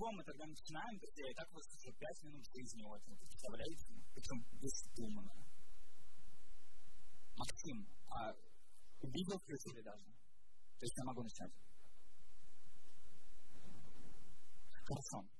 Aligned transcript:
чего 0.00 0.12
мы 0.12 0.24
тогда 0.24 0.46
начинаем? 0.46 0.98
Друзья, 0.98 1.30
и 1.30 1.34
так 1.34 1.52
вас 1.52 1.66
уже 1.76 1.92
5 1.92 2.22
минут 2.24 2.44
жизни 2.56 2.82
вот, 2.84 3.02
представляете? 3.04 3.84
Причем 4.14 4.38
бесдумно. 4.56 5.30
Максим, 7.36 7.86
а 8.08 8.32
видео 9.02 9.36
включили 9.36 9.82
даже? 9.82 10.04
То 10.06 10.84
есть 10.86 10.96
я 10.96 11.04
могу 11.04 11.22
начать? 11.22 11.52
Хорошо. 14.88 15.39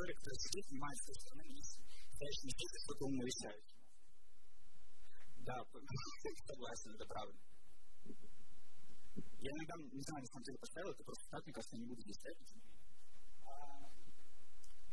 Аудитория, 0.00 0.14
которая 0.16 0.40
сидит, 0.40 0.64
с 0.64 1.04
той 1.04 1.16
стороны, 1.20 1.44
и 1.44 1.60
стоящий 1.60 2.46
не 2.48 2.54
что 2.56 2.78
что-то 2.80 3.04
умно 3.04 3.22
решает. 3.24 3.64
Да, 5.40 5.56
согласен, 6.48 6.90
это 6.94 7.06
правда. 7.06 7.36
Я 9.40 9.50
иногда, 9.50 9.74
не 9.76 10.04
знаю, 10.04 10.20
на 10.20 10.30
самом 10.32 10.44
деле 10.44 10.58
поставил, 10.60 10.90
это 10.92 11.04
просто 11.04 11.24
так, 11.30 11.40
мне 11.44 11.52
кажется, 11.52 11.76
не 11.76 11.86
буду 11.86 12.00
здесь 12.02 12.16
ставить. 12.16 12.52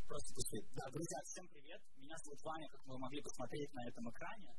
Просто 0.08 0.34
пустые. 0.34 0.64
Да, 0.72 0.86
друзья, 0.88 1.20
всем 1.24 1.48
привет. 1.52 1.82
Меня 2.00 2.16
зовут 2.24 2.40
Ваня, 2.44 2.68
как 2.70 2.82
вы 2.88 2.98
могли 2.98 3.22
посмотреть 3.22 3.74
на 3.74 3.84
этом 3.88 4.10
экране. 4.10 4.56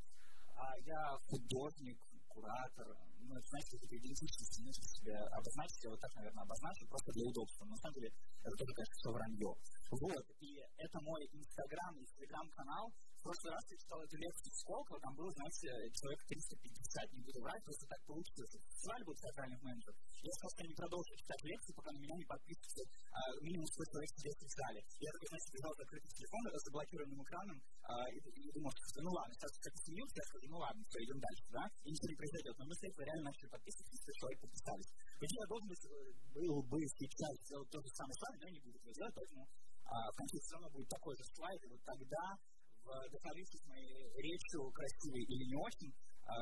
Я 0.85 1.17
художник, 1.25 1.99
куратор, 2.39 2.97
ну, 3.21 3.37
это, 3.37 3.47
знаете, 3.49 3.71
какие-то 3.73 3.97
идентичности 3.99 4.61
нужно 4.61 4.85
себе 4.85 5.17
обозначить, 5.17 5.83
я 5.85 5.91
вот 5.91 6.01
так, 6.01 6.15
наверное, 6.15 6.45
обозначу, 6.45 6.87
просто 6.87 7.13
для 7.13 7.25
удобства. 7.25 7.65
Но, 7.65 7.73
на 7.73 7.77
самом 7.77 7.95
деле, 7.95 8.13
это 8.43 8.57
тоже, 8.57 8.73
конечно, 8.75 8.95
все 8.95 9.11
вранье. 9.13 9.55
Вот, 9.91 10.27
и 10.41 10.65
это 10.77 11.01
мой 11.01 11.29
инстаграм 11.33 11.95
и 11.99 12.07
телеграм-канал. 12.07 12.93
В 13.19 13.23
прошлый 13.27 13.51
раз 13.51 13.65
я 13.67 13.77
читал 13.77 13.99
эту 13.99 14.17
лекцию 14.17 14.55
Сколково, 14.63 14.99
там 15.03 15.13
было, 15.19 15.31
знаете, 15.35 15.67
человек 15.91 16.21
350, 16.23 17.13
не 17.19 17.23
буду 17.27 17.43
врать, 17.43 17.63
просто 17.67 17.85
так 17.91 18.01
получилось. 18.07 18.55
Фестиваль 18.55 19.05
был 19.05 19.15
театральных 19.19 19.61
менеджеров. 19.63 19.97
Я 20.23 20.33
сказал, 20.39 20.51
что 20.55 20.63
не 20.63 20.75
продолжу 20.79 21.11
читать 21.19 21.43
лекции, 21.43 21.75
пока 21.75 21.91
на 21.91 21.99
меня 21.99 22.15
не 22.15 22.27
подпишется 22.31 22.83
а, 23.11 23.19
минимум 23.43 23.67
100 23.67 23.85
человек 23.91 24.11
сидят 24.15 24.39
в 24.39 24.51
зале. 24.55 24.81
Я 25.03 25.11
такой, 25.11 25.29
знаете, 25.35 25.51
бежал 25.51 25.73
закрытый 25.75 26.11
телефон 26.15 26.43
с 26.47 26.63
заблокированным 26.63 27.21
экраном, 27.27 27.59
а, 27.83 28.07
и, 28.07 28.19
и 28.23 28.53
думал, 28.55 28.71
что 28.71 29.03
ну 29.03 29.11
ладно, 29.11 29.33
сейчас 29.35 29.51
как 29.67 29.75
смеются, 29.83 30.15
я 30.15 30.25
скажу, 30.31 30.47
ну 30.47 30.59
ладно, 30.63 30.81
все, 30.87 30.99
идем 31.03 31.19
дальше, 31.19 31.45
да, 31.51 31.65
и 31.83 31.91
ничего 31.91 32.09
не 32.15 32.19
произойдет. 32.23 32.55
Но 32.55 32.65
мы 32.71 32.75
с 32.79 32.83
этого 32.87 33.03
реально 33.03 33.25
начали 33.35 33.49
подписываться, 33.51 33.95
100 33.99 34.13
человек 34.15 34.39
подписались. 34.47 34.91
Ведь 35.19 35.35
я 35.35 35.45
должен 35.51 35.67
был 35.69 36.63
бы 36.71 36.79
сейчас 36.87 37.35
сделать 37.43 37.71
то 37.71 37.79
же 37.83 37.91
самое 37.99 38.15
с 38.15 38.23
вами, 38.23 38.37
но 38.39 38.47
не 38.47 38.61
буду 38.63 38.79
этого 38.79 38.95
делать, 38.95 39.15
поэтому 39.19 39.43
а, 39.89 40.13
в 40.13 40.17
конце 40.17 40.37
все 40.39 40.53
равно 40.55 40.69
будет 40.71 40.89
такой 40.89 41.17
же 41.17 41.25
слайд, 41.33 41.61
и 41.65 41.69
вот 41.69 41.83
тогда 41.83 42.23
вдохновившись 42.89 43.65
моей 43.69 44.09
речью, 44.17 44.73
красивой 44.73 45.25
или 45.29 45.45
не 45.53 45.57
очень, 45.61 45.93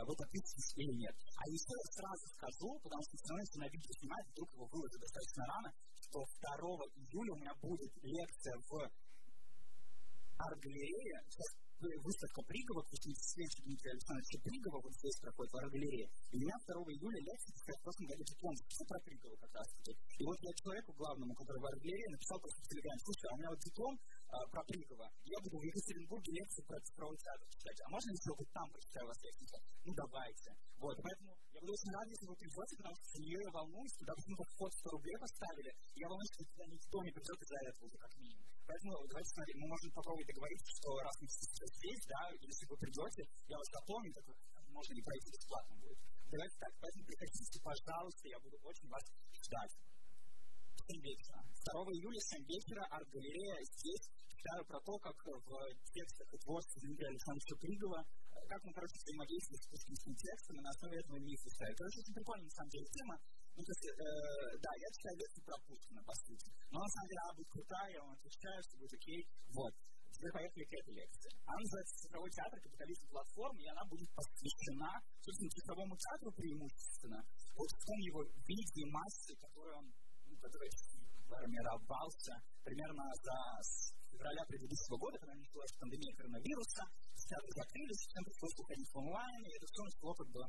вы 0.07 0.13
подписываетесь 0.19 0.75
или 0.79 0.95
нет. 0.99 1.15
А 1.15 1.43
еще 1.47 1.71
я 1.71 1.87
сразу 1.95 2.25
скажу, 2.35 2.71
потому 2.83 3.03
что 3.07 3.15
все 3.19 3.29
равно, 3.31 3.43
если 3.47 3.59
на 3.63 3.69
видео 3.71 3.93
снимать, 3.99 4.27
вдруг 4.31 4.49
его 4.55 4.67
выложат 4.67 4.99
достаточно 4.99 5.43
рано, 5.47 5.71
что 6.03 6.19
2 6.23 6.59
июля 7.07 7.33
у 7.35 7.39
меня 7.39 7.55
будет 7.63 7.93
лекция 8.03 8.57
в 8.67 8.73
арт-галерее. 10.37 11.19
Сейчас 11.31 11.51
выставка 11.77 12.41
Пригова, 12.49 12.81
следующий 12.89 13.63
Дмитрия 13.63 13.93
Александровича 13.93 14.39
Пригова, 14.43 14.81
вот 14.81 14.93
здесь 14.97 15.17
проходит 15.21 15.53
в 15.53 15.57
арт-галерее. 15.61 16.09
И 16.33 16.35
у 16.35 16.41
меня 16.41 16.57
2 16.67 16.73
июля 16.97 17.21
лекция, 17.21 17.53
в 17.53 17.83
прошлом 17.85 18.07
году 18.11 18.23
диплом, 18.25 18.55
все 18.57 18.85
про 18.91 18.99
Пригова 19.07 19.37
как 19.39 19.53
раз 19.55 19.67
таки. 19.77 19.93
И 19.93 20.25
вот 20.25 20.39
я 20.41 20.51
человеку 20.57 20.93
главному, 20.97 21.33
который 21.37 21.61
в 21.61 21.67
арт-галерее, 21.69 22.11
написал 22.11 22.41
просто 22.41 22.59
в 22.59 22.69
телеграме, 22.69 23.01
слушай, 23.07 23.27
а 23.29 23.35
у 23.35 23.39
меня 23.39 23.51
вот 23.55 23.61
диплом 23.61 23.95
про 24.27 24.63
Пригова, 24.65 25.09
я 25.25 25.39
буду 25.41 25.59
в 25.59 25.63
Екатеринбурге 25.63 26.33
лекцию 26.33 26.65
про 26.67 26.81
цифровой 26.81 27.17
театр 27.17 27.47
читать, 27.49 27.79
а 27.85 27.89
можно 27.91 28.11
если 28.11 28.31
вот 28.31 28.49
там 28.53 28.67
прочитаю 28.71 29.07
вас 29.07 29.19
лекцию? 29.23 29.61
Ну, 29.85 29.93
давайте. 29.95 30.51
Вот, 30.77 30.97
поэтому 31.01 31.31
я 31.55 31.61
буду 31.61 31.73
очень 31.73 31.93
рад, 31.95 32.07
если 32.11 32.27
вы 32.27 32.37
придете, 32.37 32.77
потому 32.77 32.95
что 32.97 33.17
я 33.17 33.51
волнуюсь, 33.55 33.95
туда 33.97 34.13
почему-то 34.15 34.45
вход 34.45 34.71
100 34.73 34.91
рублей 34.91 35.17
поставили, 35.17 35.71
я 35.95 36.07
волнуюсь, 36.09 36.33
что 36.35 36.45
туда 36.45 36.65
никто 36.67 36.97
не 37.07 37.13
придет 37.17 37.39
из-за 37.41 37.59
этого 37.65 37.85
уже 37.87 37.99
как 37.99 38.13
минимум. 38.19 38.45
Поэтому 38.67 38.93
давайте 39.07 39.31
смотрим, 39.31 39.57
мы 39.63 39.67
можем 39.69 39.91
попробовать 39.95 40.27
договориться, 40.27 40.71
что 40.77 40.89
раз 41.01 41.15
мы 41.23 41.29
здесь, 41.31 42.03
да, 42.11 42.21
если 42.41 42.65
вы 42.67 42.77
придете, 42.77 43.23
я 43.47 43.57
вас 43.57 43.69
запомню, 43.71 44.13
так 44.13 44.25
можно 44.69 44.93
не 44.93 45.03
пройти 45.03 45.31
бесплатно 45.31 45.75
будет. 45.81 45.99
Давайте 46.29 46.57
так, 46.59 46.73
поэтому 46.83 47.05
приходите, 47.07 47.59
пожалуйста, 47.63 48.29
я 48.29 48.39
буду 48.41 48.57
очень 48.67 48.89
вас 48.91 49.05
ждать. 49.33 49.73
7 50.87 51.03
вечера. 51.03 51.43
2 51.67 51.99
июля, 51.99 52.21
7 52.21 52.47
вечера, 52.47 52.83
арт-галерея 52.95 53.59
здесь. 53.75 54.07
Читаю 54.31 54.63
про 54.71 54.79
то, 54.79 54.95
как 55.03 55.17
в 55.19 55.51
текстах 55.91 56.29
и 56.31 56.39
творчестве 56.39 56.79
Дмитрия 56.87 57.11
Александровича 57.11 57.57
Пригова, 57.59 58.01
как 58.47 58.61
он, 58.63 58.73
короче, 58.73 58.95
взаимодействует 59.03 59.63
с 59.63 59.67
пушкинскими 59.67 60.15
текстами, 60.15 60.61
на 60.63 60.71
основе 60.71 60.95
этого 61.03 61.19
мифа 61.19 61.51
ставит. 61.51 61.75
Короче, 61.75 61.99
очень 61.99 62.15
прикольная, 62.15 62.47
на 62.47 62.55
самом 62.55 62.71
деле, 62.71 62.87
тема. 62.95 63.15
Ну, 63.57 63.61
то 63.67 63.73
есть, 63.75 63.87
э, 63.91 64.07
да, 64.63 64.71
я 64.79 64.89
читаю 64.95 65.17
лекцию 65.19 65.43
про 65.43 65.57
Пушкина, 65.67 66.01
по 66.07 66.15
сути. 66.15 66.47
Но, 66.71 66.79
на 66.79 66.91
самом 66.95 67.09
деле, 67.11 67.21
она 67.27 67.35
будет 67.35 67.51
крутая, 67.51 67.99
вам 67.99 68.13
отвечаю, 68.15 68.63
что 68.63 68.77
будет 68.79 68.95
окей. 68.95 69.21
Вот. 69.51 69.75
Теперь 70.17 70.33
поехали 70.33 70.65
к 70.65 70.73
этой 70.73 70.95
лекции. 70.95 71.31
Она 71.45 71.59
называется 71.61 71.95
«Цифровой 72.07 72.31
театр. 72.31 72.57
Капитализм 72.61 73.05
платформы», 73.09 73.61
и 73.61 73.69
она 73.69 73.85
будет 73.85 74.09
посвящена, 74.15 74.93
собственно, 75.21 75.51
цифровому 75.51 75.95
театру 75.97 76.31
преимущественно, 76.33 77.21
вот 77.57 77.69
в 77.69 77.85
том 77.85 77.99
его 78.01 78.21
виде 78.49 78.81
и 78.81 78.91
массе, 78.93 79.35
который 79.37 79.75
он, 79.77 79.93
который 80.47 80.71
формировался 81.27 82.35
примерно 82.63 83.05
за 83.19 83.39
февраля 84.11 84.43
предыдущего 84.47 84.97
года, 84.97 85.19
когда 85.19 85.35
началась 85.35 85.73
пандемия 85.79 86.15
коронавируса, 86.15 86.83
театры 87.27 87.51
закрылись, 87.51 88.07
всем 88.07 88.23
пришлось 88.23 88.59
уходить 88.63 88.91
в 88.95 88.97
онлайн, 88.97 89.41
и 89.43 89.51
это 89.59 89.67
все 89.67 89.83
начало 89.83 90.15
как 90.15 90.29
бы 90.31 90.43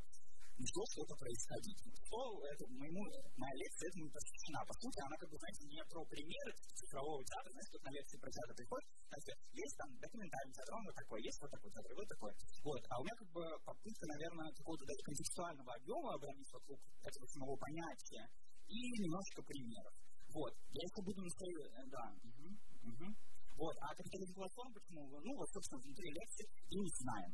начало 0.58 0.86
что-то 0.90 1.14
происходить. 1.18 1.78
Что 1.78 2.18
это, 2.50 2.64
моему, 2.74 3.02
моя 3.38 3.56
лекция 3.62 3.90
этому 3.90 4.10
посвящена. 4.10 4.62
По 4.66 4.74
сути, 4.74 4.98
она, 5.06 5.16
как 5.18 5.30
бы, 5.30 5.38
знаете, 5.38 5.62
не 5.70 5.82
про 5.86 6.02
примеры 6.06 6.52
цифрового 6.74 7.22
театра, 7.26 7.50
знаете, 7.54 7.72
тут 7.78 7.84
на 7.84 7.92
лекции 7.94 8.18
про 8.18 8.32
театр 8.32 8.54
приходит, 8.58 8.88
знаете, 9.10 9.32
есть 9.54 9.76
там 9.78 9.90
документальный 10.02 10.54
театр, 10.54 10.72
он 10.78 10.84
вот 10.86 10.96
такой, 10.98 11.20
есть 11.22 11.40
вот 11.42 11.52
такой 11.52 11.70
театр, 11.70 11.92
вот 11.94 12.08
такой. 12.10 12.32
Вот. 12.66 12.82
А 12.90 12.94
у 12.98 13.04
меня, 13.06 13.16
как 13.18 13.30
бы, 13.34 13.44
попытка, 13.66 14.06
наверное, 14.08 14.50
какого-то 14.54 14.86
даже 14.86 15.02
контекстуального 15.06 15.72
объема 15.78 16.10
обрамить 16.14 16.52
вокруг 16.54 16.80
этого 17.06 17.26
самого 17.28 17.56
понятия 17.58 18.26
и 18.68 18.80
немножко 19.00 19.42
примеров. 19.44 19.94
Вот. 20.34 20.54
Я 20.74 20.84
еще 20.84 21.02
буду 21.02 21.22
на 21.24 21.30
своей... 21.30 21.56
Э, 21.56 21.86
да. 21.88 22.14
Угу. 22.24 22.46
Угу. 22.92 23.08
Вот. 23.58 23.76
А 23.82 23.96
капитализм 23.96 24.34
платформ, 24.34 24.74
почему? 24.74 25.20
Ну, 25.22 25.36
вот, 25.36 25.50
собственно, 25.50 25.82
внутри 25.82 26.12
лекции 26.12 26.48
и 26.70 26.76
не 26.80 26.92
знаем. 27.00 27.34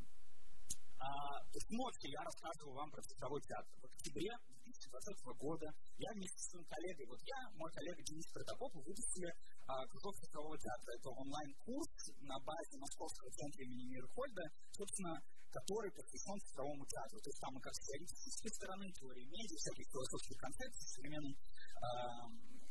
А, 1.04 1.36
смотрите, 1.68 2.16
я 2.16 2.24
рассказывал 2.24 2.74
вам 2.74 2.90
про 2.90 3.02
цифровой 3.02 3.42
театр. 3.42 3.76
В 3.82 3.86
октябре 3.92 4.32
2020 4.64 5.36
года 5.36 5.68
я 5.98 6.10
вместе 6.16 6.40
с 6.40 6.48
своим 6.48 6.66
коллегой, 6.66 7.06
вот 7.08 7.20
я, 7.28 7.40
мой 7.60 7.70
коллега 7.72 8.02
Денис 8.04 8.26
Протопопов, 8.32 8.86
выпустили 8.86 9.28
а, 9.68 9.86
кружок 9.88 10.16
цифрового 10.16 10.58
театра. 10.58 10.96
Это 10.96 11.10
онлайн-курс 11.10 11.92
на 12.22 12.40
базе 12.40 12.78
Московского 12.80 13.30
центра 13.32 13.64
имени 13.66 13.84
Мирхольда, 13.92 14.44
собственно, 14.72 15.20
который 15.54 15.92
посвящен 15.94 16.38
цифровому 16.42 16.84
театру. 16.90 17.22
То 17.22 17.30
есть 17.30 17.42
там 17.42 17.54
с 17.54 17.80
теоретической 17.86 18.52
стороны, 18.58 18.86
теории 18.92 19.26
медиа, 19.30 19.58
всяких 19.62 19.86
философских 19.94 20.38
концепций, 20.42 20.88
современной 20.98 21.34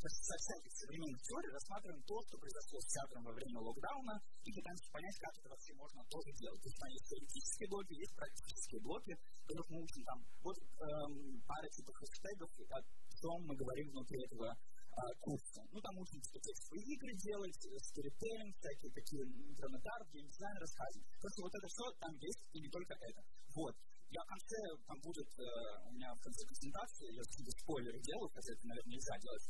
со 0.02 0.34
всяких 0.34 0.72
современных 0.74 1.22
теорий 1.22 1.50
рассматриваем 1.54 2.02
то, 2.02 2.16
что 2.26 2.34
произошло 2.38 2.80
с 2.80 2.90
театром 2.90 3.22
во 3.22 3.32
время 3.32 3.58
локдауна, 3.62 4.18
и 4.42 4.50
пытаемся 4.50 4.90
понять, 4.90 5.16
как 5.22 5.38
это 5.38 5.48
вообще 5.48 5.72
можно 5.78 6.02
тоже 6.10 6.30
делать. 6.42 6.58
То 6.58 6.68
есть 6.68 6.80
там 6.82 6.90
есть 6.90 7.06
теоретические 7.06 7.68
блоки, 7.70 7.92
есть 7.94 8.14
практические 8.18 8.80
блоки, 8.82 9.12
которых 9.46 9.66
мы 9.70 9.78
учим 9.78 10.02
там. 10.02 10.18
Вот 10.42 10.58
эм, 10.58 11.42
пара 11.46 11.68
типов 11.70 11.94
хэштегов, 11.94 12.50
о 12.50 12.78
чем 12.82 13.38
мы 13.46 13.54
говорим 13.54 13.86
внутри 13.94 14.18
этого 14.26 14.46
э, 14.50 14.71
курса. 15.20 15.60
Ну, 15.72 15.80
там 15.80 15.98
учимся 15.98 16.38
текстовые 16.38 16.84
игры 16.84 17.12
делать, 17.16 17.56
сторителлинг, 17.56 18.56
всякие 18.56 18.92
такие 18.92 19.22
интернет-арт, 19.24 20.06
геймдизайн, 20.12 20.56
рассказывать. 20.58 21.06
Просто 21.20 21.42
вот 21.42 21.54
это 21.54 21.66
все 21.68 21.84
там 22.00 22.12
есть, 22.20 22.42
и 22.52 22.60
не 22.60 22.68
только 22.68 22.94
это. 22.94 23.20
Вот. 23.54 23.74
Я 24.12 24.20
в 24.20 24.28
конце, 24.28 24.56
там 24.86 25.00
будет, 25.00 25.30
э, 25.40 25.88
у 25.88 25.92
меня 25.96 26.12
в 26.12 26.20
конце 26.20 26.44
презентации, 26.44 27.16
я 27.16 27.22
какие-то 27.24 27.52
спойлеры 27.64 27.98
делаю, 28.00 28.28
хотя 28.28 28.52
это, 28.52 28.66
наверное, 28.68 28.92
нельзя 28.92 29.16
делать, 29.16 29.44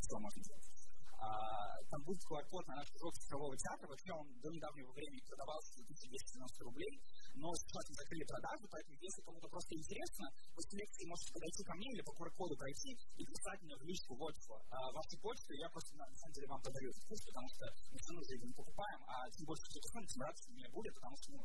что 0.00 0.18
можно 0.18 0.40
делать. 0.40 0.74
А, 1.20 1.80
там 1.90 2.00
будет 2.04 2.20
QR-код 2.24 2.66
на 2.68 2.76
наш 2.76 2.88
кружок 2.90 3.14
цифрового 3.14 3.56
театра. 3.56 3.88
Вообще 3.88 4.12
он 4.12 4.26
до 4.40 4.48
недавнего 4.50 4.90
времени 4.92 5.20
продавался 5.28 5.72
за 5.76 5.82
1290 5.84 6.64
рублей. 6.64 6.92
Но 7.34 7.50
сейчас 7.54 7.84
мы 7.90 7.94
закрыли 7.94 8.24
продажу, 8.24 8.64
поэтому 8.70 8.94
если 9.00 9.20
кому-то 9.22 9.48
просто 9.48 9.74
интересно, 9.74 10.24
после 10.54 10.74
лекции 10.78 11.10
можете 11.10 11.32
подойти 11.34 11.62
ко 11.64 11.74
мне 11.74 11.88
или 11.92 12.02
по 12.02 12.12
QR-коду 12.14 12.54
пройти 12.56 12.90
и 13.18 13.22
писать 13.26 13.60
мне 13.62 13.76
в 13.76 13.82
личку 13.82 14.14
вот 14.16 14.34
что. 14.38 14.54
А 14.70 14.92
вашу 14.92 15.18
почту 15.18 15.52
я 15.54 15.68
просто 15.68 15.96
на 15.96 16.06
самом 16.14 16.34
деле 16.34 16.46
вам 16.48 16.62
подарю 16.62 16.90
этот 16.90 17.04
курс, 17.04 17.22
потому 17.26 17.48
что 17.48 17.64
мы 17.90 17.98
все 17.98 18.10
равно 18.14 18.46
не 18.46 18.54
покупаем, 18.54 19.00
а 19.06 19.30
тем 19.30 19.44
больше 19.46 19.64
кто 19.66 19.78
смотрит, 19.90 20.10
тем 20.10 20.22
радости 20.22 20.50
мне 20.50 20.68
будет, 20.70 20.94
потому 20.94 21.16
что 21.18 21.26
ну, 21.32 21.42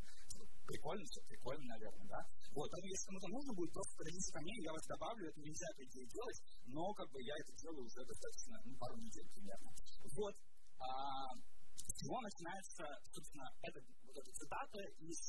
прикольно, 0.66 1.04
все 1.10 1.20
прикольно, 1.26 1.66
наверное, 1.74 2.06
да. 2.06 2.20
Вот, 2.54 2.68
поэтому 2.70 2.90
если 2.90 3.06
кому-то 3.10 3.28
нужно 3.28 3.52
будет, 3.54 3.72
просто 3.72 3.92
подойдите 3.98 4.30
ко 4.32 4.40
мне, 4.40 4.54
я 4.62 4.72
вас 4.72 4.84
добавлю, 4.86 5.28
это 5.28 5.40
нельзя, 5.40 5.68
идее, 5.78 6.06
делать, 6.06 6.38
но 6.66 6.82
как 6.94 7.08
бы 7.10 7.18
я 7.22 7.34
это 7.34 7.52
делаю 7.58 7.84
уже 7.84 8.00
достаточно, 8.06 8.54
ну, 8.64 8.76
пару 8.78 8.96
недель 8.96 9.28
примерно. 9.34 9.70
Вот. 10.14 10.34
А, 10.80 11.34
с 11.90 11.92
чего 12.00 12.20
начинается, 12.20 12.84
собственно, 13.12 13.46
эта, 13.62 13.78
вот 14.06 14.16
эта 14.16 14.30
цитата 14.32 14.80
из 15.00 15.20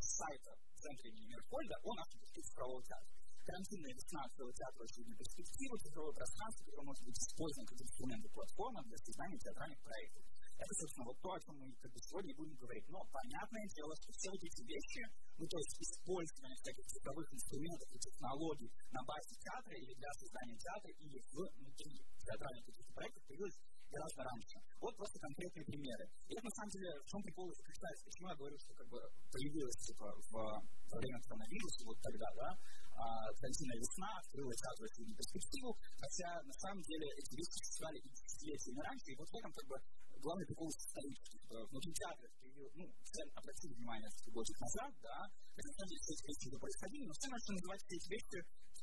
сайта 0.00 0.52
центра 0.80 1.08
имени 1.08 1.26
Мирфольда 1.32 1.76
о 1.82 1.90
нашем 1.94 2.20
цифрового 2.28 2.82
театра. 2.84 3.10
Карантинная 3.44 3.92
весна 3.92 4.24
целого 4.32 4.54
театра 4.56 4.80
очевидно 4.84 5.14
перспективы, 5.20 5.76
цифровое 5.76 6.14
пространство, 6.16 6.64
которое 6.64 6.86
может 6.88 7.04
быть 7.04 7.18
использовано 7.20 7.68
как 7.68 7.80
инструмент 7.84 8.24
и 8.24 8.32
платформа 8.32 8.80
для 8.88 8.98
создания 9.04 9.38
театральных 9.38 9.80
проектов. 9.84 10.22
Это, 10.56 10.72
собственно, 10.80 11.06
вот 11.12 11.18
то, 11.20 11.30
о 11.34 11.40
чем 11.44 11.54
мы 11.60 11.66
как 11.76 11.92
бы, 11.92 11.98
сегодня 12.00 12.32
будем 12.40 12.56
говорить. 12.56 12.88
Но 12.88 13.04
понятное 13.12 13.66
дело, 13.76 13.92
что 14.00 14.08
все 14.16 14.28
вот 14.32 14.40
эти 14.40 14.62
вещи, 14.64 15.02
ну, 15.36 15.44
то 15.44 15.58
есть 15.60 15.76
использование 15.76 16.56
всяких 16.56 16.84
цифровых 16.88 17.26
инструментов 17.34 17.88
и 17.92 17.98
технологий 17.98 18.70
на 18.96 19.00
базе 19.04 19.34
театра 19.44 19.74
или 19.76 19.92
для 19.92 20.12
создания 20.14 20.56
театра, 20.56 20.90
или 20.94 21.18
внутри 21.36 21.92
театральных 22.24 22.64
каких-то 22.64 22.92
проектов 22.96 23.22
появилось 23.28 23.58
гораздо 23.94 24.22
раньше. 24.26 24.56
Вот 24.82 24.92
просто 24.96 25.16
конкретные 25.18 25.64
примеры. 25.64 26.04
И 26.28 26.32
это, 26.34 26.44
на 26.44 26.54
самом 26.58 26.70
деле, 26.74 26.88
в 27.00 27.06
чем 27.06 27.22
прикол 27.22 27.46
заключается? 27.54 28.02
Почему 28.04 28.26
я 28.28 28.36
говорю, 28.36 28.56
что 28.58 28.72
как 28.74 28.88
бы 28.90 28.98
появилось 29.30 29.78
типа, 29.86 30.06
в, 30.10 30.32
во 30.34 30.96
время 30.98 31.18
коронавируса, 31.22 31.80
вот 31.86 31.98
тогда, 32.02 32.28
да, 32.34 32.50
карантинная 32.94 33.78
весна 33.78 34.10
открыла 34.18 34.52
театру 34.54 34.86
перспективу, 35.18 35.70
хотя 35.98 36.28
на 36.42 36.54
самом 36.62 36.82
деле 36.82 37.06
эти 37.18 37.32
вещи 37.34 37.54
существовали 37.58 37.98
и 37.98 38.08
десятилетиями 38.08 38.80
раньше, 38.86 39.08
и 39.10 39.16
вот 39.18 39.28
в 39.28 39.34
этом 39.34 39.52
как 39.52 39.66
бы 39.66 39.76
главный 40.22 40.46
прикол 40.46 40.68
исторический. 40.70 41.38
Типа, 41.38 41.66
внутри 41.68 41.92
театра 41.92 42.28
ну, 42.74 42.84
все 43.02 43.22
обратили 43.34 43.74
внимание, 43.74 44.08
что 44.10 44.30
год 44.30 44.46
назад, 44.60 44.92
да, 45.02 45.18
хотя 45.54 45.68
на 45.68 45.74
самом 45.74 45.88
деле 45.90 46.00
все 46.00 46.12
эти 46.14 46.24
вещи 46.24 46.58
происходили, 46.58 47.04
но 47.04 47.12
все 47.14 47.28
начали 47.28 47.54
называть 47.58 47.80
все 47.84 47.96
эти 47.96 48.08
вещи 48.08 48.38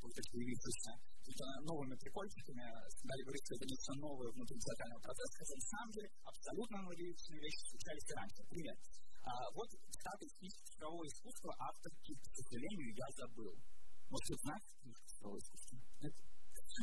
эти 0.09 0.30
появившиеся 0.31 0.92
какими-то 1.21 1.45
новыми 1.69 1.95
прикольчиками, 2.01 2.65
стали 2.89 3.21
говорить, 3.21 3.45
что 3.45 3.56
это 3.56 3.65
нечто 3.69 3.92
новое 4.01 4.30
внутри 4.33 4.57
театрального 4.57 5.01
процесса, 5.06 5.36
хотя 5.38 5.53
на 5.53 5.68
самом 5.71 5.92
деле 5.92 6.07
абсолютно 6.25 6.75
аналогичные 6.81 7.39
вещи 7.42 7.62
случались 7.69 8.07
раньше. 8.18 8.42
Пример. 8.50 8.75
А, 9.21 9.31
вот 9.53 9.69
цитата 9.69 10.24
из 10.25 10.33
книги 10.42 10.57
«Цифровое 10.65 11.07
искусство» 11.07 11.53
авторки, 11.62 12.13
к 12.18 12.33
сожалению, 12.42 12.89
я 12.98 13.07
забыл. 13.21 13.53
Может, 14.09 14.27
вы 14.33 14.38
знаете 14.42 14.69
книжку 14.81 15.06
«Цифровое 15.06 15.39
искусство»? 15.39 15.77
Нет? 16.01 16.15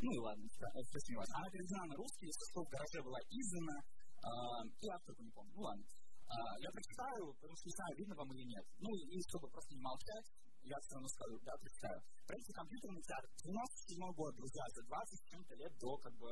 Ну 0.03 0.11
и 0.13 0.19
ладно, 0.19 0.47
спросим 0.87 1.17
вас. 1.17 1.29
Она 1.35 1.49
переведена 1.51 1.85
на 1.91 1.97
русский, 1.97 2.31
со 2.31 2.45
слов 2.53 2.69
в 2.69 2.71
гараже 2.71 3.01
была 3.03 3.19
издана, 3.27 3.77
а, 4.23 4.63
и 4.63 4.87
авторку 4.89 5.23
не 5.23 5.33
помню. 5.33 5.53
Ну 5.57 5.63
ладно. 5.63 5.85
А, 6.29 6.37
я 6.61 6.71
прочитаю, 6.71 7.33
потому 7.41 7.57
что 7.57 7.67
не 7.67 7.75
знаю, 7.75 7.93
видно 7.97 8.15
вам 8.15 8.29
или 8.37 8.45
нет. 8.45 8.65
Ну 8.79 8.91
и 8.95 9.21
чтобы 9.29 9.49
просто 9.49 9.75
не 9.75 9.81
молчать, 9.81 10.27
я 10.65 10.77
все 10.81 10.95
равно 10.95 11.09
скажу, 11.09 11.39
да, 11.45 11.53
представляю. 11.61 12.03
Проект 12.27 12.53
компьютерный 12.55 13.03
театр, 13.03 13.29
97 13.45 14.13
год, 14.15 14.35
друзья, 14.37 14.65
за 14.75 14.83
20 14.83 15.19
с 15.19 15.25
чем-то 15.31 15.55
лет 15.55 15.73
до 15.79 15.97
как 15.99 16.15
бы 16.19 16.29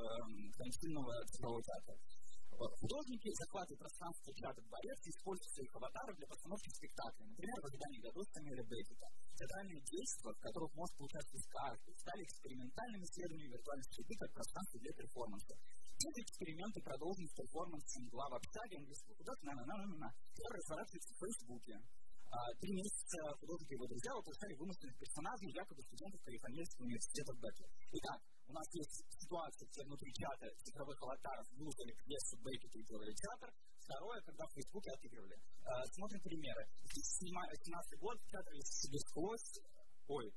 конституционного 0.56 1.12
цифрового 1.26 1.62
театра. 1.62 1.94
Художники 2.56 3.28
захватывают 3.36 3.80
пространство 3.84 4.32
театра 4.32 4.62
дворец 4.64 4.98
и 5.04 5.10
используют 5.12 5.52
своих 5.52 5.72
аватаров 5.76 6.16
для 6.16 6.26
постановки 6.26 6.68
спектаклей. 6.72 7.28
Например, 7.28 7.58
в 7.60 7.66
ожидании 7.68 8.00
годов 8.00 8.24
Самуэля 8.32 8.64
Беккета. 8.64 9.08
Театральные 9.36 9.80
действия, 9.84 10.32
в 10.32 10.40
которых 10.40 10.72
может 10.72 10.96
поучаствовать 10.96 11.46
каждый, 11.52 11.92
стали 12.00 12.22
экспериментальным 12.24 13.04
исследованием 13.04 13.52
виртуальной 13.52 13.84
среды 13.92 14.14
как 14.16 14.32
пространства 14.32 14.80
для 14.80 14.92
перформанса. 14.96 15.54
Эти 16.00 16.20
эксперименты 16.24 16.80
продолжены 16.80 17.28
с 17.28 17.34
перформансом 17.36 18.04
глав 18.08 18.32
общаги 18.32 18.74
английского 18.80 19.16
художника, 19.16 19.52
на-на-на-на-на, 19.52 20.08
который 20.32 20.56
разворачивается 20.56 21.12
в 21.12 21.18
Фейсбуке. 21.20 21.74
А, 22.30 22.52
три 22.60 22.72
месяца 22.74 23.16
художники 23.38 23.72
его 23.74 23.86
друзья 23.86 24.12
выпускали 24.14 24.54
вымышленных 24.54 24.98
персонажей, 24.98 25.50
якобы 25.54 25.82
студентов 25.82 26.20
Калифорнийского 26.22 26.84
университета 26.84 27.32
в 27.32 27.38
Бекке. 27.40 27.64
Итак, 27.92 28.18
у 28.46 28.52
нас 28.52 28.66
есть 28.74 29.04
ситуация, 29.20 29.66
где 29.68 29.82
внутри 29.84 30.12
чата 30.12 30.46
цифровых 30.64 31.02
аватаров 31.02 31.46
юзали 31.52 31.94
пьесу 32.04 32.36
Беккета 32.42 32.78
и 32.78 32.84
делали 32.84 33.12
театр. 33.14 33.48
Второе, 33.78 34.20
когда 34.22 34.44
в 34.46 34.52
Фейсбуке 34.54 34.90
отыгрывали. 34.90 35.36
А, 35.64 35.86
смотрим 35.94 36.20
примеры. 36.20 36.66
17 36.90 37.98
год, 38.00 38.18
театр 38.26 38.52
Сибирского, 38.64 39.36
ой, 40.08 40.32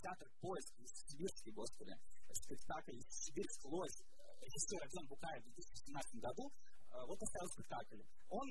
театр 0.00 0.28
поиск 0.40 0.74
Сибирский, 1.06 1.52
господи, 1.52 1.92
спектакль 2.32 2.98
Сибирск 3.08 3.64
Лось, 3.66 4.02
режиссер 4.40 4.82
Артем 4.82 5.06
Букаев 5.06 5.44
в 5.44 5.54
2017 5.54 6.20
году, 6.20 6.50
а, 6.90 7.06
вот 7.06 7.18
поставил 7.18 7.48
спектакль. 7.48 8.02
Он 8.28 8.48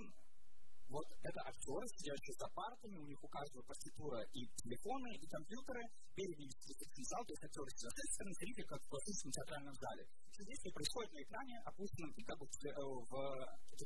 вот 0.92 1.08
это 1.24 1.40
актеры, 1.48 1.88
сидящие 1.96 2.36
за 2.36 2.48
партами, 2.52 3.00
у 3.00 3.08
них 3.08 3.20
у 3.24 3.30
каждого 3.32 3.64
партитура 3.64 4.20
и 4.36 4.44
телефоны, 4.60 5.16
и 5.16 5.26
компьютеры, 5.26 5.82
перед 6.14 6.36
сидит 6.36 7.08
зал, 7.08 7.24
то 7.24 7.32
есть 7.32 7.44
актеры 7.48 7.70
сидят 7.72 7.96
с 7.96 8.14
стороны, 8.14 8.34
зрители 8.36 8.66
как 8.68 8.80
в 8.84 8.88
классическом 8.92 9.32
театральном 9.32 9.76
зале. 9.80 10.04
Все 10.36 10.44
действие 10.44 10.74
происходит 10.76 11.12
на 11.16 11.22
экране, 11.24 11.56
опущенном 11.64 12.12
и 12.12 12.22
как 12.28 12.38
бы 12.38 12.46
в, 12.46 12.52
в, 12.52 13.16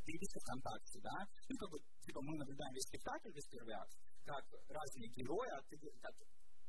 переписке 0.06 0.40
ВКонтакте, 0.42 1.00
да, 1.06 1.18
ну 1.50 1.56
как 1.62 1.70
бы, 1.70 1.78
типа 2.02 2.20
мы 2.26 2.34
наблюдаем 2.42 2.74
весь 2.74 2.90
спектакль, 2.90 3.32
весь 3.32 3.50
первый 3.54 3.76
акт, 3.78 3.94
как 4.26 4.44
разные 4.70 5.10
герои, 5.14 5.50
от, 5.54 5.66
от, 5.70 6.16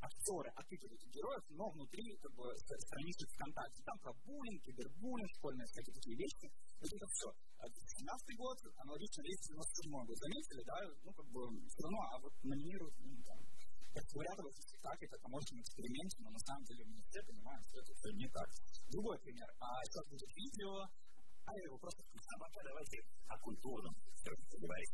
актеры 0.01 0.51
отыгрывают 0.55 1.03
героев, 1.09 1.45
но 1.51 1.65
внутри 1.71 2.05
как 2.21 2.33
бы, 2.35 2.45
страницы 2.57 3.27
ВКонтакте. 3.33 3.83
Там 3.83 3.99
про 3.99 4.13
буллинг, 4.25 4.63
кибербуллинг, 4.63 5.31
школьные 5.39 5.67
всякие 5.67 5.95
такие 5.95 6.17
вещи. 6.17 6.47
Вот 6.81 6.93
это 6.93 7.07
все. 7.09 7.29
17 7.65 8.37
год, 8.37 8.59
аналогично 8.77 9.23
есть 9.23 9.49
97 9.49 9.93
год. 9.93 10.19
Заметили, 10.19 10.63
да? 10.65 10.77
Ну, 11.05 11.13
как 11.13 11.27
бы, 11.33 11.41
все 11.69 11.83
равно, 11.83 12.01
а 12.13 12.19
вот 12.21 12.33
номинируют, 12.45 12.95
ну, 13.01 13.17
там, 13.25 13.39
как 13.95 14.05
говорят, 14.13 14.37
в 14.37 14.63
спектакле, 14.63 15.09
это 15.09 15.19
коммерческом 15.25 15.61
эксперименте, 15.61 16.17
но 16.21 16.31
на 16.31 16.39
самом 16.45 16.65
деле 16.65 16.85
мы 16.85 17.01
все 17.09 17.23
понимаем, 17.25 17.63
что 17.65 17.81
это 17.81 17.93
все 17.97 18.11
не 18.13 18.29
так. 18.29 18.49
Другой 18.93 19.19
пример. 19.21 19.49
А 19.61 19.85
сейчас 19.85 20.05
будет 20.09 20.31
видео, 20.37 20.85
а 21.47 21.51
я 21.57 21.63
его 21.65 21.79
просто 21.79 22.03
включу. 22.05 22.37
Пока 22.39 22.61
давайте 22.63 22.97
о 23.29 23.39
культурном 23.41 23.95
все-таки 24.21 24.57
говорить. 24.61 24.93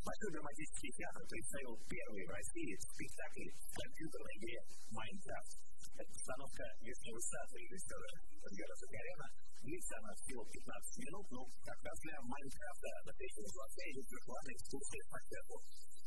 Большой 0.00 0.32
драматический 0.32 0.92
театр 0.96 1.22
представил 1.28 1.76
первый 1.90 2.24
в 2.24 2.30
России 2.30 2.72
спектакль 2.78 3.50
в 3.52 3.74
компьютерной 3.74 4.34
игре 4.38 4.58
«Майнкрафт». 4.92 5.52
Это 5.98 6.08
постановка 6.08 6.64
вишневой 6.80 7.20
сада 7.20 7.56
режиссера 7.58 8.10
Эдгара 8.46 8.74
Закаряна. 8.80 9.49
Длится 9.60 9.94
она 10.00 10.12
всего 10.16 10.42
15 10.44 11.04
минут, 11.04 11.26
но 11.30 11.44
как 11.68 11.80
раз 11.84 11.96
для 12.00 12.16
Майнкрафта 12.24 12.90
до 13.04 13.12
третьего 13.12 13.48
глаза 13.52 13.82
идет 13.92 14.06
виртуальная 14.08 14.56
экскурсия 14.56 15.02
по 15.12 15.18
свету. 15.20 15.56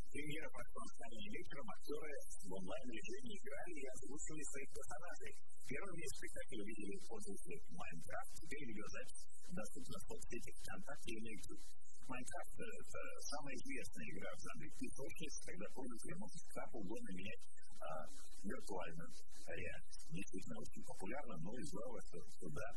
Премьера 0.09 0.49
прошла 0.49 0.81
накануне 0.89 1.29
вечером, 1.29 1.69
актеры 1.69 2.13
в 2.45 2.51
онлайн-режиме 2.53 3.33
играли 3.33 3.73
и 3.77 3.91
озвучивали 3.93 4.43
своих 4.49 4.69
персонажей. 4.73 5.33
Первым 5.69 5.97
из 6.01 6.11
спектакль 6.17 6.61
увидели 6.65 6.97
пользователи 7.05 7.57
Майнкрафт. 7.69 8.33
Теперь 8.41 8.65
видеозапись 8.65 9.21
доступна 9.53 9.97
в 10.01 10.05
соцсети 10.09 10.51
ВКонтакте 10.53 11.11
и 11.13 11.21
на 11.21 11.29
YouTube. 11.33 11.63
Майнкрафт— 12.09 12.57
это 12.57 13.01
самая 13.21 13.53
известная 13.53 14.07
игра 14.09 14.29
в 14.33 14.41
жанре 14.41 14.69
песочниц, 14.81 15.33
когда 15.45 15.65
пользователи 15.77 16.13
могут 16.17 16.41
как 16.57 16.69
угодно 16.73 17.09
менять 17.13 17.43
а, 17.79 18.05
виртуальную 18.43 19.09
реальность. 19.45 20.03
Действительно 20.09 20.57
очень 20.57 20.83
популярно, 20.83 21.37
но 21.37 21.57
и 21.57 21.63
здорово, 21.63 22.01
что 22.01 22.17
туда 22.41 22.67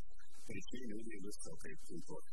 пришли 0.47 0.79
люди 0.87 1.13
высокой 1.19 1.75
культуры. 1.85 2.27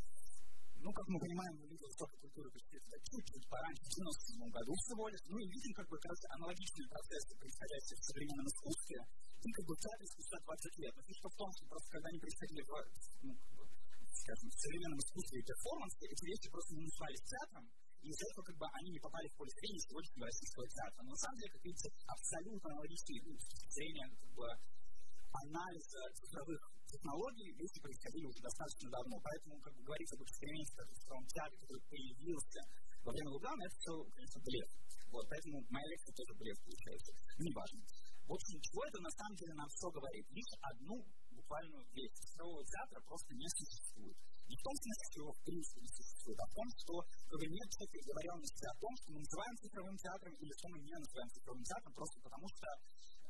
Ну, 0.85 0.93
как 0.93 1.07
мы 1.09 1.19
понимаем, 1.19 1.55
люди 1.65 1.81
высокой 1.81 2.19
культуры 2.21 2.49
пришли 2.53 2.79
чуть-чуть 2.79 3.47
пораньше, 3.49 3.83
в 3.83 3.91
97 3.95 4.51
году 4.53 4.73
всего 4.75 5.09
лишь. 5.09 5.25
Ну 5.33 5.39
и 5.41 5.47
видим, 5.49 5.73
как 5.75 5.89
бы, 5.89 5.97
раз 5.97 6.21
аналогичные 6.29 6.89
процессы, 6.93 7.33
происходящие 7.41 7.97
в 7.97 8.05
современном 8.05 8.47
искусстве. 8.47 8.99
И 9.45 9.49
как 9.51 9.65
бы 9.65 9.73
в 9.75 9.81
театре 9.81 10.07
спустя 10.07 10.37
20 10.45 10.79
лет. 10.85 10.93
Но 10.95 11.03
фишка 11.03 11.29
в 11.29 11.37
том, 11.37 11.49
что 11.57 11.63
просто 11.73 11.89
когда 11.89 12.07
они 12.09 12.19
происходили 12.21 12.63
в, 12.65 12.73
ну, 13.25 13.33
скажем, 14.13 14.49
в 14.49 14.61
современном 14.61 15.01
искусстве 15.01 15.37
и 15.41 15.45
перформансе, 15.45 16.05
эти 16.05 16.25
вещи 16.25 16.49
просто 16.53 16.73
не 16.77 16.85
назывались 16.85 17.23
театром, 17.25 17.65
и 18.05 18.07
из-за 18.13 18.25
этого 18.29 18.45
как 18.45 18.57
бы 18.61 18.67
они 18.77 18.91
не 18.93 19.01
попали 19.01 19.27
в 19.29 19.37
поле 19.41 19.51
зрения 19.57 19.81
сегодняшнего 19.89 20.27
российского 20.29 20.69
театра. 20.69 21.01
Но 21.01 21.11
на 21.17 21.21
самом 21.25 21.37
деле, 21.41 21.51
как 21.53 21.65
видите, 21.65 21.89
абсолютно 22.05 22.67
аналогичные 22.77 23.19
ну, 23.25 23.33
зрения 23.73 24.07
как 24.21 24.33
бы, 24.37 24.47
анализа 25.33 26.01
цифровых 26.13 26.61
технологий 26.95 27.51
вещи 27.59 27.79
происходили 27.83 28.27
уже 28.31 28.41
достаточно 28.41 28.89
давно. 28.91 29.17
Поэтому, 29.19 29.59
как 29.59 29.75
бы 29.75 29.83
говорить 29.83 30.13
об 30.15 30.23
эксперименте 30.23 30.73
в 30.79 30.95
цифровом 30.95 31.27
театре, 31.27 31.59
который 31.59 31.83
появился 31.91 32.61
во 33.03 33.11
время 33.11 33.31
Лугана, 33.31 33.63
это 33.67 33.77
все, 33.83 33.93
конечно, 34.15 34.41
блеф. 34.41 34.69
Вот, 35.11 35.25
поэтому 35.31 35.57
моя 35.71 35.87
лекция 35.91 36.15
тоже 36.15 36.33
блеф 36.39 36.57
получается. 36.65 37.13
Ну, 37.39 37.43
неважно. 37.47 37.81
В 38.25 38.33
общем, 38.33 38.57
чего 38.57 38.81
это 38.89 38.99
на 39.05 39.13
самом 39.15 39.37
деле 39.37 39.53
нам 39.55 39.69
все 39.69 39.87
говорит? 39.91 40.25
Лишь 40.33 40.55
одну 40.63 40.97
буквальную 41.31 41.85
вещь. 41.93 42.17
Цифрового 42.25 42.65
театра 42.65 42.99
просто 43.05 43.31
не 43.35 43.49
существует. 43.53 44.17
Не 44.49 44.57
в 44.57 44.63
том 44.65 44.75
смысле, 44.77 45.05
что 45.09 45.21
его 45.25 45.33
в 45.33 45.43
принципе 45.45 45.81
не 45.81 45.93
существует, 45.93 46.39
а 46.41 46.47
в 46.49 46.55
том, 46.55 46.69
что 46.77 46.93
как 47.29 47.39
бы, 47.41 47.47
нет 47.49 47.69
четкой 47.69 48.01
договоренности 48.05 48.65
о 48.65 48.77
том, 48.81 48.93
что 48.97 49.09
мы 49.13 49.19
называем 49.25 49.55
цифровым 49.57 49.97
театром 49.97 50.33
или 50.35 50.53
что 50.57 50.67
мы 50.69 50.79
не 50.85 50.97
называем 50.97 51.31
цифровым 51.33 51.65
театром, 51.65 51.93
просто 51.95 52.17
потому 52.25 52.47
что 52.49 52.67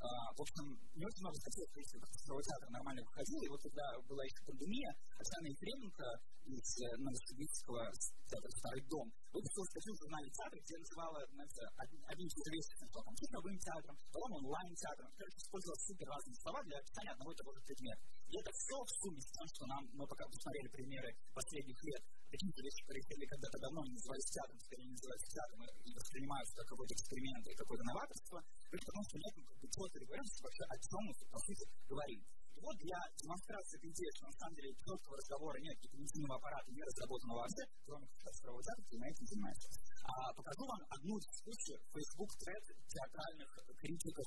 в 0.09 0.41
общем, 0.41 0.65
не 0.95 1.05
очень 1.05 1.23
много 1.23 1.37
статей, 1.39 1.65
в 1.67 1.73
принципе, 1.73 2.05
цифровой 2.13 2.43
театр 2.45 2.69
нормально 2.71 3.03
выходил, 3.03 3.41
и 3.41 3.49
вот 3.49 3.61
когда 3.63 3.85
была 4.09 4.25
еще 4.25 4.41
пандемия, 4.45 4.91
Оксана 5.19 5.49
Ефременко 5.49 6.07
из 6.45 6.69
Новосибирского 7.01 7.89
театра 8.29 8.51
«Старый 8.53 8.83
дом» 8.91 9.09
выпустила 9.33 9.65
статью 9.65 9.93
в 9.95 10.01
журнале 10.05 10.29
«Театр», 10.29 10.59
где 10.61 10.77
называла, 10.77 11.19
знаете, 11.33 11.61
одним 11.79 12.27
из 12.29 12.37
известных 12.37 12.77
сначала 12.85 13.15
цифровым 13.17 13.59
театром, 13.59 13.97
потом 14.13 14.31
онлайн-театром, 14.45 15.09
короче, 15.17 15.39
использовала 15.41 15.79
супер 15.81 16.07
разные 16.09 16.37
слова 16.37 16.61
для 16.65 16.77
описания 16.79 17.13
одного 17.17 17.33
и 17.33 17.37
того 17.37 17.51
же 17.55 17.61
предмета. 17.65 18.03
И 18.29 18.35
это 18.37 18.51
все 18.53 18.77
в 18.77 18.91
сумме 19.01 19.21
с 19.21 19.31
тем, 19.33 19.47
что 19.49 19.63
нам, 19.67 19.83
мы 19.95 20.05
пока 20.07 20.25
посмотрели 20.29 20.69
примеры 20.69 21.11
последних 21.33 21.79
лет, 21.85 22.03
какие-то 22.35 22.63
вещи 22.67 22.83
происходили 22.91 23.27
когда-то 23.31 23.59
давно, 23.63 23.81
не 23.87 23.95
назывались 23.95 24.27
театром, 24.35 24.59
скорее 24.59 24.87
не 24.91 24.97
называются 24.99 25.29
театром, 25.31 25.61
и 25.87 25.91
воспринимаются 25.95 26.55
как 26.59 26.67
какой-то 26.75 26.95
эксперимент 26.95 27.45
и 27.47 27.55
какое-то 27.55 27.85
новаторство, 27.85 28.39
потому 28.75 29.01
что 29.07 29.15
нет 29.23 29.35
четкой 29.71 29.99
договоренности 30.03 30.43
вообще, 30.43 30.65
о 30.67 30.77
чем 30.83 31.01
мы, 31.07 31.13
по 31.31 31.39
сути, 31.47 31.65
говорим. 31.87 32.21
И 32.55 32.61
вот 32.63 32.77
для 32.79 32.99
демонстрации 33.19 33.77
этой 33.79 33.91
идеи, 33.91 34.11
что 34.15 34.27
на 34.27 34.37
самом 34.39 34.55
деле 34.55 34.71
четкого 34.79 35.15
разговора 35.19 35.59
нет, 35.59 35.77
когнитивного 35.79 36.37
аппарата 36.39 36.69
не 36.71 36.83
разработанного 36.83 37.39
вообще, 37.39 37.65
кроме 37.87 38.07
как 38.07 38.33
цифрового 38.35 38.63
театра, 38.63 38.83
на 38.95 39.07
этим 39.11 39.27
занимается. 39.27 39.69
А, 40.05 40.35
покажу 40.35 40.63
вам 40.67 40.81
одну 40.91 41.15
дискуссию 41.19 41.77
Facebook 41.95 42.31
тред 42.39 42.65
театральных 42.87 43.51
критиков 43.79 44.27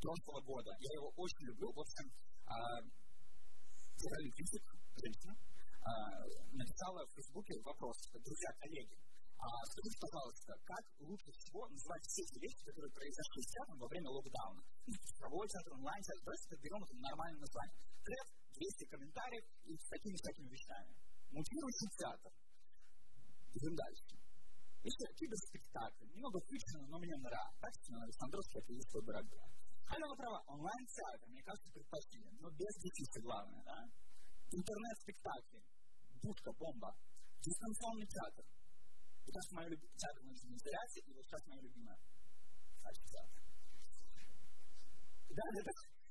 прошлого 0.00 0.40
года. 0.44 0.72
Я 0.80 0.92
его 0.96 1.12
очень 1.16 1.44
люблю. 1.52 1.68
В 1.72 1.80
общем, 1.80 2.06
а, 2.48 2.80
критик, 4.00 4.64
женщина, 4.96 5.36
написала 6.52 7.06
в 7.06 7.10
Фейсбуке 7.14 7.54
вопрос. 7.64 7.96
Друзья, 8.12 8.50
коллеги, 8.60 8.96
а, 9.40 9.64
скажите, 9.72 9.96
пожалуйста, 9.96 10.52
как 10.68 10.84
лучше 11.00 11.32
всего 11.32 11.64
называть 11.72 12.04
все 12.04 12.20
эти 12.28 12.38
вещи, 12.44 12.60
которые 12.60 12.92
произошли 12.92 13.40
с 13.40 13.50
театром 13.56 13.78
во 13.80 13.88
время 13.88 14.08
локдауна? 14.12 14.62
Ну, 14.84 14.92
цифровой 15.00 15.48
театр, 15.48 15.72
онлайн-театр, 15.80 16.22
давайте 16.28 16.56
берем 16.60 16.80
это 16.84 16.94
нормальное 17.00 17.40
название. 17.40 17.76
Тред, 18.04 18.28
200 18.52 18.84
комментариев 18.92 19.44
и 19.64 19.72
с 19.80 19.86
такими 19.88 20.16
всякими 20.20 20.48
вещами. 20.52 20.92
Мутирующий 21.32 21.88
театр. 21.96 22.32
Идем 23.56 23.74
дальше. 23.80 24.12
Еще 24.84 25.04
киберспектакль. 25.16 26.04
Немного 26.12 26.40
фикшена, 26.44 26.86
но 26.88 26.98
мне 27.00 27.16
нравится. 27.16 27.60
Качественно, 27.60 28.04
Александровский, 28.04 28.60
это 28.60 28.72
есть 28.72 28.92
дорогая. 28.92 29.48
Алена 29.88 30.14
права, 30.20 30.40
онлайн-театр, 30.46 31.28
мне 31.32 31.42
кажется, 31.42 31.68
предпочтение, 31.72 32.32
но 32.40 32.50
без 32.50 32.74
детей, 32.76 33.08
главное, 33.24 33.62
да? 33.64 33.88
Интернет-спектакли, 34.52 35.64
пушка, 36.20 36.52
бомба, 36.52 36.94
дистанционный 37.40 38.06
театр, 38.06 38.44
Сейчас 39.30 39.52
моя 39.52 39.68
любимая 39.68 39.96
театр 39.96 40.22
на 40.24 40.30
инсталляции, 40.32 41.00
и 41.06 41.12
вот 41.14 41.24
сейчас 41.24 41.46
моя 41.46 41.62
любимая 41.62 41.98
театр. 42.82 43.42
Да, 45.30 45.42
это 45.54 45.70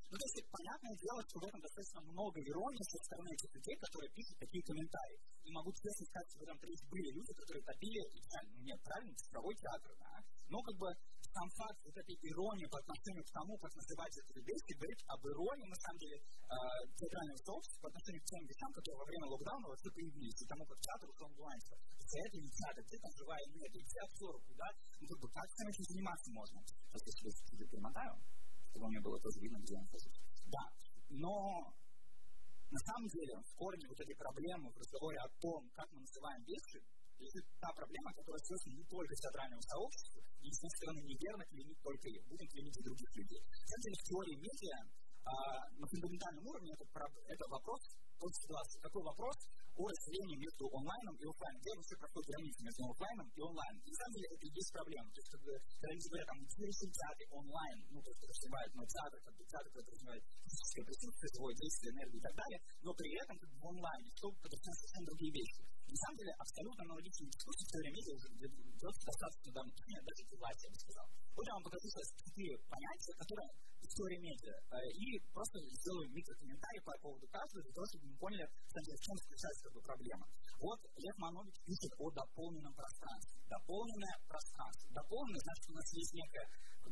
ну, 0.09 0.17
то 0.17 0.25
есть, 0.25 0.41
понятное 0.49 0.95
дело, 0.97 1.21
что 1.21 1.37
в 1.37 1.45
этом 1.45 1.61
достаточно 1.61 2.01
много 2.01 2.41
иронии 2.41 2.81
со 2.81 2.97
стороны 2.97 3.29
этих 3.29 3.53
людей, 3.53 3.77
которые 3.77 4.09
пишут 4.09 4.41
такие 4.41 4.63
комментарии. 4.65 5.19
И 5.45 5.51
могу 5.53 5.69
честно 5.69 6.01
сказать, 6.09 6.29
что 6.33 6.39
в 6.39 6.43
этом 6.49 6.57
речь 6.65 6.83
были 6.89 7.09
люди, 7.13 7.33
которые 7.37 7.61
топили, 7.61 8.01
и, 8.09 8.17
ну, 8.17 8.57
нет, 8.65 8.79
правильно, 8.81 9.13
цифровой 9.13 9.53
театр, 9.53 9.91
да. 10.01 10.17
Но, 10.49 10.57
как 10.65 10.75
бы, 10.81 10.89
сам 11.33 11.47
факт 11.57 11.79
вот 11.85 11.95
этой 11.95 12.15
иронии 12.25 12.67
по 12.67 12.79
отношению 12.79 13.23
к 13.23 13.31
тому, 13.31 13.53
как 13.57 13.71
называть 13.75 14.13
это 14.17 14.39
вещи, 14.39 14.71
говорит 14.73 14.99
об 15.07 15.21
иронии, 15.27 15.67
на 15.69 15.79
самом 15.79 15.99
деле, 15.99 16.17
э, 16.17 16.55
театрального 16.97 17.39
сообщества 17.45 17.79
по 17.81 17.89
отношению 17.89 18.21
к 18.21 18.29
тем 18.29 18.41
вещам, 18.49 18.69
которые 18.73 18.97
во 18.99 19.07
время 19.09 19.25
локдауна 19.29 19.67
вообще 19.69 19.89
появились, 19.93 20.41
и 20.41 20.45
тому, 20.49 20.63
как 20.65 20.77
театр 20.79 21.05
ушел 21.09 21.27
онлайн. 21.29 21.59
За 21.59 22.17
это 22.17 22.35
не 22.41 22.49
театр, 22.49 22.81
где 22.83 22.97
там 22.97 23.11
живая 23.13 23.43
энергия, 23.45 23.81
где 23.85 23.97
актеры, 24.01 24.37
куда, 24.41 24.67
ну, 24.99 25.05
как 25.05 25.19
бы, 25.19 25.27
как 25.29 25.47
с 25.49 25.59
этим 25.61 25.85
заниматься 25.85 26.29
можно? 26.33 26.57
Сейчас 26.65 27.01
я 27.05 27.31
себе 27.31 27.65
перемотаю, 27.69 28.13
чтобы 28.73 28.87
мне 28.89 28.99
было 29.01 29.17
тоже 29.21 29.37
видно, 29.39 29.57
где 29.61 29.73
он 29.77 29.83
нахожусь. 29.85 30.19
Да, 30.49 30.65
но 31.09 31.33
на 32.69 32.79
самом 32.85 33.07
деле 33.09 33.33
в 33.37 33.51
корне 33.57 33.85
вот 33.89 33.99
этой 33.99 34.15
проблемы 34.15 34.69
в 34.69 34.77
разговоре 34.77 35.17
о 35.19 35.29
том, 35.41 35.69
как 35.73 35.89
мы 35.91 36.01
называем 36.01 36.41
вещи, 36.45 36.81
лежит 37.17 37.45
та 37.59 37.69
проблема, 37.73 38.13
которая 38.13 38.41
связана 38.45 38.73
не 38.77 38.85
только 38.85 39.15
с 39.15 39.19
театральным 39.19 39.61
сообществом, 39.61 40.23
и, 40.41 40.47
с 40.51 40.57
одной 40.59 40.75
стороны, 40.79 40.99
неверно 41.03 41.43
клеймить 41.45 41.81
только 41.81 42.07
их, 42.09 42.21
будем 42.27 42.47
клеймить 42.47 42.77
и 42.79 42.83
других 42.83 43.11
людей. 43.15 43.41
На 43.43 43.67
самом 43.67 43.83
деле, 43.83 43.97
в 43.99 44.05
теории 44.09 44.37
медиа 44.39 44.79
а, 45.29 45.61
на 45.77 45.85
фундаментальном 45.85 46.43
уровне 46.47 46.71
это, 46.73 46.85
это 46.85 47.45
вопрос 47.49 47.81
той 48.19 48.31
ситуации. 48.33 48.79
Какой 48.81 49.03
вопрос 49.03 49.37
о 49.79 49.87
разделении 49.87 50.37
между 50.43 50.63
онлайном 50.75 51.15
и 51.15 51.23
офлайном? 51.23 51.59
Где 51.61 51.71
вообще 51.75 51.95
проходит 51.95 52.27
граница 52.35 52.59
между 52.67 52.81
офлайном 52.89 53.27
и 53.31 53.39
онлайном? 53.39 53.79
И 53.79 53.89
на 53.89 53.97
самом 53.99 54.13
деле 54.15 54.27
это 54.35 54.43
и 54.43 54.51
есть 54.59 54.71
проблема. 54.75 55.07
То 55.11 55.19
есть, 55.19 55.31
когда, 55.31 55.53
когда 55.79 55.91
люди 55.95 56.07
говорят, 56.09 56.27
там, 56.29 56.39
интересный 56.43 56.91
театр 56.91 57.25
онлайн, 57.31 57.77
ну, 57.93 57.99
то 58.03 58.09
есть, 58.11 58.21
развивает 58.27 58.69
мой 58.75 58.87
театр, 58.89 59.17
как 59.23 59.33
бы 59.39 59.43
театр, 59.45 59.69
развивает 59.75 60.23
физическое 60.43 60.83
присутствие, 60.83 61.29
свое 61.29 61.53
действие, 61.55 61.89
энергию 61.95 62.19
и 62.19 62.25
так 62.27 62.35
далее, 62.35 62.59
но 62.83 62.89
при 62.95 63.11
этом 63.15 63.35
как 63.39 63.49
бы, 63.49 63.57
в 63.59 63.65
онлайне, 63.71 64.09
что 64.19 64.25
это 64.43 64.55
совершенно 64.59 65.07
другие 65.13 65.31
вещи. 65.31 65.61
На 65.89 65.97
самом 66.05 66.17
деле, 66.21 66.31
абсолютно 66.37 66.81
аналогичные 66.85 67.29
дискуссии 67.33 67.65
в 67.65 67.71
теории 67.73 67.93
медиа 67.97 68.13
уже 68.13 68.27
идет 68.29 68.95
достаточно 69.09 69.49
давно, 69.57 69.71
нет, 69.89 70.01
даже 70.05 70.21
власти, 70.37 70.63
я 70.65 70.71
бы 70.71 70.77
сказал. 70.77 71.05
Вот 71.33 71.45
я 71.49 71.53
вам 71.57 71.63
покажу 71.65 71.87
сейчас 71.89 72.07
четыре 72.13 72.53
понятия, 72.69 73.13
которые 73.17 73.49
история 73.89 74.19
медиа. 74.21 74.55
Э, 74.69 74.77
и 74.93 75.05
просто 75.33 75.57
сделаю 75.81 76.05
микрокомментарий 76.13 76.81
по 76.85 76.93
поводу 77.01 77.25
каждого, 77.27 77.63
для 77.65 77.73
того, 77.73 77.85
чтобы 77.89 78.05
мы 78.05 78.15
поняли, 78.21 78.45
кстати, 78.69 78.89
в 78.93 79.01
чем 79.01 79.15
заключается 79.17 79.63
эта 79.65 79.79
проблема. 79.81 80.25
Вот 80.61 80.79
Лев 80.95 81.17
Манович 81.17 81.55
пишет 81.65 81.91
о 81.97 82.05
дополненном 82.11 82.73
пространстве. 82.77 83.33
Дополненное 83.49 84.15
пространство. 84.29 84.87
Дополненное 84.93 85.41
значит, 85.41 85.65
у 85.69 85.73
нас 85.73 85.87
есть 85.93 86.13
как 86.13 86.29
бы, 86.29 86.41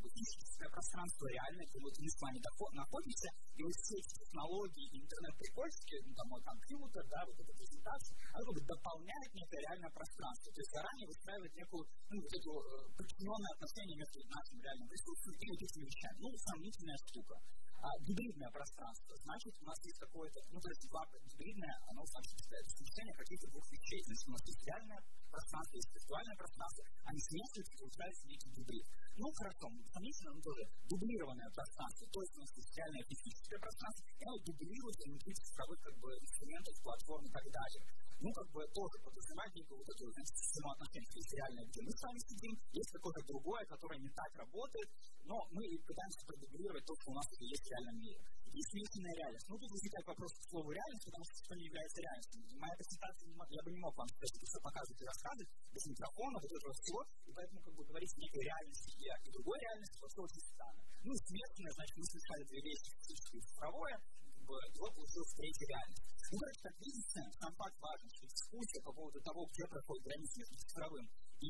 физическое 0.01 0.69
пространство 0.69 1.25
реальное, 1.27 1.65
где 1.65 1.79
вот 1.81 1.95
мы 1.97 2.09
с 2.09 2.19
вами 2.21 2.39
находимся, 2.77 3.27
и 3.57 3.61
вот 3.63 3.73
все 3.73 3.95
эти 3.97 4.13
технологии 4.21 4.87
интернет-прикольчики, 4.93 5.95
ну, 6.05 6.13
там, 6.13 6.27
мой 6.29 6.41
компьютер, 6.45 7.03
да, 7.09 7.19
вот 7.25 7.37
эта 7.37 7.53
презентация, 7.57 8.15
она 8.33 8.43
как 8.45 8.53
бы 8.53 8.61
дополняет 8.61 9.31
некое 9.33 9.59
реальное 9.65 9.91
пространство. 9.91 10.47
То 10.53 10.59
есть 10.61 10.71
заранее 10.71 11.07
выстраивает 11.07 11.53
некую, 11.57 11.83
ну, 12.09 12.15
вот 12.21 12.33
эту 12.33 12.51
э, 12.53 12.65
подчиненное 12.97 13.53
отношение 13.57 13.95
между 13.97 14.17
нашим 14.29 14.57
реальным 14.61 14.87
присутствием 14.87 15.37
и 15.41 15.47
вот 15.49 15.61
этими 15.61 15.85
вещами. 15.89 16.17
Ну, 16.21 16.27
сомнительная 16.37 16.99
штука 17.07 17.35
а, 17.81 17.89
гибридное 18.01 18.49
пространство. 18.51 19.15
Значит, 19.21 19.53
у 19.61 19.65
нас 19.65 19.77
есть 19.85 19.99
какое-то, 19.99 20.39
ну, 20.49 20.59
то 20.59 20.69
есть 20.69 20.81
два 20.89 21.03
гибридное, 21.29 21.75
оно 21.89 22.05
значит 22.05 22.37
совмещение 22.39 23.13
каких-то 23.13 23.47
двух 23.51 23.65
вещей. 23.71 24.01
Значит, 24.03 24.27
у 24.27 24.31
нас 24.31 24.43
есть 24.45 24.63
реальное 24.65 25.01
пространство, 25.29 25.75
есть 25.75 25.93
виртуальное 25.93 26.37
пространство, 26.37 26.83
они 27.05 27.19
смешиваются, 27.21 27.73
и 27.73 27.77
получается 27.77 28.27
некий 28.27 28.49
гибрид. 28.49 28.85
Ну, 29.17 29.31
хорошо, 29.33 29.65
сомнительно, 29.93 30.33
но 30.33 30.41
тоже 30.41 30.63
дублированное 30.89 31.49
пространство, 31.53 32.07
то 32.07 32.21
есть 32.21 32.33
у 32.37 32.39
нас 32.41 32.51
есть 32.57 32.77
реальное 32.77 33.03
физическое 33.03 33.59
пространство, 33.59 34.03
и 34.17 34.23
оно 34.25 34.37
дублируется 34.45 35.03
внутри 35.09 35.33
цифровых 35.33 35.79
как 35.81 35.95
бы, 35.97 36.09
инструментов, 36.17 36.73
платформ 36.81 37.25
и 37.25 37.31
так 37.31 37.45
далее 37.51 37.81
ну, 38.19 38.29
как 38.33 38.47
бы 38.49 38.65
тоже 38.73 38.95
подразумевает 39.03 39.53
некую 39.53 39.77
вот 39.77 39.89
эту, 39.89 40.09
знаете, 40.09 40.33
систему 40.33 40.69
отношений. 40.73 41.07
Есть 41.13 41.33
реальное, 41.37 41.65
где 41.69 41.81
мы 41.85 41.91
с 41.93 42.01
вами 42.01 42.19
сидим, 42.25 42.53
есть 42.73 42.91
какое-то 42.91 43.21
другое, 43.29 43.63
которое 43.65 43.99
не 43.99 44.09
так 44.09 44.31
работает, 44.35 44.89
но 45.25 45.37
мы 45.53 45.63
пытаемся 45.85 46.21
продублировать 46.25 46.85
то, 46.85 46.93
что 46.97 47.11
у 47.11 47.15
нас 47.15 47.27
есть 47.37 47.63
в 47.63 47.71
реальном 47.71 47.97
мире. 48.01 48.19
И 48.57 48.61
смешанная 48.73 49.13
реальность. 49.21 49.45
Ну, 49.49 49.55
тут 49.61 49.69
возникает 49.69 50.05
вопрос 50.07 50.31
к 50.33 50.49
слову 50.49 50.71
реальность, 50.73 51.05
потому 51.05 51.23
что 51.29 51.35
что 51.45 51.53
не 51.53 51.65
является 51.69 52.01
реальностью. 52.01 52.37
Моя 52.57 52.73
презентация, 52.73 53.27
я 53.29 53.61
бы 53.61 53.69
не 53.69 53.81
мог 53.85 53.93
вам 53.93 54.09
сказать, 54.09 54.33
все 54.33 54.59
показывать 54.65 55.01
и 55.01 55.05
рассказывать 55.05 55.49
без 55.77 55.83
микрофона, 55.85 56.35
вот 56.41 56.51
этого 56.57 56.73
всего, 56.73 57.01
и 57.27 57.31
поэтому 57.37 57.59
как 57.61 57.73
бы 57.77 57.85
говорить 57.85 58.13
о 58.17 58.17
некой 58.17 58.41
реальности 58.49 58.89
и, 58.97 59.05
и 59.05 59.29
другой 59.29 59.57
реальности, 59.61 60.01
вообще 60.01 60.21
очень 60.25 60.41
странно. 60.41 60.81
Ну, 61.05 61.13
смешанная, 61.13 61.73
значит, 61.77 61.95
мы 62.01 62.05
смешали 62.09 62.43
две 62.49 62.61
вещи, 62.65 62.89
физическое 62.97 63.37
и 63.37 63.45
цифровое, 63.45 63.95
как 64.25 64.43
бы, 64.47 64.55
и 64.57 64.77
вот 64.81 64.91
получилась 64.97 65.33
третья 65.37 65.67
реальность. 65.69 66.16
Короче, 66.27 66.59
как 66.59 66.75
видите, 66.83 67.23
сам 67.39 67.51
факт 67.55 67.77
важен, 67.79 68.09
что 68.11 68.27
дискуссия 68.27 68.81
по 68.83 68.91
поводу 68.91 69.19
того, 69.23 69.47
где 69.47 69.63
проходит 69.63 70.03
граница 70.03 70.35
между 70.43 70.55
цифровым 70.59 71.05
и 71.39 71.49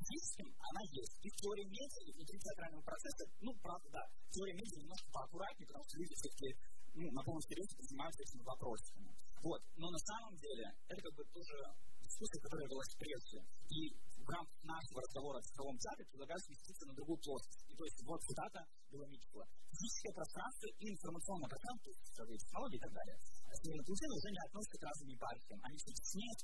физическим, 0.00 0.48
она 0.48 0.82
есть. 0.96 1.14
И 1.20 1.28
в 1.28 1.36
теории 1.44 1.68
медиа, 1.68 2.00
и 2.08 2.12
внутри 2.16 2.38
театрального 2.40 2.82
процесса, 2.88 3.24
ну, 3.44 3.52
правда, 3.60 3.88
да, 3.92 4.02
теория 4.32 4.54
медиа 4.56 4.80
немножко 4.80 5.08
поаккуратнее, 5.12 5.66
потому 5.68 5.84
что 5.84 5.98
люди 6.00 6.14
все-таки 6.16 6.48
ну, 6.94 7.10
на 7.12 7.22
полном 7.22 7.42
серьезе 7.42 7.74
занимаются 7.84 8.22
этими 8.22 8.42
вопросами. 8.48 9.12
Вот. 9.44 9.60
Но 9.76 9.90
на 9.90 9.98
самом 9.98 10.34
деле, 10.40 10.72
это 10.88 11.00
как 11.04 11.14
бы 11.20 11.24
тоже 11.28 11.56
дискуссия, 12.00 12.40
которая 12.40 12.68
велась 12.68 12.94
прежде. 12.96 13.38
И 13.68 13.92
в 14.24 14.28
рамках 14.30 14.56
нашего 14.64 15.04
разговора 15.04 15.36
о 15.36 15.44
цифровом 15.44 15.76
театре 15.76 16.08
предлагаю 16.08 16.40
сместиться 16.40 16.86
на 16.86 16.94
другую 16.94 17.18
плоскость. 17.20 17.64
И 17.68 17.76
то 17.76 17.84
есть 17.84 18.00
вот 18.08 18.20
цитата 18.24 18.60
была 18.88 19.06
Митчелла. 19.08 19.44
Физическое 19.68 20.14
пространство 20.16 20.66
и 20.80 20.84
информационное 20.88 21.50
пространство, 21.50 21.92
цифровые 22.08 22.38
технологии 22.38 22.78
и 22.78 22.84
так 22.88 22.92
далее, 22.94 23.16
Северо-Путина 23.62 24.14
уже 24.14 24.30
не 24.30 24.42
относятся 24.46 24.78
к 24.78 24.82
разным 24.82 25.08
епархиям. 25.08 25.60
Они 25.62 25.76
все 25.78 25.92
теснее 25.92 26.34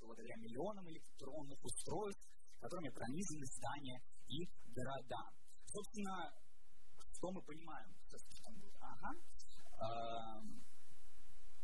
благодаря 0.00 0.36
миллионам 0.36 0.88
электронных 0.90 1.58
устройств, 1.64 2.26
которыми 2.60 2.90
пронизаны 2.90 3.46
здания 3.46 4.00
и 4.28 4.46
города. 4.74 5.22
Собственно, 5.66 6.32
что 7.14 7.30
мы 7.32 7.42
понимаем? 7.42 7.88
Ага. 8.80 9.10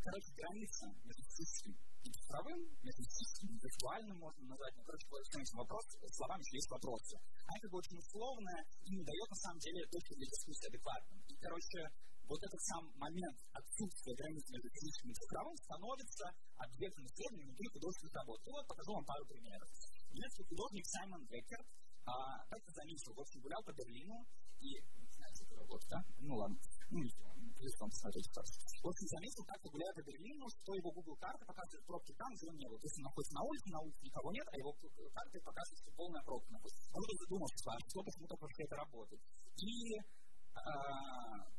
короче, 0.05 0.33
граница 0.37 0.87
между 1.05 1.23
физическим 1.25 1.75
и 2.05 2.11
цифровым, 2.13 2.61
между 2.83 3.03
физическим 3.03 3.49
и 3.49 3.59
виртуальным 3.59 4.19
можно 4.19 4.43
назвать, 4.45 4.75
ну, 4.77 4.83
короче, 4.85 5.07
по 5.09 5.17
вопрос, 5.57 5.85
словами 6.13 6.41
еще 6.43 6.57
есть 6.57 6.71
вопросы. 6.71 7.17
Она 7.47 7.59
как 7.61 7.71
бы 7.71 7.79
очень 7.79 7.99
условная 7.99 8.65
и 8.85 8.91
не 8.95 9.05
дает, 9.05 9.29
на 9.31 9.37
самом 9.37 9.59
деле, 9.59 9.87
точки 9.87 10.15
для 10.15 10.27
дискуссии 10.27 10.67
адекватным. 10.69 11.19
И, 11.29 11.35
короче, 11.37 11.81
вот 12.29 12.41
этот 12.43 12.61
сам 12.63 12.85
момент 12.97 13.39
отсутствия 13.53 14.15
границ 14.15 14.45
между 14.51 14.69
физическим 14.71 15.11
и 15.11 15.15
цифровым 15.15 15.57
становится 15.57 16.25
объектом 16.57 17.05
исследования 17.07 17.47
внутри 17.47 17.69
художественных 17.69 18.15
работ. 18.15 18.39
И 18.45 18.51
вот 18.51 18.67
покажу 18.67 18.93
вам 18.95 19.05
пару 19.05 19.25
примеров. 19.27 19.69
Если 20.13 20.43
художник 20.45 20.85
Саймон 20.87 21.23
Беккерт 21.27 21.67
а, 22.07 22.45
как-то 22.49 22.71
заметил, 22.73 23.13
в 23.15 23.21
общем, 23.21 23.41
гулял 23.41 23.63
по 23.65 23.73
Берлину, 23.73 24.25
и, 24.61 24.81
знаете, 25.17 25.45
работа, 25.57 25.85
да? 25.91 25.99
Ну 26.21 26.37
ладно, 26.37 26.57
ну 26.91 27.01
плюс 27.65 27.75
там 27.81 27.89
посмотреть 27.89 28.29
просто. 28.33 28.57
В 28.83 28.89
общем, 28.89 29.07
заметил, 29.09 29.45
как-то 29.45 29.69
гуляя 29.71 29.93
по 29.95 30.03
Берлину, 30.05 30.45
что 30.49 30.75
его 30.75 30.91
Google 30.93 31.17
карта 31.17 31.45
показывает 31.45 31.85
пробки 31.87 32.13
там, 32.13 32.29
где 32.37 32.45
он 32.49 32.57
не 32.57 32.69
был. 32.69 32.79
То 32.79 32.87
есть 32.87 32.99
он 33.01 33.05
находится 33.09 33.35
на 33.35 33.43
улице, 33.43 33.67
на 33.73 33.81
улице 33.81 34.01
никого 34.05 34.29
нет, 34.33 34.47
а 34.53 34.55
его 34.57 34.73
карта 35.13 35.41
показывает, 35.41 35.81
что 35.81 35.91
полная 35.97 36.23
пробка 36.25 36.53
находится. 36.53 36.85
Он 36.93 37.01
вдруг 37.05 37.19
задумался, 37.25 37.57
а 37.73 37.79
что 37.89 37.99
почему-то 38.05 38.35
это 38.37 38.77
работает. 38.77 39.21
И 39.57 39.97
а, 40.55 41.55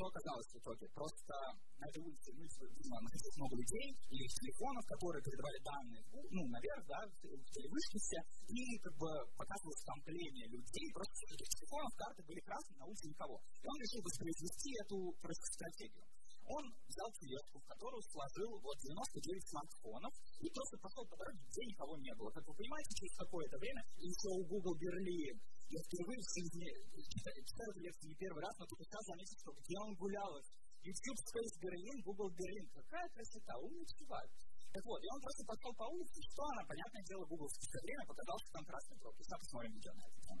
что 0.00 0.08
оказалось 0.08 0.48
в 0.48 0.56
итоге? 0.56 0.88
Просто 0.96 1.34
на 1.76 1.84
этой 1.84 2.00
улице, 2.00 2.32
ну, 2.32 2.96
находилось 3.04 3.36
много 3.36 3.54
людей 3.60 3.88
или 4.08 4.24
телефонов, 4.32 4.84
которые 4.88 5.20
передавали 5.20 5.60
данные, 5.60 6.02
ну, 6.08 6.40
наверх, 6.48 6.82
да, 6.88 7.00
в 7.04 7.50
телевышке 7.52 8.00
и 8.48 8.78
как 8.80 8.96
бы 8.96 9.10
показывалось 9.36 9.84
скопление 9.84 10.48
людей, 10.48 10.88
просто 10.96 11.12
с 11.12 11.24
этих 11.36 11.48
телефонов 11.52 11.92
карты 12.00 12.20
были 12.24 12.40
красные, 12.40 12.78
на 12.80 12.86
улице 12.88 13.12
никого. 13.12 13.36
И 13.60 13.66
он 13.68 13.76
решил 13.76 14.00
воспроизвести 14.00 14.70
эту 14.80 14.96
стратегию 15.20 16.06
он 16.50 16.66
взял 16.82 17.10
клетку, 17.14 17.62
в 17.62 17.66
которую 17.70 18.02
сложил 18.10 18.50
вот 18.58 18.76
99 18.82 19.48
смартфонов 19.54 20.12
и 20.42 20.50
просто 20.50 20.76
пошел 20.82 21.06
по 21.06 21.14
дороге, 21.14 21.38
где 21.46 21.62
никого 21.62 21.94
не 21.98 22.12
было. 22.18 22.30
Как 22.34 22.42
вы 22.42 22.54
понимаете, 22.58 22.90
через 22.98 23.14
какое-то 23.22 23.56
время 23.58 23.82
еще 24.02 24.28
у 24.34 24.42
Google 24.50 24.74
Берлин 24.74 25.38
я 25.70 25.80
впервые 25.86 26.18
в 26.18 26.26
жизни 26.34 26.66
читаю 26.98 27.70
лекции 27.78 28.08
не 28.10 28.16
первый 28.18 28.42
раз, 28.42 28.58
но 28.58 28.66
только 28.66 28.82
сейчас 28.84 29.04
заметил, 29.06 29.36
что 29.38 29.54
где 29.54 29.78
он 29.78 29.94
гулял. 29.94 30.32
YouTube 30.82 31.20
Space 31.28 31.54
Берлин, 31.60 32.00
Google 32.02 32.30
Берлин. 32.32 32.66
Какая 32.72 33.06
красота, 33.12 33.54
умный 33.60 33.86
чувак. 33.86 34.26
Так 34.72 34.84
вот, 34.86 34.98
и 35.02 35.08
он 35.12 35.20
просто 35.20 35.44
пошел 35.44 35.72
по 35.76 35.86
улице, 35.92 36.18
что 36.32 36.42
она, 36.42 36.62
понятное 36.64 37.04
дело, 37.04 37.22
Google 37.26 37.46
в 37.46 37.52
спустя 37.52 37.78
время 37.84 38.04
показал, 38.06 38.38
что 38.40 38.50
там 38.52 38.64
красный 38.64 38.98
пробки. 38.98 39.22
Сейчас 39.22 39.40
посмотрим 39.44 39.72
видео 39.76 39.92
на 39.94 40.04
эту 40.08 40.18
тему. 40.24 40.40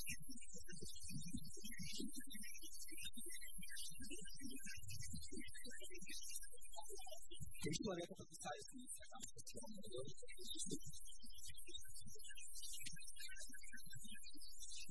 Три 7.71 7.87
человека 7.87 8.11
подписались 8.19 8.67
на 8.75 8.83
инстаграмскую 8.83 9.47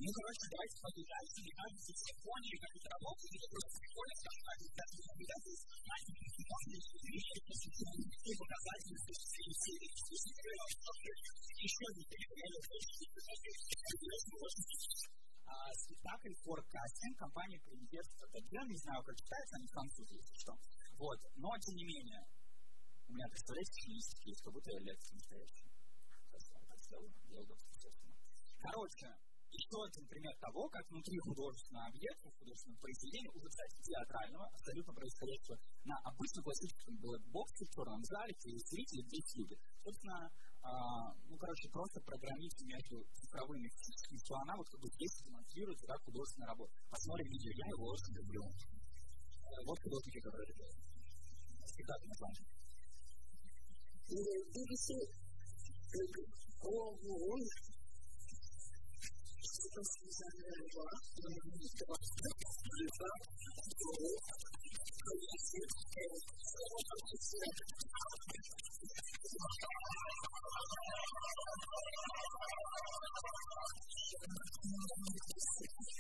Ну, 0.01 0.09
короче, 0.17 0.45
давайте 0.49 0.81
подвязать. 0.81 1.29
Мне 1.45 1.53
кажется, 1.61 1.93
в 1.93 2.01
Японии 2.09 2.57
как 2.57 2.73
это 2.81 2.89
работает, 2.89 3.37
это 3.37 3.49
просто 3.53 3.77
прикольно, 3.85 4.17
скажем 4.17 4.41
так, 4.49 4.57
когда 4.65 4.81
ты 4.81 4.97
обязательно 5.13 5.61
знать, 5.61 6.09
и 8.01 8.33
показатели, 8.41 8.97
еще 11.61 11.85
не 11.85 12.05
спектакль 15.85 16.33
forecasting 16.49 17.13
компании 17.21 17.61
Премьер 17.61 18.05
Я 18.49 18.65
не 18.65 18.77
знаю, 18.81 19.05
как 19.05 19.13
читается, 19.21 19.57
они 19.61 19.69
французы, 19.69 20.17
если 20.17 20.33
что. 20.41 20.57
Вот. 20.97 21.21
Но, 21.37 21.53
тем 21.61 21.77
не 21.77 21.85
менее, 21.85 22.25
у 23.11 23.13
меня, 23.13 23.27
представляете, 23.27 23.75
стилистики 23.75 24.29
есть, 24.31 24.43
как 24.43 24.53
будто 24.55 24.71
я 24.71 24.79
лекция 24.87 25.15
настоящая. 25.19 25.71
Короче, 28.61 29.09
еще 29.51 29.79
один 29.83 30.07
пример 30.07 30.35
того, 30.39 30.69
как 30.71 30.85
внутри 30.91 31.19
художественного 31.19 31.87
объекта, 31.91 32.31
художественного 32.39 32.79
произведения, 32.79 33.31
уже, 33.35 33.49
кстати, 33.51 33.75
театрального, 33.83 34.47
абсолютно 34.47 34.93
происходящего 34.95 35.57
на 35.91 35.97
обычном 36.07 36.45
классическом 36.45 36.95
блокбоксе 37.03 37.65
в 37.67 37.71
черном 37.75 38.03
зале, 38.05 38.31
где 38.39 38.59
зрители 38.63 39.03
здесь 39.11 39.29
люди. 39.35 39.57
Собственно, 39.83 40.31
а, 40.63 40.71
ну, 41.27 41.35
короче, 41.35 41.67
просто 41.73 41.99
программируйте 42.05 42.63
между 42.69 43.03
цифровыми 43.11 43.67
и 43.67 44.19
что 44.23 44.35
она 44.39 44.55
вот 44.55 44.69
как 44.71 44.81
бы 44.81 44.89
здесь 44.95 45.19
демонстрируется 45.25 45.87
как 45.87 45.99
художественная 46.05 46.53
работа. 46.55 46.73
Посмотрим 46.91 47.27
видео, 47.27 47.51
я 47.59 47.67
его 47.75 47.91
очень 47.91 48.15
люблю. 48.15 48.43
Вот 49.67 49.79
художники, 49.83 50.21
которые 50.21 50.47
это 50.47 50.55
делают. 50.63 50.79
Спектакль 51.65 52.07
название. 52.07 52.60
either 54.11 54.39
BBC 54.55 54.89
or 56.63 56.95
Wall. 57.03 57.41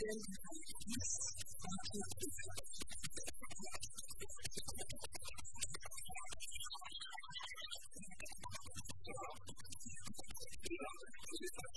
Thank 0.01 0.25
you. 5.14 5.39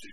I'm 0.06 0.12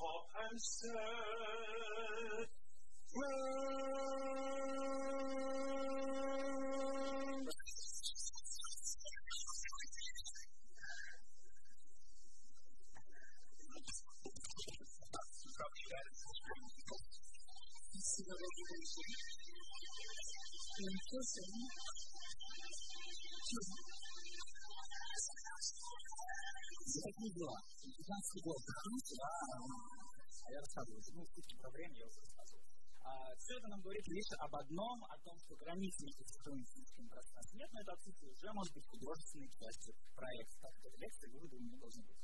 top 0.00 0.26
and 0.50 0.60
said, 0.60 0.90
said, 21.20 21.50
Такие 27.00 27.32
дела. 27.34 27.58
15 27.80 28.42
год. 28.44 28.60
А 30.40 30.52
я 30.52 30.58
рассказываю. 30.60 31.00
Ну, 31.14 31.22
в 31.24 31.30
про 31.58 31.70
я 31.80 32.06
уже 32.06 32.20
рассказывал. 32.20 32.62
А, 33.02 33.34
все 33.36 33.56
это 33.58 33.68
нам 33.68 33.80
говорит 33.80 34.06
лишь 34.08 34.32
об 34.38 34.54
одном, 34.54 35.04
о 35.04 35.16
том, 35.18 35.38
что 35.40 35.56
границы 35.56 36.04
между 36.04 36.24
физическим 36.26 37.08
пространством 37.08 37.58
нет, 37.58 37.70
но 37.72 37.80
это 37.80 37.92
отсутствие 37.92 38.30
уже 38.32 38.52
может 38.52 38.74
быть 38.74 38.86
художественной 38.86 39.50
частью 39.58 39.94
проекта. 40.14 40.56
Так 40.60 40.74
что 40.76 40.88
лекции 40.98 41.28
выводы 41.30 41.56
у 41.56 41.60
меня 41.60 41.78
должны 41.78 42.02
быть. 42.04 42.18